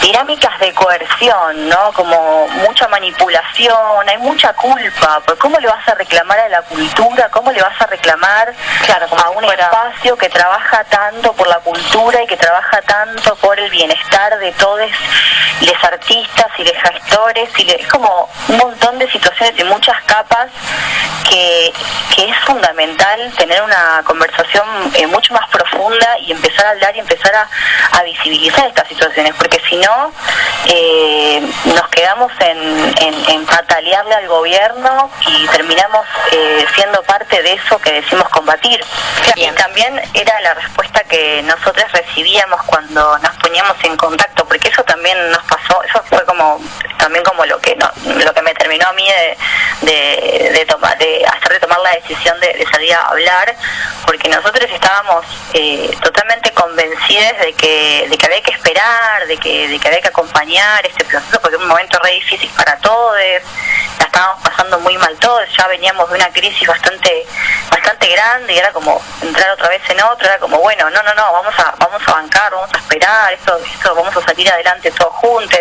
dinámicas 0.00 0.58
de 0.60 0.72
coerción, 0.74 1.68
¿no? 1.68 1.92
Como 1.92 2.48
mucha 2.48 2.88
manipulación, 2.88 4.08
hay 4.08 4.18
mucha 4.18 4.52
culpa, 4.54 5.20
por 5.20 5.38
cómo 5.38 5.58
le 5.58 5.66
vas 5.66 5.88
a 5.88 5.94
reclamar 6.00 6.38
a 6.40 6.48
la 6.48 6.62
cultura, 6.62 7.28
cómo 7.30 7.52
le 7.52 7.60
vas 7.60 7.78
a 7.80 7.86
reclamar 7.86 8.52
a 9.24 9.30
un 9.30 9.44
espacio 9.44 10.16
que 10.16 10.28
trabaja 10.30 10.82
tanto 10.84 11.32
por 11.34 11.46
la 11.46 11.58
cultura 11.60 12.22
y 12.22 12.26
que 12.26 12.36
trabaja 12.36 12.80
tanto 12.82 13.36
por 13.36 13.58
el 13.58 13.70
bienestar 13.70 14.38
de 14.38 14.50
todos 14.52 14.80
los 15.60 15.84
artistas 15.84 16.46
y 16.58 16.64
los 16.64 16.72
gestores, 16.86 17.48
y 17.58 17.64
le- 17.64 17.80
es 17.82 17.88
como 17.88 18.28
un 18.48 18.56
montón 18.56 18.98
de 18.98 19.10
situaciones 19.10 19.58
y 19.60 19.64
muchas 19.64 20.00
capas 20.04 20.48
que, 21.28 21.72
que 22.14 22.24
es 22.30 22.36
fundamental 22.46 23.32
tener 23.36 23.62
una 23.62 24.02
conversación 24.04 24.66
eh, 24.94 25.06
mucho 25.06 25.32
más 25.34 25.46
profunda 25.50 26.18
y 26.20 26.32
empezar 26.32 26.66
a 26.66 26.70
hablar 26.70 26.96
y 26.96 27.00
empezar 27.00 27.32
a, 27.34 27.48
a 27.98 28.02
visibilizar 28.02 28.66
estas 28.66 28.88
situaciones, 28.88 29.34
porque 29.34 29.60
si 29.68 29.76
no, 29.76 30.12
eh, 30.66 31.40
nos 31.66 31.88
quedamos 31.88 32.32
en, 32.40 32.58
en, 33.06 33.14
en 33.30 33.46
patalearle 33.46 34.14
al 34.14 34.28
gobierno 34.28 35.10
y 35.26 35.46
terminamos 35.80 36.06
eh, 36.32 36.66
siendo 36.74 37.02
parte 37.04 37.42
de 37.42 37.54
eso 37.54 37.78
que 37.78 37.92
decimos 37.92 38.28
combatir. 38.28 38.80
Y 39.36 39.46
también 39.52 40.00
era 40.14 40.40
la 40.40 40.54
respuesta 40.54 41.02
que 41.04 41.42
nosotros 41.42 41.90
recibíamos 41.92 42.62
cuando 42.64 43.18
nos 43.18 43.29
poníamos 43.40 43.76
en 43.84 43.96
contacto, 43.96 44.44
porque 44.46 44.68
eso 44.68 44.82
también 44.84 45.16
nos 45.30 45.42
pasó, 45.44 45.82
eso 45.82 46.02
fue 46.08 46.24
como 46.24 46.60
también 46.98 47.24
como 47.24 47.44
lo 47.46 47.58
que 47.58 47.74
no, 47.76 47.90
lo 48.04 48.34
que 48.34 48.42
me 48.42 48.54
terminó 48.54 48.86
a 48.86 48.92
mí 48.92 49.06
de, 49.08 49.90
de, 49.90 50.50
de 50.50 50.66
tomar 50.66 50.96
de 50.98 51.24
hacer 51.24 51.52
de 51.52 51.60
tomar 51.60 51.80
la 51.80 51.90
decisión 51.92 52.38
de, 52.40 52.52
de 52.52 52.66
salir 52.70 52.94
a 52.94 53.08
hablar 53.08 53.56
porque 54.06 54.28
nosotros 54.28 54.68
estábamos 54.70 55.24
eh, 55.54 55.96
totalmente 56.02 56.50
convencidas 56.52 57.38
de 57.38 57.52
que, 57.54 58.06
de 58.08 58.18
que 58.18 58.26
había 58.26 58.42
que 58.42 58.52
esperar, 58.52 59.26
de 59.26 59.36
que, 59.36 59.68
de 59.68 59.78
que 59.78 59.88
había 59.88 60.00
que 60.00 60.08
acompañar 60.08 60.84
este 60.86 61.04
proceso, 61.04 61.40
porque 61.40 61.56
es 61.56 61.62
un 61.62 61.68
momento 61.68 61.98
re 62.02 62.12
difícil 62.12 62.50
para 62.56 62.76
todos, 62.78 63.16
la 63.98 64.04
estábamos 64.04 64.42
pasando 64.42 64.80
muy 64.80 64.96
mal 64.98 65.16
todos, 65.18 65.48
ya 65.56 65.66
veníamos 65.68 66.08
de 66.08 66.16
una 66.16 66.28
crisis 66.30 66.66
bastante 66.66 67.26
bastante 67.70 68.08
grande 68.08 68.52
y 68.52 68.58
era 68.58 68.72
como 68.72 69.00
entrar 69.22 69.50
otra 69.50 69.68
vez 69.68 69.82
en 69.88 70.02
otro, 70.02 70.26
era 70.26 70.38
como, 70.38 70.58
bueno, 70.58 70.90
no, 70.90 71.02
no, 71.02 71.14
no, 71.14 71.32
vamos 71.32 71.54
a 71.58 71.74
vamos 71.78 72.02
a 72.06 72.12
bancar, 72.12 72.50
vamos 72.52 72.70
a 72.72 72.78
esperar, 72.78 73.29
esto, 73.32 73.58
esto 73.58 73.94
vamos 73.94 74.16
a 74.16 74.20
salir 74.22 74.50
adelante 74.50 74.90
todos 74.92 75.12
juntos. 75.14 75.60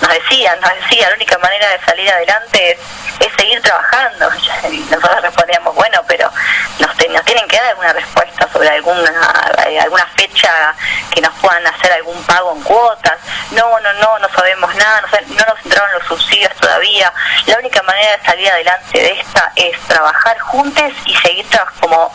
Nos 0.00 0.12
decían, 0.12 0.58
nos 0.60 0.74
decían, 0.74 1.10
la 1.10 1.16
única 1.16 1.38
manera 1.38 1.68
de 1.70 1.80
salir 1.84 2.10
adelante 2.10 2.72
es, 2.72 2.78
es 3.26 3.32
seguir 3.36 3.60
trabajando. 3.62 4.30
Y 4.70 4.78
nosotros 4.90 5.22
respondíamos, 5.22 5.74
bueno, 5.74 6.02
pero 6.06 6.30
nos, 6.78 7.08
nos 7.08 7.24
tienen 7.24 7.48
que 7.48 7.56
dar 7.56 7.66
alguna 7.66 7.92
respuesta 7.92 8.48
sobre 8.52 8.68
alguna 8.68 9.52
eh, 9.66 9.80
alguna 9.80 10.06
fecha 10.16 10.74
que 11.10 11.20
nos 11.20 11.32
puedan 11.36 11.66
hacer 11.66 11.92
algún 11.92 12.22
pago 12.24 12.54
en 12.54 12.62
cuotas. 12.62 13.18
No, 13.52 13.78
no, 13.80 13.92
no, 13.94 14.18
no 14.18 14.28
sabemos 14.34 14.74
nada, 14.76 15.02
no, 15.02 15.08
no 15.36 15.44
nos 15.46 15.64
entraron 15.64 15.92
los 15.92 16.06
subsidios 16.06 16.54
todavía. 16.56 17.12
La 17.46 17.58
única 17.58 17.82
manera 17.82 18.16
de 18.16 18.24
salir 18.24 18.50
adelante 18.50 18.98
de 18.98 19.12
esta 19.20 19.52
es 19.56 19.78
trabajar 19.80 20.38
juntos 20.38 20.92
y 21.06 21.14
seguir 21.16 21.42
como, 21.80 22.12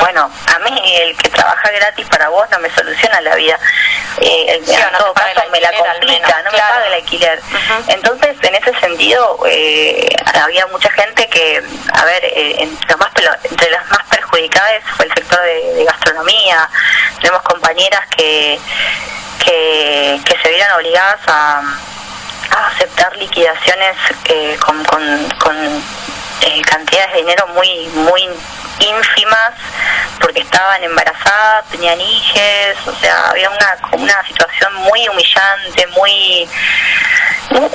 bueno, 0.00 0.30
a 0.54 0.58
mí 0.60 0.96
el 1.02 1.16
que 1.16 1.28
trabaja 1.28 1.70
gratis 1.70 2.06
para 2.08 2.28
vos 2.28 2.48
no 2.50 2.58
me 2.60 2.70
soluciona 2.70 3.20
la 3.20 3.34
vida. 3.34 3.58
Eh, 4.20 4.37
en 4.46 4.64
todo 4.64 5.14
caso 5.14 5.40
me 5.50 5.60
la 5.60 5.72
complica, 5.72 6.42
no 6.42 6.52
me 6.52 6.58
paga 6.58 6.86
el 6.86 6.94
alquiler. 6.94 7.40
Entonces, 7.88 8.36
en 8.42 8.54
ese 8.54 8.74
sentido, 8.80 9.38
eh, 9.46 10.08
había 10.34 10.66
mucha 10.68 10.90
gente 10.90 11.26
que, 11.28 11.62
a 11.92 12.04
ver, 12.04 12.24
eh, 12.24 12.56
entre, 12.58 12.96
más, 12.96 13.10
entre 13.44 13.70
las 13.70 13.90
más 13.90 14.06
perjudicadas 14.08 14.82
fue 14.96 15.06
el 15.06 15.14
sector 15.14 15.40
de, 15.42 15.84
gastronomía. 15.84 16.68
Tenemos 17.20 17.42
compañeras 17.42 18.06
que, 18.16 18.58
que, 19.44 20.20
se 20.42 20.48
vieron 20.50 20.72
obligadas 20.76 21.20
a, 21.26 21.62
aceptar 22.74 23.16
liquidaciones 23.16 23.96
eh, 24.24 24.56
con, 24.64 24.82
con, 24.84 25.28
con 25.38 25.82
eh, 26.42 26.62
cantidades 26.62 27.12
de 27.12 27.18
dinero 27.18 27.46
muy 27.48 27.88
muy 27.88 28.22
ínfimas 28.80 29.54
porque 30.20 30.40
estaban 30.40 30.82
embarazadas, 30.82 31.64
tenían 31.70 32.00
hijes, 32.00 32.76
o 32.86 32.94
sea, 32.96 33.30
había 33.30 33.50
una, 33.50 33.78
una 33.92 34.26
situación 34.26 34.74
muy 34.74 35.08
humillante, 35.08 35.86
muy... 35.88 36.48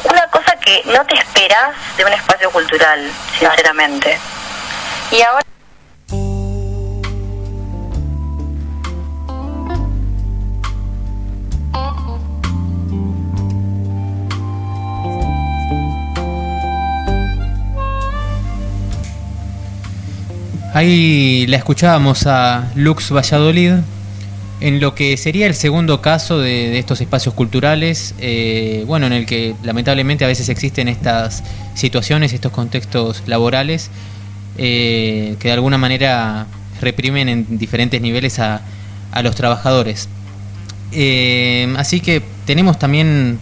Una 0.04 0.28
cosa 0.28 0.56
que 0.58 0.84
no 0.86 1.04
te 1.06 1.16
esperas 1.16 1.76
de 1.98 2.06
un 2.06 2.14
espacio 2.14 2.52
cultural, 2.52 3.12
sinceramente. 3.40 4.20
Y 5.12 5.22
ahora... 5.22 5.44
Ahí 20.74 21.46
la 21.50 21.58
escuchábamos 21.58 22.26
a 22.26 22.72
Lux 22.74 23.12
Valladolid 23.12 23.74
en 24.60 24.80
lo 24.80 24.96
que 24.96 25.18
sería 25.18 25.46
el 25.46 25.54
segundo 25.54 26.02
caso 26.02 26.40
de, 26.40 26.80
estos 26.80 27.00
espacios 27.00 27.36
culturales, 27.36 28.16
eh, 28.18 28.84
bueno, 28.88 29.06
en 29.06 29.14
el 29.14 29.28
que 29.28 29.54
lamentablemente 29.62 30.26
a 30.26 30.28
veces 30.28 30.50
existen 30.50 30.88
estas 30.88 31.44
situaciones, 31.76 32.34
estos 32.34 32.52
contextos 32.52 33.22
laborales, 33.28 33.92
eh, 34.58 35.36
que 35.38 35.50
de 35.50 35.54
alguna 35.54 35.78
manera 35.78 36.48
reprimen 36.82 37.30
en 37.30 37.60
diferentes 37.60 38.02
niveles 38.02 38.40
a, 38.40 38.62
los 39.22 39.36
trabajadores. 39.36 40.10
Eh, 40.92 41.72
así 41.78 42.00
que 42.00 42.24
tenemos 42.48 42.80
también 42.80 43.38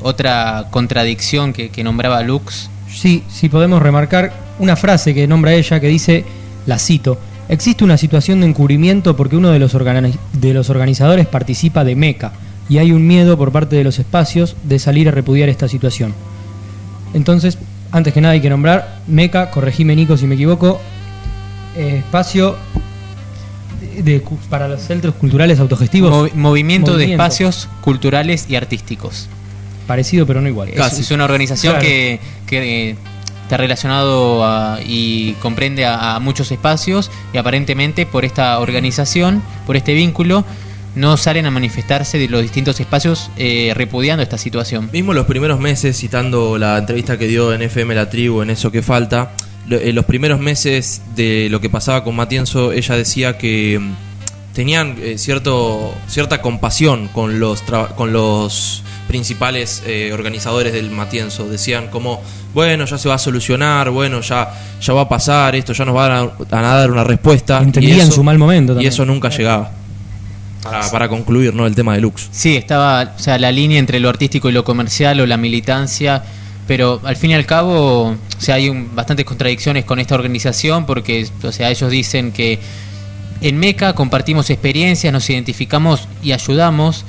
otra 0.00 0.68
contradicción 0.70 1.52
que, 1.52 1.70
que 1.70 1.82
nombraba 1.82 2.22
Lux. 2.22 2.70
Sí, 2.88 3.24
sí 3.28 3.48
podemos 3.48 3.82
remarcar 3.82 4.43
una 4.58 4.76
frase 4.76 5.14
que 5.14 5.26
nombra 5.26 5.54
ella 5.54 5.80
que 5.80 5.88
dice, 5.88 6.24
la 6.66 6.78
cito, 6.78 7.18
existe 7.48 7.84
una 7.84 7.96
situación 7.96 8.40
de 8.40 8.48
encubrimiento 8.48 9.16
porque 9.16 9.36
uno 9.36 9.50
de 9.50 9.58
los, 9.58 9.72
de 9.72 10.54
los 10.54 10.70
organizadores 10.70 11.26
participa 11.26 11.84
de 11.84 11.96
MECA 11.96 12.32
y 12.68 12.78
hay 12.78 12.92
un 12.92 13.06
miedo 13.06 13.36
por 13.36 13.52
parte 13.52 13.76
de 13.76 13.84
los 13.84 13.98
espacios 13.98 14.56
de 14.64 14.78
salir 14.78 15.08
a 15.08 15.10
repudiar 15.10 15.48
esta 15.48 15.68
situación. 15.68 16.14
Entonces, 17.12 17.58
antes 17.92 18.12
que 18.12 18.20
nada 18.20 18.34
hay 18.34 18.40
que 18.40 18.50
nombrar 18.50 19.00
MECA, 19.06 19.50
corregime 19.50 19.94
Nico 19.94 20.16
si 20.16 20.26
me 20.26 20.34
equivoco, 20.34 20.80
eh, 21.76 21.98
espacio 21.98 22.56
de, 24.02 24.22
para 24.48 24.68
los 24.68 24.80
centros 24.80 25.14
culturales 25.14 25.60
autogestivos. 25.60 26.34
movimiento, 26.34 26.96
de 26.96 27.12
espacios 27.12 27.68
culturales 27.80 28.46
y 28.48 28.56
artísticos. 28.56 29.28
Parecido 29.86 30.26
pero 30.26 30.40
no 30.40 30.48
igual. 30.48 30.70
Es, 30.70 31.10
una 31.10 31.24
organización 31.24 31.78
que, 31.78 32.18
que 32.46 32.96
está 33.44 33.58
relacionado 33.58 34.78
y 34.84 35.34
comprende 35.34 35.84
a, 35.86 36.18
muchos 36.18 36.50
espacios 36.50 37.10
y 37.32 37.38
aparentemente 37.38 38.06
por 38.06 38.24
esta 38.24 38.58
organización, 38.58 39.42
por 39.66 39.76
este 39.76 39.94
vínculo, 39.94 40.44
no 40.94 41.16
salen 41.16 41.44
a 41.46 41.50
manifestarse 41.50 42.18
de 42.18 42.28
los 42.28 42.40
distintos 42.40 42.80
espacios 42.80 43.30
eh, 43.36 43.72
repudiando 43.74 44.22
esta 44.22 44.38
situación. 44.38 44.88
Mismo 44.92 45.12
los 45.12 45.26
primeros 45.26 45.60
meses, 45.60 45.98
citando 45.98 46.56
la 46.56 46.78
entrevista 46.78 47.18
que 47.18 47.26
dio 47.26 47.52
en 47.52 47.62
FM 47.62 47.94
La 47.94 48.08
Tribu, 48.08 48.42
en 48.42 48.50
eso 48.50 48.70
que 48.70 48.80
falta, 48.80 49.32
en 49.68 49.88
eh, 49.88 49.92
los 49.92 50.04
primeros 50.04 50.40
meses 50.40 51.02
de 51.14 51.48
lo 51.50 51.60
que 51.60 51.68
pasaba 51.68 52.04
con 52.04 52.16
Matienzo, 52.16 52.72
ella 52.72 52.96
decía 52.96 53.36
que 53.36 53.78
mm, 53.78 54.54
tenían 54.54 54.96
eh, 55.02 55.18
cierto, 55.18 55.94
cierta 56.06 56.40
compasión 56.40 57.08
con 57.08 57.40
los, 57.40 57.62
con 57.96 58.12
los 58.12 58.84
principales 59.08 59.82
organizadores 60.12 60.72
del 60.72 60.90
Matienzo. 60.90 61.48
Decían 61.48 61.88
como 61.88 62.22
bueno, 62.54 62.84
ya 62.84 62.96
se 62.96 63.08
va 63.08 63.16
a 63.16 63.18
solucionar, 63.18 63.90
bueno, 63.90 64.20
ya, 64.20 64.48
ya 64.80 64.92
va 64.92 65.02
a 65.02 65.08
pasar, 65.08 65.56
esto 65.56 65.72
ya 65.72 65.84
nos 65.84 65.96
va 65.96 66.20
a, 66.20 66.62
dar 66.62 66.90
una 66.90 67.02
respuesta. 67.02 67.58
Entendían 67.58 68.10
su 68.10 68.22
mal 68.22 68.38
momento 68.38 68.80
Y 68.80 68.86
eso 68.86 69.04
nunca 69.04 69.28
llegaba. 69.28 69.72
Para, 70.90 71.08
concluir, 71.08 71.54
¿no? 71.54 71.66
El 71.66 71.74
tema 71.74 71.94
de 71.94 72.00
Lux. 72.00 72.28
Sí, 72.30 72.56
estaba, 72.56 73.12
o 73.16 73.18
sea, 73.18 73.38
la 73.38 73.52
línea 73.52 73.78
entre 73.78 74.00
lo 74.00 74.08
artístico 74.08 74.48
y 74.48 74.52
lo 74.52 74.64
comercial 74.64 75.20
o 75.20 75.26
la 75.26 75.36
militancia, 75.36 76.22
pero 76.66 77.02
al 77.04 77.16
fin 77.16 77.32
y 77.32 77.34
al 77.34 77.44
cabo, 77.44 78.12
o 78.12 78.16
sea, 78.38 78.54
hay 78.54 78.70
bastantes 78.94 79.26
contradicciones 79.26 79.84
con 79.84 79.98
esta 79.98 80.14
organización 80.14 80.86
porque, 80.86 81.28
o 81.42 81.52
sea, 81.52 81.70
ellos 81.70 81.90
dicen 81.90 82.32
que 82.32 82.60
en 83.42 83.58
MECA 83.58 83.94
compartimos 83.94 84.48
experiencias, 84.48 85.12
nos 85.12 85.28
identificamos 85.28 86.08
y 86.22 86.32
ayudamos, 86.32 87.04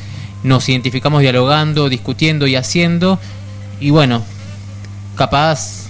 nos 0.45 0.69
identificamos 0.69 1.21
dialogando, 1.21 1.89
discutiendo 1.89 2.47
y 2.47 2.55
haciendo, 2.55 3.19
y 3.79 3.89
bueno, 3.89 4.23
capaz 5.15 5.85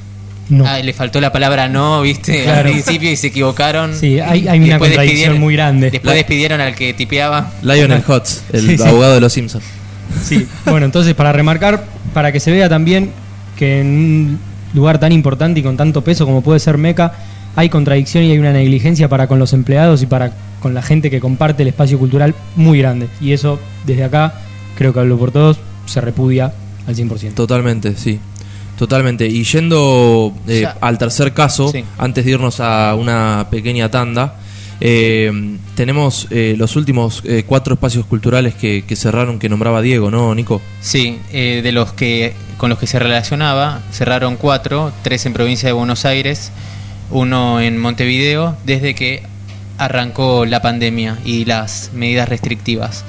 le 0.50 0.94
faltó 0.94 1.20
la 1.20 1.32
palabra 1.32 1.68
no, 1.68 2.02
viste, 2.02 2.50
al 2.50 2.64
principio 2.64 3.12
y 3.12 3.16
se 3.16 3.28
equivocaron. 3.28 3.96
Sí, 3.96 4.20
hay, 4.20 4.48
una 4.60 4.80
contradicción 4.80 5.40
muy 5.40 5.56
grande. 5.56 5.92
Después 5.92 6.16
despidieron 6.16 6.62
al 6.62 6.76
que 6.76 6.94
tipeaba. 6.94 7.52
Lionel 7.62 8.04
Hutz, 8.08 8.42
el 8.54 8.82
abogado 8.82 9.16
de 9.16 9.22
los 9.22 9.34
Simpsons. 9.34 9.64
Sí, 10.24 10.48
bueno, 10.66 10.86
entonces 10.86 11.14
para 11.14 11.32
remarcar, 11.32 11.84
para 12.14 12.32
que 12.32 12.40
se 12.40 12.52
vea 12.52 12.70
también 12.70 13.12
que 13.58 13.82
en 13.82 13.88
un 13.88 14.40
lugar 14.74 15.00
tan 15.00 15.12
importante 15.12 15.60
y 15.60 15.64
con 15.64 15.78
tanto 15.78 16.04
peso 16.04 16.26
como 16.26 16.42
puede 16.42 16.60
ser 16.60 16.78
Meca, 16.78 17.14
hay 17.56 17.70
contradicción 17.70 18.24
y 18.24 18.32
hay 18.32 18.38
una 18.38 18.54
negligencia 18.54 19.10
para 19.10 19.28
con 19.28 19.40
los 19.40 19.54
empleados 19.54 20.04
y 20.04 20.06
para 20.06 20.32
con 20.62 20.74
la 20.74 20.82
gente 20.82 21.10
que 21.10 21.20
comparte 21.20 21.64
el 21.64 21.70
espacio 21.70 21.98
cultural 21.98 22.36
muy 22.56 22.80
grande. 22.80 23.08
Y 23.22 23.34
eso, 23.34 23.60
desde 23.86 24.04
acá, 24.04 24.34
creo 24.76 24.94
que 24.94 25.00
hablo 25.00 25.18
por 25.18 25.32
todos, 25.32 25.58
se 25.86 26.02
repudia 26.02 26.54
al 26.88 26.96
100%. 26.96 27.34
Totalmente, 27.34 27.96
sí. 27.96 28.20
Totalmente. 28.78 29.26
Y 29.28 29.44
yendo 29.44 30.34
eh, 30.48 30.68
al 30.82 30.98
tercer 30.98 31.34
caso, 31.34 31.72
antes 31.98 32.26
de 32.26 32.32
irnos 32.32 32.60
a 32.60 32.96
una 32.96 33.48
pequeña 33.50 33.90
tanda, 33.90 34.36
eh, 34.82 35.32
tenemos 35.76 36.28
eh, 36.30 36.56
los 36.58 36.76
últimos 36.76 37.24
cuatro 37.46 37.76
espacios 37.76 38.06
culturales 38.06 38.54
que, 38.56 38.84
cerraron, 38.96 39.40
que 39.40 39.48
nombraba 39.48 39.82
Diego, 39.82 40.12
¿no, 40.12 40.36
Nico? 40.36 40.62
Sí, 40.82 41.20
de 41.32 41.72
los 41.72 41.94
que 41.94 42.34
con 42.58 42.70
los 42.70 42.80
que 42.80 42.88
se 42.88 43.00
relacionaba, 43.00 43.82
cerraron 43.92 44.38
cuatro, 44.38 44.92
tres 45.04 45.26
en 45.26 45.34
provincia 45.34 45.68
de 45.68 45.74
Buenos 45.74 46.06
Aires, 46.06 46.52
uno 47.12 47.62
en 47.62 47.78
Montevideo, 47.78 48.58
desde 48.66 48.96
que 48.96 49.24
arrancó 49.78 50.46
la 50.46 50.62
pandemia 50.62 51.20
y 51.26 51.46
las 51.46 51.92
medidas 51.94 52.30
restrictivas. 52.30 53.04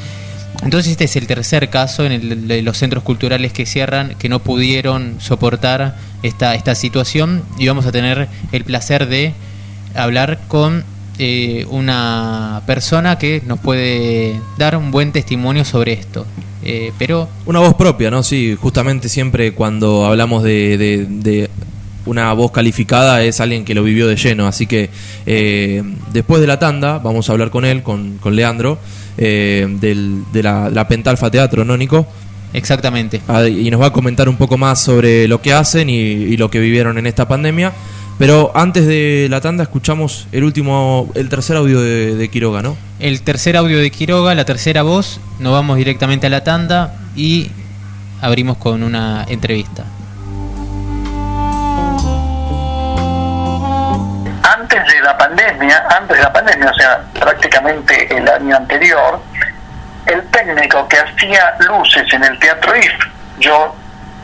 Entonces 0.62 0.92
este 0.92 1.04
es 1.04 1.16
el 1.16 1.26
tercer 1.26 1.68
caso 1.70 2.04
en 2.04 2.12
el 2.12 2.48
de 2.48 2.62
los 2.62 2.78
centros 2.78 3.02
culturales 3.04 3.52
que 3.52 3.66
cierran, 3.66 4.14
que 4.18 4.28
no 4.28 4.40
pudieron 4.40 5.16
soportar 5.20 5.96
esta, 6.22 6.54
esta 6.54 6.74
situación 6.74 7.42
y 7.58 7.68
vamos 7.68 7.86
a 7.86 7.92
tener 7.92 8.28
el 8.52 8.64
placer 8.64 9.06
de 9.06 9.34
hablar 9.94 10.40
con 10.48 10.84
eh, 11.18 11.66
una 11.70 12.62
persona 12.66 13.18
que 13.18 13.42
nos 13.46 13.58
puede 13.60 14.38
dar 14.58 14.76
un 14.76 14.90
buen 14.90 15.12
testimonio 15.12 15.64
sobre 15.64 15.94
esto. 15.94 16.26
Eh, 16.62 16.92
pero 16.98 17.28
una 17.46 17.60
voz 17.60 17.74
propia, 17.74 18.10
¿no? 18.10 18.22
Sí, 18.22 18.56
justamente 18.60 19.08
siempre 19.08 19.52
cuando 19.52 20.04
hablamos 20.04 20.42
de, 20.42 21.48
una 22.04 22.32
voz 22.34 22.50
calificada 22.50 23.22
es 23.22 23.40
alguien 23.40 23.64
que 23.64 23.74
lo 23.74 23.82
vivió 23.82 24.06
de 24.06 24.16
lleno. 24.16 24.46
Así 24.46 24.66
que 24.66 24.90
eh, 25.24 25.82
después 26.12 26.40
de 26.40 26.46
la 26.46 26.58
tanda 26.58 26.98
vamos 26.98 27.28
a 27.28 27.32
hablar 27.32 27.50
con 27.50 27.64
él, 27.64 27.82
con, 27.82 28.18
con 28.18 28.36
Leandro, 28.36 28.78
eh, 29.18 29.66
del, 29.80 30.24
de 30.32 30.42
la, 30.42 30.70
la 30.70 30.86
Pentalfa 30.88 31.30
Teatro, 31.30 31.64
¿no, 31.64 31.76
Nico? 31.76 32.06
Exactamente. 32.52 33.20
Ah, 33.28 33.46
y 33.46 33.70
nos 33.70 33.80
va 33.80 33.86
a 33.86 33.92
comentar 33.92 34.28
un 34.28 34.36
poco 34.36 34.56
más 34.56 34.80
sobre 34.80 35.28
lo 35.28 35.42
que 35.42 35.52
hacen 35.52 35.90
y, 35.90 35.94
y 35.94 36.36
lo 36.36 36.50
que 36.50 36.58
vivieron 36.60 36.96
en 36.98 37.06
esta 37.06 37.28
pandemia. 37.28 37.72
Pero 38.18 38.50
antes 38.54 38.86
de 38.86 39.26
la 39.28 39.42
tanda 39.42 39.62
escuchamos 39.62 40.26
el 40.32 40.42
último, 40.44 41.10
el 41.14 41.28
tercer 41.28 41.56
audio 41.56 41.82
de, 41.82 42.14
de 42.14 42.28
Quiroga, 42.28 42.62
¿no? 42.62 42.76
El 42.98 43.20
tercer 43.20 43.58
audio 43.58 43.78
de 43.78 43.90
Quiroga, 43.90 44.34
la 44.34 44.46
tercera 44.46 44.82
voz, 44.82 45.20
nos 45.38 45.52
vamos 45.52 45.76
directamente 45.76 46.26
a 46.26 46.30
la 46.30 46.42
tanda 46.42 46.94
y 47.14 47.48
abrimos 48.22 48.56
con 48.56 48.82
una 48.82 49.26
entrevista. 49.28 49.84
Antes 55.90 56.16
de 56.16 56.22
la 56.22 56.32
pandemia, 56.32 56.70
o 56.70 56.74
sea, 56.74 57.00
prácticamente 57.14 58.16
el 58.16 58.28
año 58.28 58.56
anterior, 58.56 59.20
el 60.06 60.24
técnico 60.28 60.86
que 60.88 60.98
hacía 60.98 61.54
luces 61.60 62.12
en 62.12 62.24
el 62.24 62.38
Teatro 62.38 62.76
IF, 62.76 62.92
yo 63.38 63.74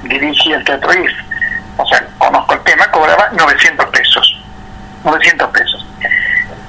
dirigí 0.03 0.53
el 0.53 0.65
Teatro 0.65 0.93
IF, 0.93 1.13
o 1.77 1.87
sea, 1.87 2.07
conozco 2.19 2.55
el 2.55 2.61
tema, 2.63 2.91
cobraba 2.91 3.31
900 3.33 3.87
pesos. 3.87 4.39
900 5.05 5.51
pesos. 5.51 5.87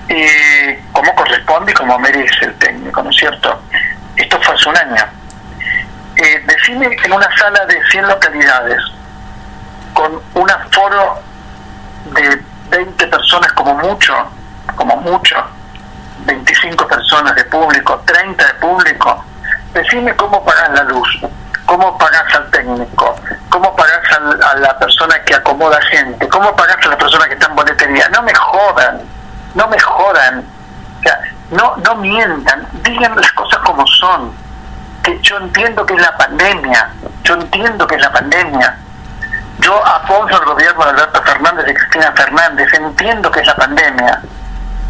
Y 0.09 0.76
como 0.91 1.14
corresponde 1.16 1.72
y 1.72 1.76
como 1.76 1.99
merece 1.99 2.45
el 2.45 2.53
técnico, 2.55 3.03
¿no 3.03 3.09
es 3.09 3.16
cierto? 3.18 3.61
Esto 4.16 4.39
fue 4.41 4.55
hace 4.55 4.70
un 4.70 4.78
año. 4.78 5.05
Eh, 6.16 6.43
define 6.45 6.95
en 7.03 7.14
una 7.14 7.30
sala 7.38 7.66
de 7.66 7.80
100 7.91 8.07
localidades, 8.07 8.82
con 9.93 10.22
un 10.36 10.49
aforo 10.49 11.20
de 12.05 12.41
20 12.70 13.07
personas 13.07 13.51
como 13.53 13.76
mucho, 13.76 14.14
como 14.76 14.97
mucho, 14.97 15.36
25 16.26 16.88
personas 16.88 17.36
de 17.36 17.43
público, 17.45 18.01
30 18.05 18.45
de 18.45 18.53
público, 18.55 19.24
decime 19.74 20.16
cómo 20.16 20.43
pagas 20.45 20.70
la 20.72 20.84
luz, 20.84 21.20
cómo 21.66 21.97
pagas 21.97 22.34
al 22.36 22.49
técnico, 22.51 23.16
cómo 23.49 23.76
pagas 23.76 23.99
al- 24.18 24.41
a 24.43 24.55
la 24.55 24.78
persona 24.80 25.22
que 25.24 25.36
acomoda 25.36 25.80
gente, 25.91 26.28
cómo 26.30 26.55
pagas 26.55 26.78
a 26.86 26.89
la 26.89 26.97
persona 26.97 27.28
que 27.28 27.34
está 27.34 27.47
en 27.47 27.55
boletería. 27.55 28.09
No 28.09 28.22
me 28.24 28.34
jodan, 28.34 29.01
no 29.55 29.68
me 29.68 29.80
jodan, 29.80 30.45
o 30.99 31.03
sea, 31.03 31.20
no, 31.51 31.76
no 31.78 31.95
mientan, 31.95 32.68
digan 32.84 33.16
las 33.16 33.32
cosas 33.34 33.59
como 33.59 33.86
son. 33.88 34.34
Que 35.03 35.20
yo 35.22 35.36
entiendo 35.38 35.86
que 35.86 35.95
es 35.95 36.01
la 36.01 36.16
pandemia, 36.16 36.89
yo 37.24 37.34
entiendo 37.34 37.86
que 37.86 37.95
es 37.95 38.01
la 38.01 38.11
pandemia, 38.14 38.78
yo 39.59 39.86
apoyo 39.86 40.36
al 40.38 40.45
gobierno 40.45 40.84
de 40.86 40.91
Alberto 40.91 41.22
Fernández 41.24 41.66
y 41.70 41.74
Cristina 41.74 42.14
Fernández, 42.16 42.74
entiendo 42.74 43.30
que 43.30 43.41
es 43.41 43.47
la 43.47 43.55
pandemia, 43.55 44.22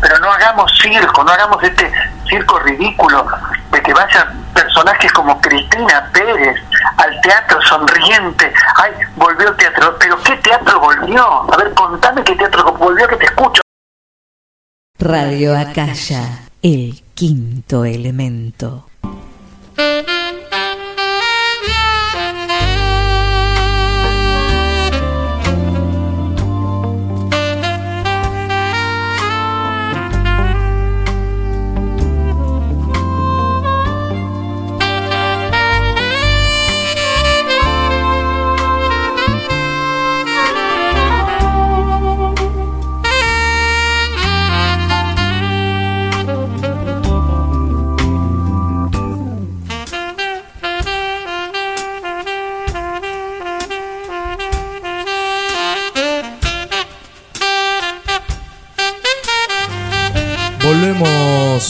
pero 0.04 0.20
no 0.20 0.34
hagamos 0.34 0.70
circo, 0.82 1.24
no 1.24 1.32
hagamos 1.32 1.64
este 1.64 1.90
circo 2.28 2.60
ridículo 2.60 3.26
de 3.72 3.82
que 3.82 3.94
vayan 3.94 4.44
personajes 4.54 5.12
como 5.14 5.40
Cristina 5.40 6.10
Pérez 6.12 6.62
al 6.98 7.22
teatro 7.22 7.62
sonriente, 7.62 8.54
ay, 8.76 8.92
volvió 9.16 9.48
el 9.48 9.56
teatro, 9.56 9.96
pero 9.98 10.22
¿qué 10.22 10.36
teatro 10.36 10.78
volvió? 10.82 11.26
A 11.54 11.56
ver, 11.56 11.74
contame 11.74 12.22
qué 12.26 12.36
teatro 12.36 12.74
volvió 12.74 13.08
que 13.08 13.16
te 13.16 13.26
escucho. 13.26 13.62
Radio 15.00 15.58
Acaya, 15.58 16.42
el 16.62 17.02
quinto 17.14 17.86
elemento. 17.86 18.86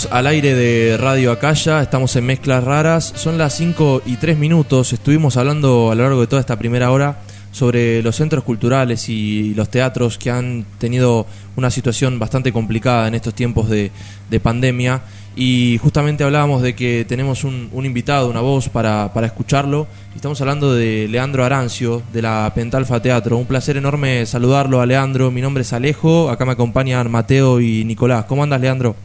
Al 0.09 0.25
aire 0.25 0.55
de 0.55 0.97
Radio 0.97 1.31
Acaya, 1.31 1.81
estamos 1.81 2.15
en 2.15 2.25
Mezclas 2.25 2.63
Raras, 2.63 3.13
son 3.15 3.37
las 3.37 3.53
5 3.53 4.01
y 4.05 4.15
3 4.15 4.37
minutos, 4.39 4.91
estuvimos 4.91 5.37
hablando 5.37 5.91
a 5.91 5.95
lo 5.95 6.03
largo 6.03 6.21
de 6.21 6.27
toda 6.27 6.39
esta 6.39 6.57
primera 6.57 6.89
hora 6.89 7.19
sobre 7.51 8.01
los 8.01 8.15
centros 8.15 8.43
culturales 8.43 9.07
y 9.07 9.53
los 9.53 9.69
teatros 9.69 10.17
que 10.17 10.31
han 10.31 10.65
tenido 10.79 11.27
una 11.55 11.69
situación 11.69 12.17
bastante 12.17 12.51
complicada 12.51 13.07
en 13.07 13.13
estos 13.13 13.35
tiempos 13.35 13.69
de, 13.69 13.91
de 14.31 14.39
pandemia 14.39 15.03
y 15.35 15.77
justamente 15.77 16.23
hablábamos 16.23 16.63
de 16.63 16.75
que 16.75 17.05
tenemos 17.07 17.43
un, 17.43 17.69
invitado, 17.73 18.29
una 18.29 18.41
voz 18.41 18.69
para, 18.69 19.13
para 19.13 19.27
escucharlo. 19.27 19.85
Estamos 20.15 20.41
hablando 20.41 20.73
de 20.73 21.07
Leandro 21.07 21.45
Arancio, 21.45 22.01
de 22.11 22.21
la 22.21 22.51
Pentalfa 22.55 22.99
Teatro. 22.99 23.37
Un 23.37 23.45
placer 23.45 23.77
enorme 23.77 24.25
saludarlo 24.25 24.81
a 24.81 24.85
Leandro. 24.87 25.29
Mi 25.29 25.41
nombre 25.41 25.61
es 25.61 25.71
Alejo, 25.71 26.29
acá 26.29 26.45
me 26.45 26.53
acompañan 26.53 27.11
Mateo 27.11 27.61
y 27.61 27.83
Nicolás. 27.85 28.25
¿Cómo 28.25 28.43
andas, 28.43 28.59
Leandro? 28.59 28.95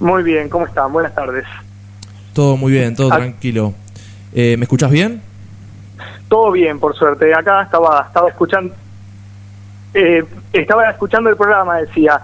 Muy 0.00 0.22
bien, 0.22 0.48
¿cómo 0.48 0.66
están? 0.66 0.92
Buenas 0.92 1.14
tardes. 1.14 1.44
Todo 2.32 2.56
muy 2.56 2.72
bien, 2.72 2.94
todo 2.94 3.12
Ah. 3.12 3.16
tranquilo. 3.16 3.74
Eh, 4.34 4.56
¿Me 4.58 4.64
escuchas 4.64 4.90
bien? 4.90 5.22
Todo 6.28 6.52
bien, 6.52 6.78
por 6.78 6.94
suerte. 6.96 7.32
Acá 7.34 7.62
estaba, 7.62 8.04
estaba 8.06 8.28
escuchando, 8.28 8.74
eh, 9.94 10.22
estaba 10.52 10.90
escuchando 10.90 11.30
el 11.30 11.36
programa. 11.36 11.76
Decía, 11.78 12.20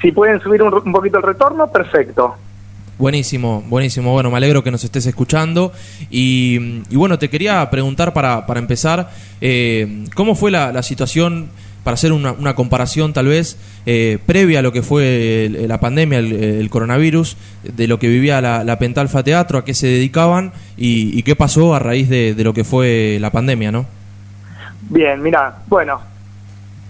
si 0.00 0.12
pueden 0.12 0.40
subir 0.40 0.62
un, 0.62 0.72
un 0.72 0.92
poquito 0.92 1.16
el 1.16 1.22
retorno, 1.24 1.66
perfecto. 1.66 2.36
Buenísimo, 2.98 3.62
buenísimo. 3.66 4.12
Bueno, 4.12 4.30
me 4.30 4.36
alegro 4.36 4.62
que 4.62 4.70
nos 4.70 4.84
estés 4.84 5.04
escuchando. 5.06 5.72
Y, 6.10 6.82
y 6.88 6.96
bueno, 6.96 7.18
te 7.18 7.28
quería 7.28 7.68
preguntar 7.68 8.12
para, 8.12 8.46
para 8.46 8.60
empezar, 8.60 9.10
eh, 9.40 10.04
¿cómo 10.14 10.34
fue 10.34 10.50
la, 10.50 10.72
la 10.72 10.82
situación, 10.82 11.48
para 11.86 11.94
hacer 11.94 12.10
una, 12.12 12.32
una 12.32 12.56
comparación 12.56 13.12
tal 13.12 13.28
vez, 13.28 13.56
eh, 13.86 14.18
previa 14.26 14.58
a 14.58 14.62
lo 14.62 14.72
que 14.72 14.82
fue 14.82 15.44
el- 15.46 15.68
la 15.68 15.78
pandemia, 15.78 16.18
el, 16.18 16.68
coronavirus, 16.68 17.36
de 17.62 17.86
lo 17.86 18.00
que 18.00 18.08
vivía 18.08 18.40
la, 18.40 18.64
la 18.64 18.76
Pentalfa 18.80 19.22
Teatro, 19.22 19.56
a 19.58 19.64
qué 19.64 19.72
se 19.72 19.86
dedicaban 19.86 20.50
y, 20.76 21.16
y 21.16 21.22
qué 21.22 21.36
pasó 21.36 21.76
a 21.76 21.78
raíz 21.78 22.08
de, 22.08 22.34
de 22.34 22.42
lo 22.42 22.52
que 22.54 22.64
fue 22.64 23.18
la 23.20 23.30
pandemia, 23.30 23.70
¿no? 23.70 23.86
Bien, 24.90 25.22
mira, 25.22 25.58
bueno, 25.68 26.00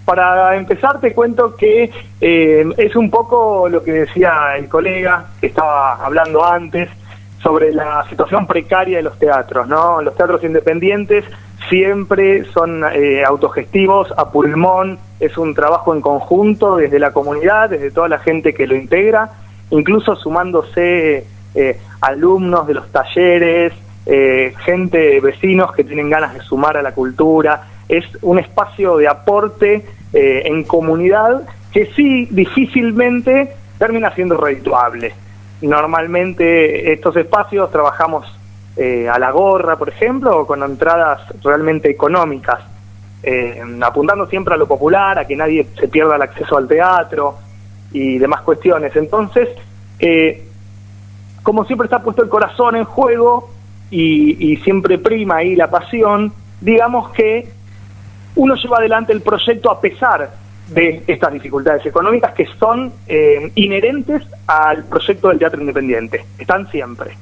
para 0.07 0.57
empezar 0.57 0.99
te 0.99 1.13
cuento 1.13 1.55
que 1.57 1.91
eh, 2.23 2.65
es 2.79 2.97
un 2.97 3.11
poco 3.11 3.69
lo 3.69 3.83
que 3.85 3.93
decía 3.93 4.57
el 4.57 4.67
colega 4.67 5.27
que 5.43 5.49
estaba 5.49 6.03
hablando 6.07 6.43
antes 6.43 6.89
sobre 7.43 7.71
la 7.71 8.03
situación 8.09 8.47
precaria 8.47 8.97
de 8.97 9.03
los 9.03 9.19
teatros, 9.19 9.69
¿no? 9.69 10.01
Los 10.01 10.17
teatros 10.17 10.43
independientes 10.43 11.23
siempre 11.69 12.45
son 12.53 12.85
eh, 12.93 13.25
autogestivos, 13.25 14.13
a 14.17 14.31
pulmón, 14.31 14.99
es 15.21 15.37
un 15.39 15.55
trabajo 15.55 15.95
en 15.95 16.01
conjunto 16.01 16.77
desde 16.77 16.99
la 16.99 17.13
comunidad, 17.13 17.71
desde 17.71 17.91
toda 17.91 18.09
la 18.09 18.19
gente 18.19 18.55
que 18.55 18.67
lo 18.67 18.77
integra, 18.77 19.31
incluso 19.71 20.15
sumándose 20.17 21.27
eh, 21.55 21.81
alumnos 22.01 22.67
de 22.67 22.75
los 22.75 22.91
talleres, 22.93 23.73
eh, 24.05 24.55
gente, 24.65 25.21
vecinos 25.21 25.73
que 25.73 25.83
tienen 25.83 26.09
ganas 26.09 26.35
de 26.35 26.41
sumar 26.41 26.77
a 26.77 26.83
la 26.83 26.93
cultura. 26.93 27.69
Es 27.89 28.05
un 28.23 28.39
espacio 28.39 28.97
de 28.99 29.09
aporte 29.09 29.85
eh, 30.13 30.43
en 30.45 30.63
comunidad 30.65 31.43
que 31.73 31.87
sí 31.97 32.29
difícilmente 32.31 33.55
termina 33.79 34.15
siendo 34.15 34.37
redituable. 34.37 35.15
Normalmente 35.61 36.93
estos 36.93 37.17
espacios 37.17 37.71
trabajamos 37.73 38.27
eh, 38.79 39.09
a 39.09 39.19
la 39.19 39.31
gorra, 39.31 39.79
por 39.79 39.89
ejemplo, 39.89 40.41
o 40.41 40.47
con 40.47 40.63
entradas 40.63 41.23
realmente 41.43 41.91
económicas, 41.91 42.61
eh, 43.23 43.59
apuntando 43.81 44.27
siempre 44.27 44.53
a 44.53 44.59
lo 44.59 44.69
popular, 44.69 45.19
a 45.19 45.27
que 45.27 45.35
nadie 45.35 45.67
se 45.81 45.89
pierda 45.89 46.17
el 46.17 46.21
acceso 46.21 46.59
al 46.59 46.69
teatro 46.69 47.39
y 47.93 48.19
demás 48.19 48.43
cuestiones. 48.43 48.95
Entonces, 48.95 49.49
eh, 49.99 50.47
como 51.43 51.65
siempre 51.65 51.87
está 51.87 52.03
puesto 52.03 52.23
el 52.23 52.29
corazón 52.29 52.77
en 52.77 52.85
juego 52.85 53.49
y, 53.91 54.57
siempre 54.63 54.99
prima 54.99 55.37
ahí 55.37 55.57
la 55.57 55.71
pasión, 55.71 56.35
digamos 56.61 57.11
que 57.13 57.49
uno 58.35 58.57
lleva 58.57 58.77
adelante 58.77 59.15
el 59.15 59.23
proyecto 59.23 59.71
a 59.71 59.81
pesar 59.81 60.33
de 60.69 61.03
estas 61.07 61.33
dificultades 61.33 61.87
económicas 61.87 62.35
que 62.35 62.47
son 62.59 62.93
inherentes 63.55 64.23
al 64.47 64.85
proyecto 64.85 65.29
del 65.29 65.39
teatro 65.39 65.61
independiente. 65.61 66.27
Están 66.37 66.69
siempre. 66.71 67.17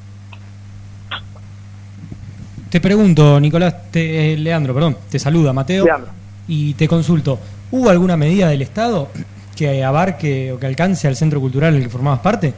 Te 2.74 2.80
pregunto, 2.80 3.38
Nicolás, 3.38 3.88
te- 3.92 4.32
eh, 4.32 4.36
Leandro, 4.36 4.74
perdón, 4.74 4.96
te 5.08 5.16
saluda 5.20 5.52
Mateo 5.52 5.84
Leandro. 5.84 6.10
y 6.48 6.74
te 6.74 6.88
consulto. 6.88 7.38
¿Hubo 7.70 7.88
alguna 7.88 8.16
medida 8.16 8.48
del 8.48 8.62
Estado 8.62 9.10
que 9.56 9.84
abarque 9.84 10.50
o 10.50 10.58
que 10.58 10.66
alcance 10.66 11.06
al 11.06 11.14
centro 11.14 11.38
cultural 11.38 11.70
en 11.70 11.76
el 11.76 11.82
que 11.84 11.88
formabas 11.88 12.18
parte? 12.18 12.52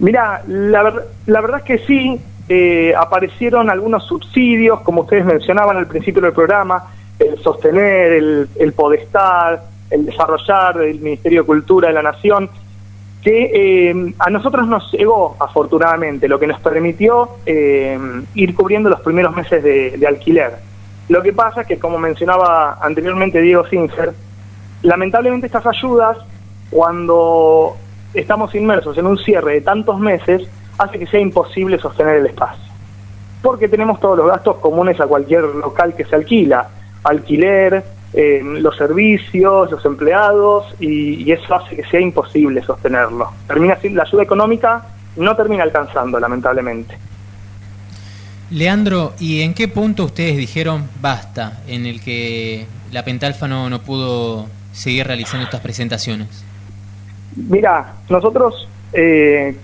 Mira, 0.00 0.42
la, 0.48 0.92
la 1.26 1.40
verdad 1.40 1.58
es 1.60 1.62
que 1.64 1.86
sí, 1.86 2.20
eh, 2.48 2.92
aparecieron 2.98 3.70
algunos 3.70 4.08
subsidios, 4.08 4.80
como 4.80 5.02
ustedes 5.02 5.24
mencionaban 5.24 5.76
al 5.76 5.86
principio 5.86 6.20
del 6.22 6.32
programa, 6.32 6.82
el 7.20 7.40
sostener, 7.44 8.10
el, 8.14 8.48
el 8.58 8.72
podestar, 8.72 9.66
el 9.88 10.04
desarrollar 10.04 10.78
del 10.78 10.98
Ministerio 10.98 11.42
de 11.42 11.46
Cultura 11.46 11.86
de 11.86 11.94
la 11.94 12.02
Nación, 12.02 12.50
que 13.24 13.90
eh, 13.90 14.14
a 14.18 14.28
nosotros 14.28 14.68
nos 14.68 14.92
llegó 14.92 15.34
afortunadamente, 15.40 16.28
lo 16.28 16.38
que 16.38 16.46
nos 16.46 16.60
permitió 16.60 17.30
eh, 17.46 17.98
ir 18.34 18.54
cubriendo 18.54 18.90
los 18.90 19.00
primeros 19.00 19.34
meses 19.34 19.64
de, 19.64 19.92
de, 19.96 20.06
alquiler. 20.06 20.52
Lo 21.08 21.22
que 21.22 21.32
pasa 21.32 21.62
es 21.62 21.66
que, 21.66 21.78
como 21.78 21.98
mencionaba 21.98 22.78
anteriormente 22.82 23.40
Diego 23.40 23.66
Sincer, 23.66 24.12
lamentablemente 24.82 25.46
estas 25.46 25.66
ayudas, 25.66 26.18
cuando 26.68 27.76
estamos 28.12 28.54
inmersos 28.54 28.96
en 28.98 29.06
un 29.06 29.16
cierre 29.16 29.54
de 29.54 29.60
tantos 29.62 29.98
meses, 29.98 30.42
hace 30.76 30.98
que 30.98 31.06
sea 31.06 31.20
imposible 31.20 31.78
sostener 31.78 32.16
el 32.16 32.26
espacio. 32.26 32.62
Porque 33.40 33.68
tenemos 33.68 34.00
todos 34.00 34.18
los 34.18 34.26
gastos 34.26 34.56
comunes 34.56 35.00
a 35.00 35.06
cualquier 35.06 35.44
local 35.44 35.94
que 35.94 36.04
se 36.04 36.14
alquila, 36.14 36.68
alquiler, 37.02 37.84
eh, 38.14 38.40
los 38.42 38.76
servicios, 38.76 39.70
los 39.70 39.84
empleados, 39.84 40.74
y, 40.80 41.24
y, 41.24 41.32
eso 41.32 41.54
hace 41.54 41.76
que 41.76 41.84
sea 41.84 42.00
imposible 42.00 42.62
sostenerlo. 42.62 43.30
Termina 43.46 43.76
la 43.82 44.02
ayuda 44.02 44.22
económica 44.22 44.86
no 45.16 45.36
termina 45.36 45.62
alcanzando, 45.62 46.18
lamentablemente. 46.18 46.96
Leandro, 48.50 49.14
¿y 49.18 49.42
en 49.42 49.54
qué 49.54 49.68
punto 49.68 50.04
ustedes 50.04 50.36
dijeron 50.36 50.88
basta 51.00 51.62
en 51.66 51.86
el 51.86 52.00
que 52.00 52.66
la 52.92 53.04
Pentalfa 53.04 53.48
no, 53.48 53.70
no 53.70 53.80
pudo 53.82 54.46
seguir 54.72 55.06
realizando 55.06 55.44
estas 55.44 55.60
presentaciones? 55.60 56.44
Mira, 57.36 57.94
nosotros 58.08 58.68
eh, 58.92 59.56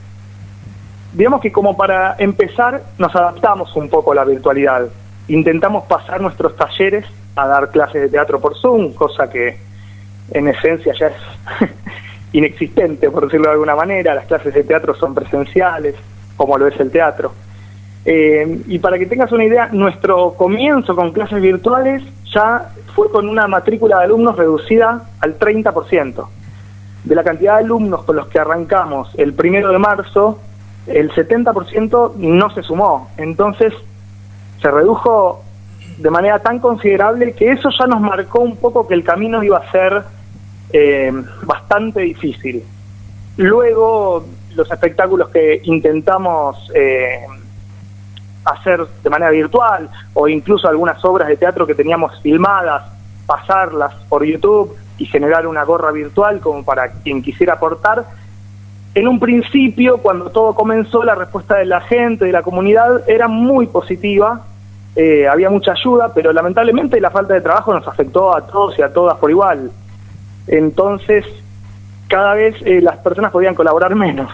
digamos 1.13 1.41
que 1.41 1.53
como 1.53 1.77
para 1.77 2.17
empezar 2.19 2.83
nos 2.99 3.15
adaptamos 3.15 3.75
un 3.77 3.89
poco 3.89 4.13
a 4.13 4.15
la 4.17 4.25
virtualidad. 4.25 4.89
Intentamos 5.29 5.85
pasar 5.85 6.21
nuestros 6.21 6.57
talleres 6.57 7.05
a 7.43 7.47
dar 7.47 7.71
clases 7.71 8.03
de 8.03 8.09
teatro 8.09 8.41
por 8.41 8.57
Zoom, 8.59 8.93
cosa 8.95 9.29
que 9.29 9.57
en 10.31 10.49
esencia 10.49 10.95
ya 10.99 11.09
es 11.09 11.15
inexistente, 12.33 13.11
por 13.11 13.25
decirlo 13.25 13.47
de 13.47 13.53
alguna 13.53 13.75
manera. 13.75 14.15
Las 14.15 14.27
clases 14.27 14.55
de 14.55 14.65
teatro 14.65 14.95
son 14.95 15.15
presenciales, 15.15 15.95
como 16.37 16.57
lo 16.59 16.67
es 16.67 16.79
el 16.81 16.91
teatro. 16.91 17.33
Eh, 18.05 18.63
y 18.67 18.79
para 18.79 18.99
que 18.99 19.07
tengas 19.07 19.31
una 19.33 19.45
idea, 19.45 19.69
nuestro 19.73 20.35
comienzo 20.35 20.97
con 20.97 21.13
clases 21.13 21.43
virtuales 21.43 22.03
ya 22.33 22.71
fue 22.95 23.11
con 23.11 23.29
una 23.29 23.47
matrícula 23.47 23.99
de 23.99 24.05
alumnos 24.05 24.37
reducida 24.37 25.03
al 25.21 25.39
30%. 25.39 26.27
De 27.05 27.15
la 27.15 27.25
cantidad 27.25 27.57
de 27.57 27.65
alumnos 27.65 28.05
con 28.05 28.17
los 28.17 28.29
que 28.29 28.39
arrancamos 28.39 29.11
el 29.17 29.35
primero 29.35 29.71
de 29.73 29.79
marzo, 29.79 30.39
el 30.87 31.11
70% 31.11 32.15
no 32.17 32.51
se 32.51 32.63
sumó. 32.63 33.09
Entonces 33.17 33.73
se 34.61 34.71
redujo 34.71 35.43
de 36.01 36.11
manera 36.11 36.39
tan 36.39 36.59
considerable 36.59 37.33
que 37.35 37.53
eso 37.53 37.69
ya 37.79 37.87
nos 37.87 38.01
marcó 38.01 38.41
un 38.41 38.57
poco 38.57 38.89
que 38.89 38.95
el 38.95 39.05
camino 39.05 39.43
iba 39.43 39.59
a 39.59 39.71
ser 39.71 40.03
eh, 40.73 41.13
bastante 41.43 42.01
difícil. 42.01 42.65
Luego 43.37 44.25
los 44.55 44.71
espectáculos 44.71 45.29
que 45.29 45.61
intentamos 45.65 46.71
eh, 46.75 47.21
hacer 48.45 48.87
de 49.03 49.11
manera 49.11 49.31
virtual 49.31 49.91
o 50.15 50.27
incluso 50.29 50.69
algunas 50.69 51.05
obras 51.05 51.29
de 51.29 51.37
teatro 51.37 51.67
que 51.67 51.75
teníamos 51.75 52.21
filmadas, 52.23 52.85
pasarlas 53.27 53.95
por 54.09 54.25
YouTube 54.25 54.75
y 54.97 55.05
generar 55.07 55.47
una 55.47 55.65
gorra 55.65 55.93
virtual 55.93 56.41
como 56.41 56.65
para 56.65 56.93
quien 56.93 57.23
quisiera 57.23 57.55
aportar, 57.55 58.07
en 58.93 59.07
un 59.07 59.21
principio, 59.21 59.99
cuando 59.99 60.31
todo 60.31 60.55
comenzó, 60.55 61.05
la 61.05 61.15
respuesta 61.15 61.59
de 61.59 61.65
la 61.65 61.81
gente, 61.81 62.25
de 62.25 62.33
la 62.33 62.43
comunidad, 62.43 63.09
era 63.09 63.29
muy 63.29 63.69
positiva, 63.69 64.43
eh, 64.97 65.29
había 65.29 65.51
mucha 65.51 65.73
ayuda, 65.73 66.13
pero 66.13 66.33
lamentablemente 66.33 67.01
la 67.01 67.11
falta 67.11 67.35
de 67.35 67.41
trabajo 67.41 67.73
nos 67.73 67.87
afectó 67.87 68.35
a 68.35 68.47
todos 68.47 68.79
y 68.79 68.83
a 68.83 68.93
todas 68.93 69.17
por 69.19 69.31
igual. 69.31 69.71
Entonces, 70.47 71.25
cada 72.09 72.35
vez 72.35 72.57
eh, 72.65 72.81
las 72.81 72.99
personas 72.99 73.31
podían 73.31 73.55
colaborar 73.55 73.95
menos. 73.95 74.31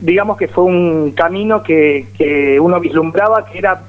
Digamos 0.00 0.36
que 0.36 0.48
fue 0.48 0.64
un 0.64 1.12
camino 1.12 1.62
que, 1.62 2.08
que 2.16 2.60
uno 2.60 2.80
vislumbraba 2.80 3.46
que 3.46 3.58
era 3.58 3.82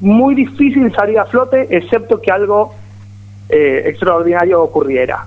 muy 0.00 0.34
difícil 0.34 0.92
salir 0.94 1.18
a 1.18 1.26
flote, 1.26 1.66
excepto 1.76 2.20
que 2.20 2.30
algo 2.30 2.74
eh, 3.48 3.84
extraordinario 3.86 4.62
ocurriera. 4.62 5.26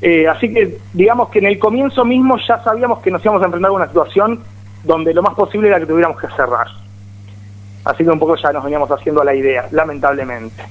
Eh, 0.00 0.26
así 0.28 0.52
que 0.52 0.78
digamos 0.92 1.28
que 1.30 1.38
en 1.38 1.46
el 1.46 1.58
comienzo 1.58 2.04
mismo 2.04 2.36
ya 2.46 2.62
sabíamos 2.62 3.00
que 3.00 3.10
nos 3.10 3.22
íbamos 3.24 3.42
a 3.42 3.46
enfrentar 3.46 3.70
a 3.70 3.74
una 3.74 3.86
situación 3.86 4.40
donde 4.84 5.12
lo 5.12 5.22
más 5.22 5.34
posible 5.34 5.68
era 5.68 5.78
que 5.80 5.86
tuviéramos 5.86 6.20
que 6.20 6.28
cerrar. 6.28 6.66
Así 7.86 8.02
que 8.02 8.10
un 8.10 8.18
poco 8.18 8.34
ya 8.36 8.52
nos 8.52 8.64
veníamos 8.64 8.90
haciendo 8.90 9.22
a 9.22 9.24
la 9.24 9.32
idea, 9.32 9.68
lamentablemente. 9.70 10.64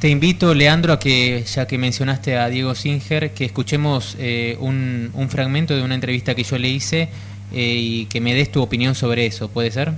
Te 0.00 0.08
invito, 0.08 0.54
Leandro, 0.54 0.94
a 0.94 0.98
que, 0.98 1.42
ya 1.42 1.66
que 1.66 1.76
mencionaste 1.76 2.38
a 2.38 2.48
Diego 2.48 2.74
Singer, 2.74 3.32
que 3.32 3.44
escuchemos 3.44 4.16
eh, 4.18 4.56
un, 4.58 5.10
un, 5.12 5.28
fragmento 5.28 5.76
de 5.76 5.82
una 5.82 5.94
entrevista 5.94 6.34
que 6.34 6.44
yo 6.44 6.56
le 6.56 6.68
hice 6.68 7.02
eh, 7.02 7.10
y 7.52 8.06
que 8.06 8.22
me 8.22 8.34
des 8.34 8.50
tu 8.50 8.62
opinión 8.62 8.94
sobre 8.94 9.26
eso, 9.26 9.48
¿puede 9.50 9.70
ser? 9.70 9.92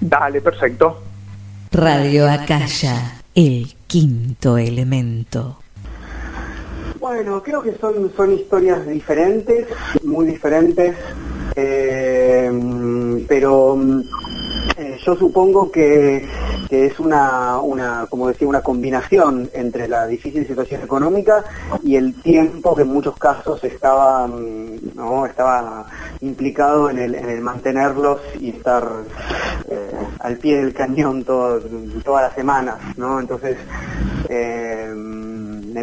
Dale, 0.00 0.40
perfecto. 0.40 1.02
Radio 1.70 2.28
Acaya, 2.28 3.20
el 3.34 3.74
quinto 3.86 4.56
elemento. 4.56 5.58
Bueno, 6.98 7.42
creo 7.42 7.62
que 7.62 7.74
son, 7.74 8.10
son 8.16 8.32
historias 8.32 8.86
diferentes, 8.86 9.66
muy 10.02 10.26
diferentes, 10.26 10.96
eh, 11.54 12.50
pero 13.28 13.76
eh, 14.76 14.98
yo 15.04 15.14
supongo 15.16 15.70
que, 15.70 16.26
es 16.70 16.98
una, 16.98 17.58
una, 17.60 18.06
como 18.10 18.28
decía, 18.28 18.48
una 18.48 18.60
combinación 18.60 19.48
entre 19.52 19.86
la 19.86 20.06
difícil 20.06 20.44
situación 20.46 20.82
económica 20.82 21.44
y 21.84 21.94
el 21.94 22.20
tiempo 22.20 22.74
que 22.74 22.82
en 22.82 22.88
muchos 22.88 23.16
casos 23.16 23.62
estaba, 23.62 24.26
¿no? 24.26 25.26
estaba 25.26 25.86
implicado 26.20 26.90
en 26.90 26.98
el, 26.98 27.14
en 27.14 27.30
el 27.30 27.40
mantenerlos 27.40 28.20
y 28.40 28.50
estar 28.50 28.88
eh, 29.68 29.90
al 30.18 30.36
pie 30.38 30.56
del 30.56 30.74
cañón 30.74 31.22
todo, 31.22 31.60
todas 32.04 32.24
las 32.24 32.34
semanas, 32.34 32.76
¿no? 32.96 33.20
Entonces, 33.20 33.56
eh, 34.28 34.92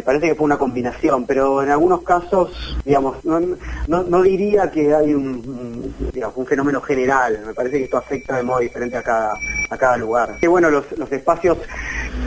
me 0.02 0.06
parece 0.06 0.26
que 0.26 0.34
fue 0.34 0.46
una 0.46 0.58
combinación, 0.58 1.26
pero 1.26 1.62
en 1.62 1.70
algunos 1.70 2.02
casos, 2.02 2.50
digamos, 2.84 3.24
no, 3.24 3.38
no, 3.86 4.22
diría 4.22 4.68
que 4.68 4.92
hay 4.92 5.14
un, 5.14 5.94
digamos, 6.12 6.36
un 6.36 6.44
fenómeno 6.44 6.80
general, 6.80 7.38
me 7.46 7.54
parece 7.54 7.78
que 7.78 7.84
esto 7.84 7.98
afecta 7.98 8.36
de 8.36 8.42
modo 8.42 8.58
diferente 8.58 8.96
a 8.96 9.02
cada, 9.04 9.32
a 9.70 9.76
cada 9.78 9.96
lugar. 9.96 10.38
Y 10.42 10.48
bueno, 10.48 10.70
los, 10.70 10.90
los 10.98 11.10
espacios 11.12 11.56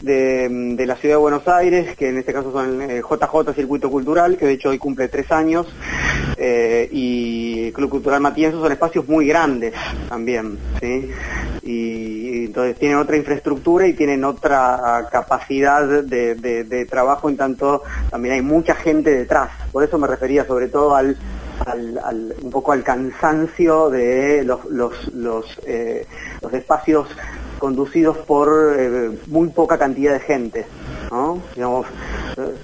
de, 0.01 0.47
de, 0.77 0.85
la 0.85 0.95
ciudad 0.95 1.15
de 1.15 1.19
Buenos 1.19 1.45
Aires, 1.49 1.97
que 1.97 2.07
en 2.07 2.17
este 2.19 2.31
caso 2.31 2.53
son 2.53 2.81
el 2.81 3.01
JJ 3.01 3.53
Circuito 3.53 3.91
Cultural, 3.91 4.37
que 4.37 4.45
de 4.45 4.53
hecho 4.53 4.69
hoy 4.69 4.77
cumple 4.77 5.09
tres 5.09 5.29
años, 5.33 5.67
eh, 6.37 6.87
y 6.89 7.73
Club 7.73 7.89
Cultural 7.89 8.21
Matienzo 8.21 8.61
son 8.61 8.71
espacios 8.71 9.05
muy 9.05 9.27
grandes 9.27 9.73
también, 10.07 10.57
¿sí? 10.79 11.11
Y, 11.65 12.45
entonces 12.45 12.77
tienen 12.77 12.99
otra 12.99 13.17
infraestructura 13.17 13.87
y 13.87 13.93
tienen 13.93 14.23
otra 14.23 15.07
capacidad 15.11 16.03
de, 16.03 16.35
de, 16.35 16.85
trabajo 16.85 17.27
en 17.27 17.37
tanto 17.37 17.81
también 18.11 18.35
hay 18.35 18.41
mucha 18.41 18.75
gente 18.75 19.09
detrás. 19.09 19.49
Por 19.71 19.83
eso 19.83 19.97
me 19.97 20.07
refería 20.07 20.45
sobre 20.45 20.67
todo 20.67 20.95
al, 20.95 21.17
al, 21.65 22.35
un 22.41 22.51
poco 22.51 22.71
al 22.71 22.83
cansancio 22.83 23.89
de 23.89 24.43
los, 24.43 24.65
los, 24.65 25.13
los, 25.13 25.45
eh, 25.65 26.05
los 26.41 26.53
espacios 26.53 27.07
conducidos 27.57 28.17
por 28.19 28.75
eh, 28.77 29.17
muy 29.27 29.49
poca 29.49 29.77
cantidad 29.77 30.13
de 30.13 30.19
gente, 30.19 30.65
¿no? 31.09 31.41
Digamos, 31.55 31.87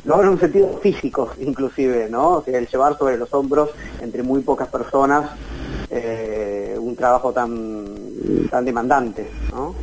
no 0.05 0.21
en 0.21 0.29
un 0.29 0.39
sentido 0.39 0.77
físico 0.77 1.31
inclusive, 1.39 2.07
¿no? 2.09 2.37
O 2.37 2.43
sea, 2.43 2.59
el 2.59 2.67
llevar 2.67 2.97
sobre 2.97 3.17
los 3.17 3.33
hombros 3.33 3.71
entre 3.99 4.21
muy 4.21 4.41
pocas 4.41 4.67
personas 4.67 5.31
eh, 5.89 6.77
un 6.79 6.95
trabajo 6.95 7.33
tan, 7.33 7.85
tan 8.49 8.65
demandante, 8.65 9.29
¿no? 9.51 9.75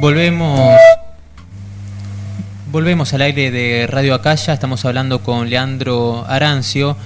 Volvemos 0.00 0.78
volvemos 2.70 3.14
al 3.14 3.22
aire 3.22 3.50
de 3.50 3.86
Radio 3.86 4.14
Acaya, 4.14 4.52
estamos 4.52 4.84
hablando 4.84 5.22
con 5.22 5.48
Leandro 5.48 6.26
Arancio, 6.28 6.96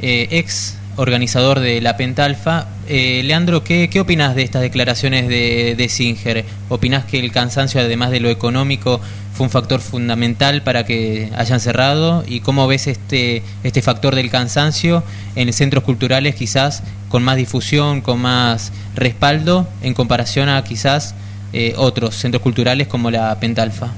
eh, 0.00 0.26
ex 0.32 0.76
organizador 0.96 1.60
de 1.60 1.80
la 1.80 1.96
Pentalfa. 1.96 2.66
Eh, 2.88 3.22
Leandro, 3.24 3.64
¿qué, 3.64 3.88
¿qué 3.88 4.00
opinas 4.00 4.34
de 4.34 4.42
estas 4.42 4.62
declaraciones 4.62 5.28
de, 5.28 5.74
de 5.76 5.88
Singer? 5.88 6.44
¿Opinas 6.68 7.04
que 7.04 7.18
el 7.18 7.32
cansancio, 7.32 7.80
además 7.80 8.10
de 8.10 8.20
lo 8.20 8.28
económico, 8.28 9.00
fue 9.32 9.44
un 9.44 9.50
factor 9.50 9.80
fundamental 9.80 10.62
para 10.62 10.84
que 10.84 11.30
hayan 11.36 11.60
cerrado? 11.60 12.24
¿Y 12.26 12.40
cómo 12.40 12.66
ves 12.66 12.86
este, 12.86 13.42
este 13.62 13.82
factor 13.82 14.14
del 14.14 14.30
cansancio 14.30 15.02
en 15.36 15.52
centros 15.52 15.84
culturales 15.84 16.34
quizás 16.34 16.82
con 17.08 17.22
más 17.22 17.36
difusión, 17.36 18.00
con 18.00 18.20
más 18.20 18.72
respaldo 18.94 19.66
en 19.82 19.94
comparación 19.94 20.48
a 20.48 20.62
quizás 20.64 21.14
eh, 21.52 21.74
otros 21.76 22.14
centros 22.14 22.42
culturales 22.42 22.88
como 22.88 23.10
la 23.10 23.38
Pentalfa? 23.38 23.88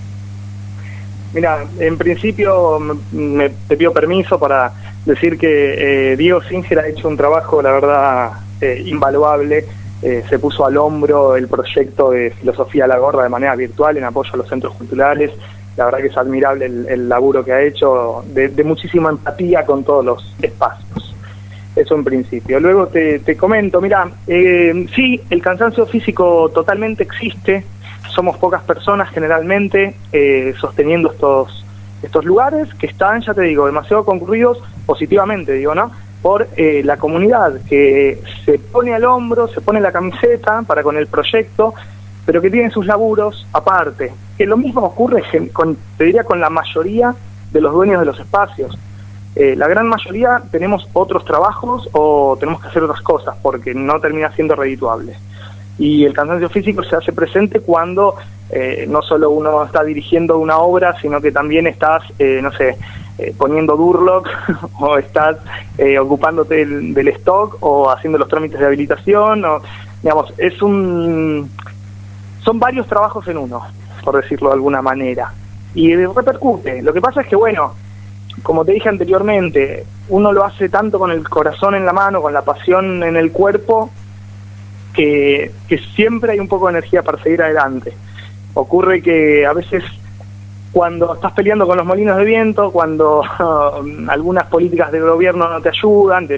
Mira, 1.32 1.64
en 1.80 1.98
principio 1.98 2.78
me, 3.10 3.50
te 3.50 3.76
pido 3.76 3.92
permiso 3.92 4.38
para 4.38 4.72
decir 5.04 5.38
que 5.38 6.12
eh, 6.12 6.16
Diego 6.16 6.42
Singer 6.42 6.78
ha 6.78 6.88
hecho 6.88 7.08
un 7.08 7.16
trabajo, 7.16 7.62
la 7.62 7.72
verdad, 7.72 8.32
eh, 8.60 8.82
invaluable. 8.86 9.64
Eh, 10.02 10.22
se 10.28 10.38
puso 10.38 10.66
al 10.66 10.76
hombro 10.76 11.34
el 11.34 11.48
proyecto 11.48 12.10
de 12.10 12.30
Filosofía 12.32 12.86
la 12.86 12.98
Gorda 12.98 13.22
de 13.22 13.30
manera 13.30 13.56
virtual 13.56 13.96
en 13.96 14.04
apoyo 14.04 14.30
a 14.34 14.36
los 14.36 14.48
centros 14.48 14.74
culturales. 14.74 15.30
La 15.76 15.86
verdad 15.86 15.98
que 15.98 16.06
es 16.08 16.16
admirable 16.16 16.66
el, 16.66 17.08
laburo 17.08 17.44
que 17.44 17.52
ha 17.52 17.62
hecho, 17.62 18.22
de, 18.26 18.64
muchísima 18.64 19.10
empatía 19.10 19.64
con 19.64 19.82
todos 19.82 20.04
los 20.04 20.36
espacios. 20.40 21.14
Eso 21.74 21.94
en 21.96 22.04
principio. 22.04 22.60
Luego 22.60 22.86
te, 22.86 23.18
te 23.20 23.36
comento, 23.36 23.80
mira, 23.80 24.08
sí, 24.26 25.20
el 25.30 25.42
cansancio 25.42 25.86
físico 25.86 26.48
totalmente 26.54 27.02
existe, 27.02 27.64
somos 28.14 28.36
pocas 28.38 28.62
personas 28.62 29.10
generalmente 29.10 29.94
eh, 30.12 30.54
sosteniendo 30.60 31.12
estos, 31.12 31.63
estos 32.04 32.24
lugares 32.24 32.72
que 32.74 32.86
están, 32.86 33.20
ya 33.22 33.34
te 33.34 33.42
digo, 33.42 33.66
demasiado 33.66 34.04
concurridos 34.04 34.62
positivamente, 34.86 35.52
digo, 35.52 35.74
¿no? 35.74 35.90
Por 36.22 36.48
eh, 36.56 36.82
la 36.84 36.96
comunidad 36.96 37.60
que 37.68 38.22
se 38.44 38.58
pone 38.58 38.94
al 38.94 39.04
hombro, 39.04 39.48
se 39.48 39.60
pone 39.60 39.80
la 39.80 39.92
camiseta 39.92 40.62
para 40.62 40.82
con 40.82 40.96
el 40.96 41.06
proyecto, 41.06 41.74
pero 42.24 42.40
que 42.40 42.50
tiene 42.50 42.70
sus 42.70 42.86
laburos 42.86 43.46
aparte. 43.52 44.12
Que 44.38 44.46
lo 44.46 44.56
mismo 44.56 44.82
ocurre, 44.82 45.22
con, 45.52 45.76
te 45.98 46.04
diría, 46.04 46.24
con 46.24 46.40
la 46.40 46.50
mayoría 46.50 47.14
de 47.52 47.60
los 47.60 47.72
dueños 47.72 48.00
de 48.00 48.06
los 48.06 48.18
espacios. 48.18 48.76
Eh, 49.36 49.54
la 49.56 49.68
gran 49.68 49.86
mayoría 49.86 50.42
tenemos 50.50 50.88
otros 50.92 51.24
trabajos 51.24 51.88
o 51.92 52.36
tenemos 52.38 52.62
que 52.62 52.68
hacer 52.68 52.84
otras 52.84 53.02
cosas 53.02 53.34
porque 53.42 53.74
no 53.74 54.00
termina 54.00 54.32
siendo 54.32 54.54
redituable 54.54 55.16
y 55.78 56.04
el 56.04 56.12
cansancio 56.12 56.48
físico 56.48 56.82
se 56.82 56.96
hace 56.96 57.12
presente 57.12 57.60
cuando 57.60 58.14
eh, 58.50 58.86
no 58.88 59.02
solo 59.02 59.30
uno 59.30 59.64
está 59.64 59.82
dirigiendo 59.82 60.38
una 60.38 60.58
obra, 60.58 60.94
sino 61.00 61.20
que 61.20 61.32
también 61.32 61.66
estás, 61.66 62.02
eh, 62.18 62.40
no 62.42 62.52
sé, 62.52 62.76
eh, 63.18 63.34
poniendo 63.36 63.76
Durlock 63.76 64.28
o 64.80 64.98
estás 64.98 65.38
ocupándote 66.00 66.66
del, 66.66 67.08
stock 67.08 67.56
o 67.60 67.90
haciendo 67.90 68.18
los 68.18 68.28
trámites 68.28 68.60
de 68.60 68.66
habilitación, 68.66 69.44
o, 69.44 69.60
digamos, 70.02 70.32
es 70.38 70.60
un... 70.62 71.50
Son 72.44 72.60
varios 72.60 72.86
trabajos 72.86 73.26
en 73.28 73.38
uno, 73.38 73.62
por 74.04 74.20
decirlo 74.20 74.50
de 74.50 74.54
alguna 74.54 74.82
manera. 74.82 75.32
Y 75.74 75.96
repercute. 75.96 76.82
Lo 76.82 76.92
que 76.92 77.00
pasa 77.00 77.22
es 77.22 77.26
que, 77.26 77.36
bueno, 77.36 77.72
como 78.42 78.64
te 78.64 78.72
dije 78.72 78.88
anteriormente, 78.88 79.84
uno 80.10 80.30
lo 80.30 80.44
hace 80.44 80.68
tanto 80.68 80.98
con 80.98 81.10
el 81.10 81.26
corazón 81.28 81.74
en 81.74 81.86
la 81.86 81.92
mano, 81.92 82.20
con 82.20 82.32
la 82.32 82.42
pasión 82.42 83.02
en 83.02 83.16
el 83.16 83.32
cuerpo, 83.32 83.90
que, 84.94 85.52
siempre 85.94 86.32
hay 86.32 86.40
un 86.40 86.48
poco 86.48 86.66
de 86.66 86.78
energía 86.78 87.02
para 87.02 87.22
seguir 87.22 87.42
adelante. 87.42 87.92
Ocurre 88.54 89.02
que 89.02 89.44
a 89.44 89.52
veces 89.52 89.82
cuando 90.72 91.14
estás 91.14 91.32
peleando 91.32 91.66
con 91.66 91.76
los 91.76 91.86
molinos 91.86 92.16
de 92.16 92.24
viento, 92.24 92.70
cuando 92.72 93.22
algunas 94.08 94.46
políticas 94.46 94.90
del 94.90 95.02
gobierno 95.02 95.48
no 95.48 95.60
te 95.60 95.68
ayudan, 95.68 96.28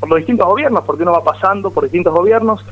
por 0.00 0.08
los 0.08 0.18
distintos 0.18 0.46
gobiernos, 0.46 0.84
porque 0.84 1.02
uno 1.02 1.12
va 1.12 1.24
pasando 1.24 1.70
por 1.70 1.84
distintos 1.84 2.14
gobiernos, 2.14 2.64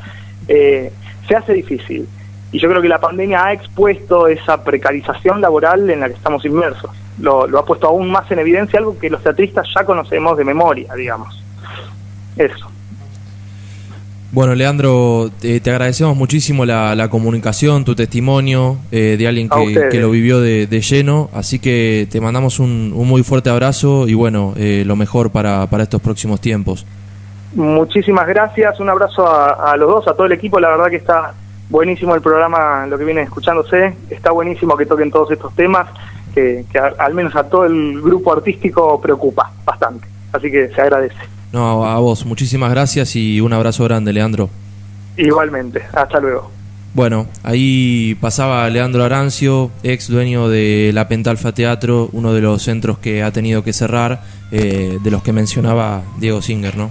eh, 0.48 0.92
se 1.26 1.36
hace 1.36 1.52
difícil. 1.54 2.08
Y 2.52 2.58
yo 2.58 2.68
creo 2.68 2.82
que 2.82 2.88
la 2.88 2.98
pandemia 2.98 3.44
ha 3.44 3.52
expuesto 3.52 4.26
esa 4.26 4.64
precarización 4.64 5.40
laboral 5.40 5.88
en 5.88 6.00
la 6.00 6.08
que 6.08 6.14
estamos 6.14 6.44
inmersos. 6.44 6.90
Lo, 7.20 7.46
lo 7.46 7.58
ha 7.58 7.64
puesto 7.64 7.86
aún 7.86 8.10
más 8.10 8.30
en 8.30 8.40
evidencia, 8.40 8.78
algo 8.78 8.98
que 8.98 9.10
los 9.10 9.22
teatristas 9.22 9.68
ya 9.74 9.84
conocemos 9.84 10.36
de 10.36 10.44
memoria, 10.44 10.92
digamos. 10.94 11.44
Eso. 12.36 12.69
Bueno, 14.32 14.54
Leandro, 14.54 15.28
eh, 15.42 15.58
te 15.58 15.70
agradecemos 15.70 16.16
muchísimo 16.16 16.64
la, 16.64 17.08
comunicación, 17.10 17.84
tu 17.84 17.96
testimonio 17.96 18.76
eh, 18.92 19.16
de 19.18 19.26
alguien 19.26 19.48
que, 19.48 19.98
lo 19.98 20.08
vivió 20.10 20.40
de, 20.40 20.66
lleno, 20.68 21.28
así 21.34 21.58
que 21.58 22.06
te 22.08 22.20
mandamos 22.20 22.60
un, 22.60 22.90
muy 22.90 23.24
fuerte 23.24 23.50
abrazo 23.50 24.06
y 24.06 24.14
bueno, 24.14 24.54
eh, 24.56 24.84
lo 24.86 24.94
mejor 24.94 25.30
para, 25.30 25.66
para, 25.66 25.82
estos 25.82 26.00
próximos 26.00 26.40
tiempos. 26.40 26.86
Muchísimas 27.54 28.28
gracias, 28.28 28.78
un 28.78 28.88
abrazo 28.88 29.26
a, 29.26 29.76
los 29.76 29.88
dos, 29.88 30.06
a 30.06 30.14
todo 30.14 30.26
el 30.26 30.32
equipo, 30.32 30.60
la 30.60 30.68
verdad 30.68 30.90
que 30.90 30.96
está 30.96 31.34
buenísimo 31.68 32.14
el 32.14 32.22
programa, 32.22 32.86
lo 32.86 32.96
que 32.96 33.04
viene 33.04 33.22
escuchándose, 33.22 33.94
está 34.10 34.30
buenísimo 34.30 34.76
que 34.76 34.86
toquen 34.86 35.10
todos 35.10 35.32
estos 35.32 35.52
temas, 35.56 35.88
que, 36.32 36.64
que 36.70 36.78
al 36.78 37.14
menos 37.14 37.34
a 37.34 37.42
todo 37.42 37.64
el 37.64 38.00
grupo 38.00 38.32
artístico 38.32 39.00
preocupa 39.00 39.50
bastante, 39.64 40.06
así 40.32 40.52
que 40.52 40.68
se 40.68 40.80
agradece. 40.80 41.39
No, 41.52 41.84
a 41.84 41.98
vos, 41.98 42.24
muchísimas 42.26 42.70
gracias 42.70 43.16
y 43.16 43.40
un 43.40 43.52
abrazo 43.52 43.84
grande, 43.84 44.12
Leandro. 44.12 44.50
Igualmente, 45.16 45.82
hasta 45.92 46.20
luego. 46.20 46.50
Bueno, 46.92 47.28
ahí 47.44 48.16
pasaba 48.20 48.68
Leandro 48.68 49.04
Arancio, 49.04 49.70
ex 49.84 50.08
dueño 50.08 50.48
de 50.48 50.90
la 50.92 51.06
Pentalfa 51.06 51.52
Teatro, 51.52 52.08
uno 52.12 52.32
de 52.32 52.40
los 52.40 52.62
centros 52.62 52.98
que 52.98 53.22
ha 53.22 53.30
tenido 53.30 53.62
que 53.62 53.72
cerrar, 53.72 54.22
eh, 54.50 54.98
de 55.00 55.10
los 55.10 55.22
que 55.22 55.32
mencionaba 55.32 56.02
Diego 56.18 56.42
Singer, 56.42 56.76
¿no? 56.76 56.90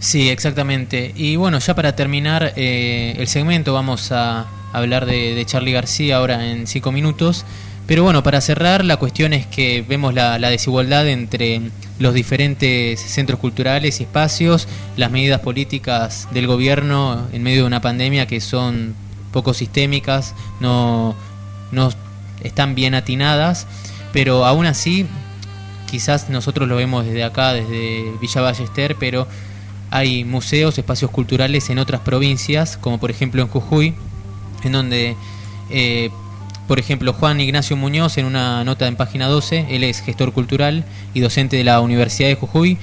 Sí, 0.00 0.28
exactamente. 0.28 1.12
Y 1.14 1.36
bueno, 1.36 1.58
ya 1.60 1.74
para 1.74 1.94
terminar 1.94 2.52
eh, 2.56 3.14
el 3.18 3.28
segmento 3.28 3.72
vamos 3.72 4.10
a 4.10 4.46
hablar 4.72 5.06
de, 5.06 5.34
de 5.34 5.44
Charlie 5.44 5.72
García 5.72 6.16
ahora 6.16 6.48
en 6.48 6.66
cinco 6.66 6.90
minutos. 6.90 7.44
Pero 7.88 8.02
bueno, 8.02 8.22
para 8.22 8.42
cerrar, 8.42 8.84
la 8.84 8.98
cuestión 8.98 9.32
es 9.32 9.46
que 9.46 9.80
vemos 9.80 10.12
la, 10.12 10.38
desigualdad 10.38 11.08
entre 11.08 11.62
los 11.98 12.12
diferentes 12.12 13.00
centros 13.00 13.40
culturales 13.40 14.00
y 14.00 14.02
espacios, 14.02 14.68
las 14.98 15.10
medidas 15.10 15.40
políticas 15.40 16.28
del 16.32 16.46
gobierno 16.46 17.26
en 17.32 17.42
medio 17.42 17.62
de 17.62 17.66
una 17.66 17.80
pandemia 17.80 18.26
que 18.26 18.42
son 18.42 18.94
poco 19.32 19.54
sistémicas, 19.54 20.34
no, 20.60 21.16
no 21.72 21.88
están 22.44 22.74
bien 22.74 22.94
atinadas, 22.94 23.66
pero 24.12 24.44
aún 24.44 24.66
así, 24.66 25.06
quizás 25.90 26.28
nosotros 26.28 26.68
lo 26.68 26.76
vemos 26.76 27.06
desde 27.06 27.24
acá, 27.24 27.54
desde 27.54 28.12
Villa 28.20 28.42
Ballester, 28.42 28.96
pero 28.96 29.26
hay 29.90 30.24
museos, 30.24 30.76
espacios 30.76 31.10
culturales 31.10 31.70
en 31.70 31.78
otras 31.78 32.02
provincias, 32.02 32.76
como 32.76 33.00
por 33.00 33.10
ejemplo 33.10 33.40
en 33.40 33.48
Jujuy, 33.48 33.94
en 34.62 34.72
donde 34.72 35.16
eh, 35.70 36.10
por 36.68 36.78
ejemplo, 36.78 37.14
Juan 37.14 37.40
Ignacio 37.40 37.76
Muñoz, 37.76 38.18
en 38.18 38.26
una 38.26 38.62
nota 38.62 38.86
en 38.86 38.96
página 38.96 39.26
12, 39.26 39.68
él 39.70 39.84
es 39.84 40.02
gestor 40.02 40.34
cultural 40.34 40.84
y 41.14 41.20
docente 41.20 41.56
de 41.56 41.64
la 41.64 41.80
Universidad 41.80 42.28
de 42.28 42.34
Jujuy, 42.34 42.76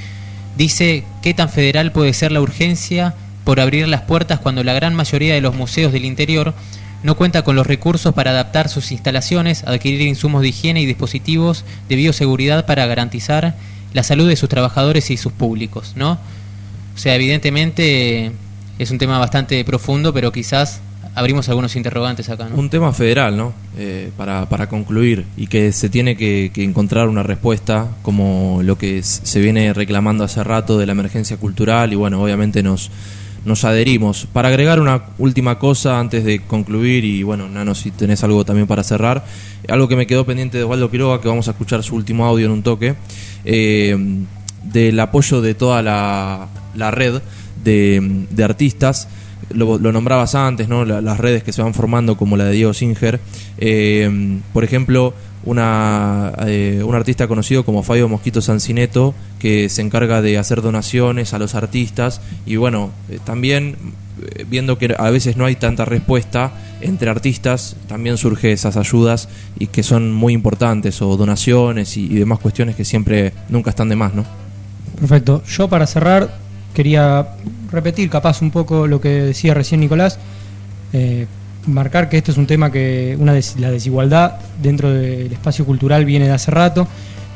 dice 0.58 1.04
qué 1.22 1.36
tan 1.36 1.50
federal 1.50 1.92
puede 1.92 2.12
ser 2.14 2.32
la 2.32 2.42
urgencia 2.42 3.14
por 3.44 3.60
abrir 3.60 3.88
las 3.88 4.02
puertas 4.02 4.40
cuando 4.40 4.64
la 4.64 4.74
gran 4.74 4.96
mayoría 4.96 5.36
de 5.36 5.42
los 5.42 5.54
museos 5.54 5.94
del 5.94 6.04
interior 6.04 6.56
no 7.04 7.16
cuenta 7.16 7.44
con 7.44 7.56
los 7.56 7.68
recursos 7.68 8.16
para 8.16 8.32
adaptar 8.32 8.70
sus 8.70 8.92
instalaciones, 8.92 9.64
adquirir 9.66 10.02
insumos 10.02 10.42
de 10.42 10.48
higiene 10.48 10.82
y 10.82 10.88
dispositivos 10.88 11.64
de 11.88 11.96
bioseguridad 11.96 12.66
para 12.66 12.88
garantizar 12.88 13.54
la 13.94 14.02
salud 14.02 14.28
de 14.28 14.36
sus 14.36 14.50
trabajadores 14.50 15.12
y 15.12 15.18
sus 15.18 15.32
públicos, 15.32 15.94
¿no? 15.96 16.14
O 16.96 16.98
sea, 16.98 17.14
evidentemente 17.14 18.32
es 18.80 18.90
un 18.90 18.98
tema 18.98 19.20
bastante 19.20 19.64
profundo, 19.64 20.12
pero 20.12 20.32
quizás 20.32 20.82
abrimos 21.16 21.48
algunos 21.50 21.76
interrogantes 21.76 22.30
acá. 22.30 22.50
Un 22.54 22.70
tema 22.70 22.92
federal, 22.94 23.36
¿no? 23.36 23.54
Eh, 23.78 24.12
para, 24.18 24.48
para 24.48 24.68
concluir, 24.68 25.26
y 25.38 25.48
que 25.48 25.72
se 25.72 25.90
tiene 25.90 26.16
que, 26.18 26.52
encontrar 26.58 27.08
una 27.08 27.24
respuesta 27.24 27.88
como 28.02 28.62
lo 28.64 28.78
que 28.78 29.02
se 29.02 29.40
viene 29.40 29.74
reclamando 29.74 30.24
hace 30.24 30.44
rato 30.44 30.78
de 30.78 30.86
la 30.86 30.92
emergencia 30.92 31.38
cultural, 31.38 31.94
y 31.94 31.96
bueno, 31.96 32.22
obviamente 32.22 32.62
nos, 32.62 32.92
nos 33.46 33.64
adherimos. 33.64 34.28
Para 34.32 34.50
agregar 34.50 34.82
una 34.82 35.04
última 35.18 35.58
cosa 35.58 36.00
antes 36.00 36.26
de 36.26 36.42
concluir, 36.42 37.06
y 37.06 37.24
bueno, 37.24 37.48
Nano, 37.48 37.76
si 37.76 37.92
tenés 37.92 38.24
algo 38.24 38.44
también 38.44 38.68
para 38.68 38.84
cerrar, 38.84 39.26
algo 39.70 39.88
que 39.88 39.96
me 39.96 40.08
quedó 40.08 40.26
pendiente 40.26 40.58
de 40.58 40.66
Osvaldo 40.66 40.92
Quiroga, 40.92 41.22
que 41.22 41.30
vamos 41.30 41.48
a 41.48 41.52
escuchar 41.52 41.82
su 41.82 41.96
último 41.96 42.26
audio 42.26 42.46
en 42.46 42.52
un 42.52 42.62
toque, 42.62 42.96
eh, 43.46 43.98
del 44.64 45.00
apoyo 45.00 45.42
de 45.42 45.54
toda 45.54 45.82
la, 45.82 46.50
la 46.76 46.92
red 46.92 47.22
de, 47.64 48.26
de 48.30 48.44
artistas 48.44 49.08
lo, 49.50 49.78
nombrabas 49.80 50.36
antes, 50.36 50.68
¿no? 50.68 50.86
las 50.86 51.20
redes 51.20 51.44
que 51.44 51.54
se 51.54 51.62
van 51.62 51.74
formando 51.74 52.18
como 52.18 52.38
la 52.38 52.46
de 52.46 52.54
Diego 52.54 52.74
Singer. 52.74 53.20
Eh, 53.58 54.40
por 54.54 54.64
ejemplo, 54.64 55.14
una, 55.44 56.34
eh, 56.48 56.82
un 56.84 56.96
artista 56.96 57.28
conocido 57.28 57.64
como 57.64 57.84
Fabio 57.84 58.10
Mosquito 58.10 58.42
Sancineto, 58.42 59.14
que 59.40 59.70
se 59.70 59.82
encarga 59.82 60.22
de 60.22 60.38
hacer 60.38 60.62
donaciones 60.62 61.34
a 61.34 61.40
los 61.40 61.56
artistas. 61.56 62.22
Y 62.46 62.56
bueno, 62.56 62.92
eh, 63.10 63.20
también 63.24 63.76
viendo 64.48 64.78
que 64.78 64.96
a 64.98 65.10
veces 65.10 65.36
no 65.36 65.46
hay 65.46 65.56
tanta 65.56 65.84
respuesta 65.84 66.54
entre 66.82 67.10
artistas, 67.10 67.76
también 67.88 68.18
surge 68.18 68.54
esas 68.54 68.78
ayudas 68.78 69.28
y 69.60 69.68
que 69.68 69.84
son 69.84 70.14
muy 70.14 70.34
importantes, 70.34 71.02
o 71.02 71.18
donaciones 71.18 71.98
y, 71.98 72.06
y 72.06 72.16
demás 72.16 72.40
cuestiones 72.40 72.76
que 72.76 72.86
siempre 72.86 73.34
nunca 73.50 73.72
están 73.72 73.90
de 73.90 73.96
más, 73.98 74.14
¿no? 74.14 74.26
Perfecto. 75.00 75.44
Yo 75.46 75.68
para 75.68 75.86
cerrar 75.86 76.34
quería 76.74 77.28
repetir 77.72 78.10
capaz 78.10 78.42
un 78.42 78.52
poco 78.52 78.88
lo 78.88 79.02
que 79.02 79.10
decía 79.10 79.54
recién 79.54 79.80
Nicolás, 79.80 80.20
eh, 80.94 81.28
marcar 81.68 82.10
que 82.10 82.18
esto 82.18 82.32
es 82.32 82.38
un 82.38 82.48
tema 82.48 82.72
que 82.72 83.18
una 83.20 83.34
la 83.58 83.72
desigualdad 83.72 84.34
dentro 84.62 84.92
del 84.92 85.32
espacio 85.32 85.66
cultural 85.66 86.06
viene 86.06 86.26
de 86.26 86.32
hace 86.32 86.52
rato 86.52 86.88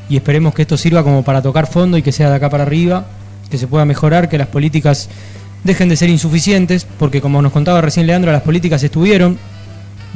y 0.10 0.18
esperemos 0.18 0.54
que 0.54 0.64
esto 0.64 0.78
sirva 0.78 1.04
como 1.04 1.24
para 1.24 1.42
tocar 1.42 1.68
fondo 1.68 1.98
y 1.98 2.02
que 2.02 2.12
sea 2.12 2.30
de 2.30 2.36
acá 2.36 2.50
para 2.50 2.64
arriba, 2.64 3.06
que 3.50 3.58
se 3.58 3.68
pueda 3.68 3.86
mejorar, 3.86 4.30
que 4.30 4.38
las 4.38 4.48
políticas 4.48 5.10
dejen 5.64 5.90
de 5.90 5.96
ser 5.96 6.10
insuficientes, 6.10 6.86
porque 6.98 7.22
como 7.22 7.42
nos 7.42 7.52
contaba 7.52 7.82
recién 7.82 8.08
Leandro, 8.08 8.32
las 8.32 8.42
políticas 8.42 8.82
estuvieron, 8.84 9.38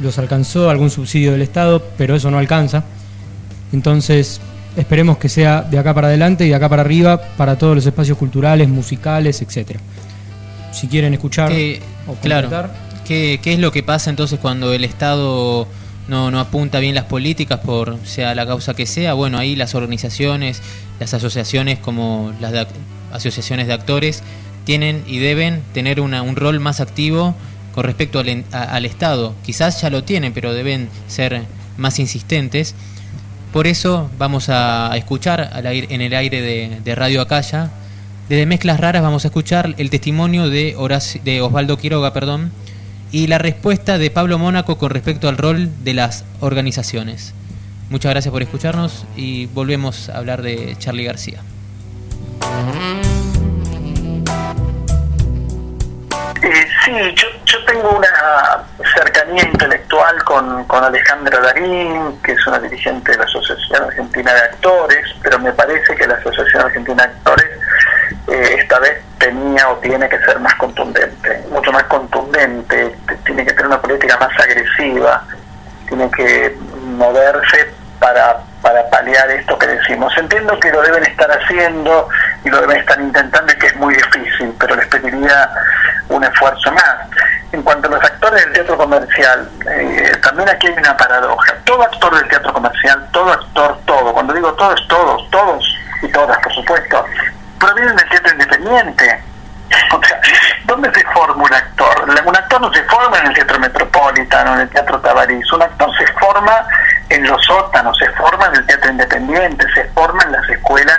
los 0.00 0.18
alcanzó 0.18 0.70
algún 0.70 0.90
subsidio 0.90 1.32
del 1.32 1.42
Estado, 1.42 1.82
pero 1.96 2.16
eso 2.16 2.30
no 2.30 2.38
alcanza. 2.38 2.84
Entonces, 3.72 4.40
esperemos 4.76 5.18
que 5.18 5.28
sea 5.28 5.62
de 5.62 5.78
acá 5.78 5.94
para 5.94 6.08
adelante 6.08 6.44
y 6.44 6.48
de 6.48 6.54
acá 6.54 6.68
para 6.68 6.82
arriba 6.82 7.20
para 7.36 7.56
todos 7.56 7.76
los 7.76 7.86
espacios 7.86 8.18
culturales, 8.18 8.68
musicales, 8.68 9.42
etcétera. 9.42 9.80
Si 10.74 10.88
quieren 10.88 11.14
escuchar 11.14 11.50
o 12.06 12.14
claro. 12.16 12.48
¿Qué, 13.06 13.38
qué 13.42 13.52
es 13.52 13.58
lo 13.58 13.70
que 13.70 13.82
pasa 13.82 14.10
entonces 14.10 14.38
cuando 14.40 14.72
el 14.72 14.82
Estado 14.84 15.68
no, 16.08 16.30
no 16.30 16.40
apunta 16.40 16.78
bien 16.80 16.94
las 16.94 17.04
políticas 17.04 17.60
por 17.60 17.98
sea 18.04 18.34
la 18.34 18.46
causa 18.46 18.74
que 18.74 18.86
sea? 18.86 19.12
Bueno, 19.14 19.38
ahí 19.38 19.56
las 19.56 19.74
organizaciones, 19.74 20.60
las 20.98 21.12
asociaciones 21.14 21.78
como 21.78 22.32
las 22.40 22.52
de 22.52 22.66
asociaciones 23.12 23.66
de 23.66 23.72
actores 23.74 24.22
tienen 24.64 25.04
y 25.06 25.18
deben 25.18 25.62
tener 25.74 26.00
una- 26.00 26.22
un 26.22 26.34
rol 26.36 26.58
más 26.60 26.80
activo 26.80 27.34
con 27.74 27.84
respecto 27.84 28.18
al, 28.18 28.44
a- 28.52 28.62
al 28.62 28.84
Estado. 28.86 29.34
Quizás 29.44 29.80
ya 29.82 29.90
lo 29.90 30.02
tienen, 30.02 30.32
pero 30.32 30.52
deben 30.54 30.88
ser 31.06 31.42
más 31.76 31.98
insistentes. 31.98 32.74
Por 33.52 33.66
eso 33.66 34.10
vamos 34.18 34.48
a 34.48 34.90
escuchar 34.96 35.50
al 35.52 35.66
aire- 35.66 35.86
en 35.90 36.00
el 36.00 36.14
aire 36.14 36.40
de, 36.40 36.80
de 36.82 36.94
Radio 36.94 37.20
Acaya. 37.20 37.70
Desde 38.28 38.46
Mezclas 38.46 38.80
Raras 38.80 39.02
vamos 39.02 39.26
a 39.26 39.28
escuchar 39.28 39.74
el 39.76 39.90
testimonio 39.90 40.48
de, 40.48 40.74
Osvaldo 40.76 41.76
Quiroga 41.76 42.14
perdón, 42.14 42.52
y 43.12 43.26
la 43.26 43.36
respuesta 43.36 43.98
de 43.98 44.10
Pablo 44.10 44.38
Mónaco 44.38 44.78
con 44.78 44.90
respecto 44.90 45.28
al 45.28 45.36
rol 45.36 45.68
de 45.84 45.92
las 45.92 46.24
organizaciones. 46.40 47.34
Muchas 47.90 48.12
gracias 48.12 48.32
por 48.32 48.40
escucharnos 48.40 49.04
y 49.14 49.44
volvemos 49.46 50.08
a 50.08 50.16
hablar 50.16 50.40
de 50.40 50.74
Charlie 50.78 51.04
García. 51.04 51.40
Eh, 56.42 56.66
sí, 56.84 56.92
yo, 57.14 57.26
yo 57.44 57.64
tengo 57.66 57.90
una 57.90 58.64
cercanía 58.94 59.44
intelectual 59.52 60.24
con, 60.24 60.64
con 60.64 60.82
Alejandra 60.82 61.40
Darín, 61.40 62.18
que 62.22 62.32
es 62.32 62.46
una 62.46 62.58
dirigente 62.58 63.12
de 63.12 63.18
la 63.18 63.24
Asociación 63.24 63.82
Argentina 63.82 64.32
de 64.32 64.40
Actores, 64.40 65.14
pero 65.22 65.38
me 65.40 65.52
parece 65.52 65.94
que 65.94 66.06
la 66.06 66.14
Asociación 66.14 66.62
Argentina 66.62 67.06
de 67.06 67.12
Actores 67.12 67.50
eh, 68.28 68.56
esta 68.58 68.78
vez 68.78 69.02
tenía 69.18 69.68
o 69.68 69.76
tiene 69.76 70.08
que 70.08 70.18
ser 70.20 70.38
más 70.40 70.54
contundente, 70.54 71.44
mucho 71.50 71.72
más 71.72 71.84
contundente, 71.84 72.96
tiene 73.24 73.44
que 73.44 73.52
tener 73.52 73.66
una 73.66 73.80
política 73.80 74.16
más 74.18 74.30
agresiva, 74.38 75.22
tiene 75.88 76.10
que 76.10 76.56
moverse 76.96 77.72
para, 77.98 78.38
para 78.60 78.88
paliar 78.90 79.30
esto 79.30 79.58
que 79.58 79.66
decimos. 79.66 80.12
Entiendo 80.16 80.58
que 80.60 80.70
lo 80.70 80.82
deben 80.82 81.04
estar 81.04 81.30
haciendo 81.30 82.08
y 82.44 82.50
lo 82.50 82.60
deben 82.60 82.78
estar 82.78 83.00
intentando 83.00 83.52
y 83.52 83.58
que 83.58 83.66
es 83.66 83.76
muy 83.76 83.94
difícil, 83.94 84.54
pero 84.58 84.74
les 84.76 84.86
pediría 84.88 85.50
un 86.08 86.24
esfuerzo 86.24 86.72
más. 86.72 86.96
En 87.52 87.62
cuanto 87.62 87.88
a 87.88 87.92
los 87.92 88.04
actores 88.04 88.44
del 88.44 88.52
teatro 88.52 88.76
comercial, 88.76 89.48
eh, 89.70 90.12
también 90.22 90.48
aquí 90.48 90.66
hay 90.66 90.74
una 90.74 90.96
paradoja. 90.96 91.54
Todo 91.64 91.82
actor 91.82 92.14
del 92.16 92.28
teatro 92.28 92.52
comercial, 92.52 93.08
todo 93.12 93.32
actor, 93.32 93.78
todo, 93.86 94.12
cuando 94.12 94.34
digo 94.34 94.52
todos, 94.54 94.88
todos, 94.88 95.30
todos 95.30 95.64
y 96.02 96.08
todas, 96.08 96.36
por 96.38 96.52
supuesto, 96.52 97.04
provienen 97.58 97.96
del 97.96 98.08
teatro 98.08 98.32
independiente. 98.32 99.22
O 99.92 100.00
sea, 100.04 100.20
¿dónde 100.64 100.92
se 100.94 101.02
forma 101.12 101.42
un 101.42 101.52
actor? 101.54 102.04
Un 102.26 102.36
actor 102.36 102.60
no 102.60 102.72
se 102.72 102.82
forma 102.84 103.18
en 103.18 103.26
el 103.26 103.34
Teatro 103.34 103.58
Metropolitano, 103.58 104.54
en 104.54 104.60
el 104.60 104.68
Teatro 104.68 105.00
Tabarís. 105.00 105.50
Un 105.52 105.62
actor 105.62 105.90
se 105.96 106.06
forma 106.14 106.66
en 107.08 107.26
los 107.26 107.42
sótanos, 107.44 107.96
se 107.98 108.08
forma 108.10 108.46
en 108.48 108.56
el 108.56 108.66
Teatro 108.66 108.90
Independiente, 108.90 109.66
se 109.74 109.84
forma 109.88 110.22
en 110.24 110.32
las 110.32 110.48
escuelas 110.48 110.98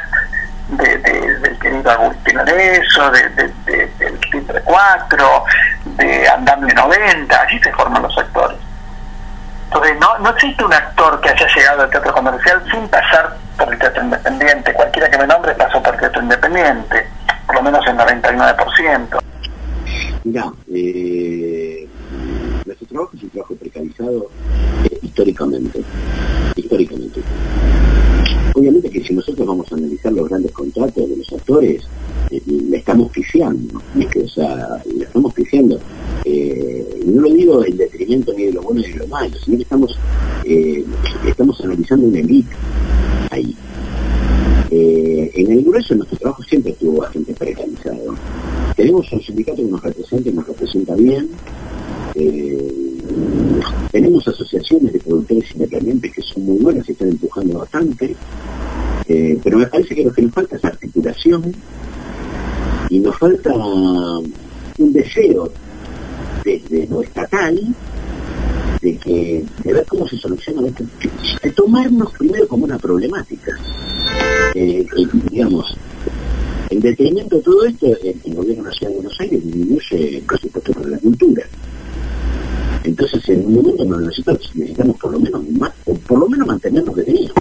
de, 0.70 0.98
de- 0.98 1.40
del 1.40 1.60
querido 1.60 1.92
Agustín 1.92 2.40
Arezo, 2.40 3.12
de, 3.12 3.30
de, 3.30 3.54
de- 3.66 3.88
del 4.00 4.20
Titre 4.32 4.62
4, 4.64 5.44
de 5.86 6.28
Andamble 6.30 6.74
90, 6.74 7.40
allí 7.42 7.60
se 7.60 7.72
forman 7.74 8.02
los 8.02 8.18
actores. 8.18 8.58
Entonces, 9.66 9.96
no, 10.00 10.18
no 10.20 10.30
existe 10.32 10.64
un 10.66 10.74
actor 10.74 11.22
que 11.22 11.30
haya 11.30 11.48
llegado 11.56 11.84
al 11.84 11.90
teatro 11.92 12.14
comercial 12.14 12.64
sin 12.72 12.88
pasar 12.90 13.36
por 13.58 13.72
el 13.72 13.80
teatro 13.80 14.04
independiente. 14.04 14.74
Cualquiera 14.74 15.10
que 15.10 15.18
me 15.18 15.28
nombre 15.28 15.54
pasó 15.56 15.82
por 15.82 15.94
el 15.94 16.00
teatro 16.00 16.22
independiente, 16.22 17.08
por 17.46 17.56
lo 17.56 17.62
menos 17.64 17.86
el 17.88 17.96
99%. 17.96 19.20
Mira, 20.24 20.52
eh, 20.74 21.88
nuestro 22.66 22.88
trabajo 22.88 23.12
es 23.16 23.24
un 23.24 23.30
trabajo 23.30 23.56
precarizado 23.56 24.30
eh, 24.84 25.00
históricamente. 25.02 25.84
Históricamente. 26.56 27.22
Obviamente 28.54 28.90
que 28.90 29.04
si 29.04 29.14
nosotros 29.14 29.46
vamos 29.46 29.72
a 29.72 29.76
analizar 29.76 30.14
los 30.14 30.30
grandes 30.30 30.52
contratos 30.52 31.10
de 31.10 31.18
los 31.18 31.34
actores, 31.34 31.84
eh, 32.32 32.42
le 32.46 32.78
estamos 32.78 33.12
pifiando, 33.12 33.82
que, 34.12 34.20
o 34.22 34.28
sea, 34.28 34.82
le 34.96 35.04
estamos 35.04 35.34
pifiando. 35.34 35.80
Eh, 36.24 37.04
no 37.06 37.22
lo 37.22 37.34
digo 37.34 37.66
en 37.66 37.78
detrimento 37.78 38.34
ni 38.34 38.46
de 38.46 38.54
lo 38.54 38.62
bueno 38.62 38.82
ni 38.82 38.94
de 38.94 39.00
lo 39.00 39.08
malo, 39.08 39.36
sino 39.44 39.58
que 39.58 39.64
estamos, 39.64 40.00
eh, 40.46 40.86
estamos 41.28 41.60
analizando 41.62 42.08
una 42.08 42.20
elite 42.20 42.56
ahí. 43.32 43.56
Eh, 44.72 45.32
en 45.36 45.52
el 45.52 45.64
grueso 45.64 45.96
nuestro 45.96 46.18
trabajo 46.18 46.44
siempre 46.44 46.72
estuvo 46.72 47.02
bastante 47.02 47.34
precarizado. 47.34 48.16
Tenemos 48.76 49.12
un 49.12 49.22
sindicato 49.22 49.58
que 49.58 49.72
nos 49.72 49.82
representa 49.82 50.30
y 50.30 50.34
nos 50.34 50.48
representa 50.48 50.96
bien. 50.96 51.30
Eh, 52.16 53.00
tenemos 53.92 54.28
asociaciones 54.28 54.94
de 54.94 55.00
productores 55.00 55.52
independientes 55.54 56.14
que 56.14 56.22
son 56.22 56.46
muy 56.46 56.58
buenas 56.58 56.88
y 56.90 56.92
están 56.94 57.10
empujando 57.10 57.60
bastante. 57.60 58.16
Eh, 59.08 59.40
pero 59.44 59.60
me 59.60 59.68
parece 59.68 59.96
que 59.96 60.04
lo 60.04 60.12
que 60.12 60.24
nos 60.24 60.34
falta 60.34 60.56
es 60.56 60.66
articulación 60.66 61.54
y 62.90 63.00
nos 63.00 63.18
falta 63.18 63.54
un 63.54 64.94
deseo 64.94 65.52
desde 66.44 66.88
lo 66.88 67.02
estatal 67.02 67.76
de 68.86 68.98
que 68.98 69.44
ver 69.64 69.84
cómo 69.88 70.08
se 70.08 70.16
soluciona 70.16 70.68
esto, 70.68 70.84
de 71.42 71.52
tomarnos 71.52 72.14
primero 72.14 72.48
como 72.48 72.66
una 72.66 72.78
problemática. 72.78 73.58
Eh, 74.54 74.86
digamos, 75.32 75.76
en 76.70 76.80
detrimento 76.80 77.38
de 77.38 77.42
todo 77.42 77.66
esto, 77.66 77.88
el, 77.88 78.36
gobierno 78.36 78.64
de 78.64 78.70
la 78.70 78.76
Ciudad 78.76 78.92
de 78.92 78.96
Buenos 78.98 79.20
Aires 79.20 79.44
disminuye 79.44 80.18
el 80.18 80.24
presupuesto 80.24 80.72
para 80.74 80.88
la 80.88 80.98
cultura. 81.00 81.44
Entonces, 82.84 83.28
en 83.30 83.46
un 83.48 83.56
momento 83.56 83.86
no 83.86 84.00
necesitamos, 84.00 84.52
necesitamos 84.54 84.98
por 84.98 85.12
lo 85.14 85.20
menos 85.20 85.50
más, 85.50 85.72
por 86.08 86.20
lo 86.20 86.30
menos 86.30 86.48
mantener 86.48 86.84
lo. 86.84 87.32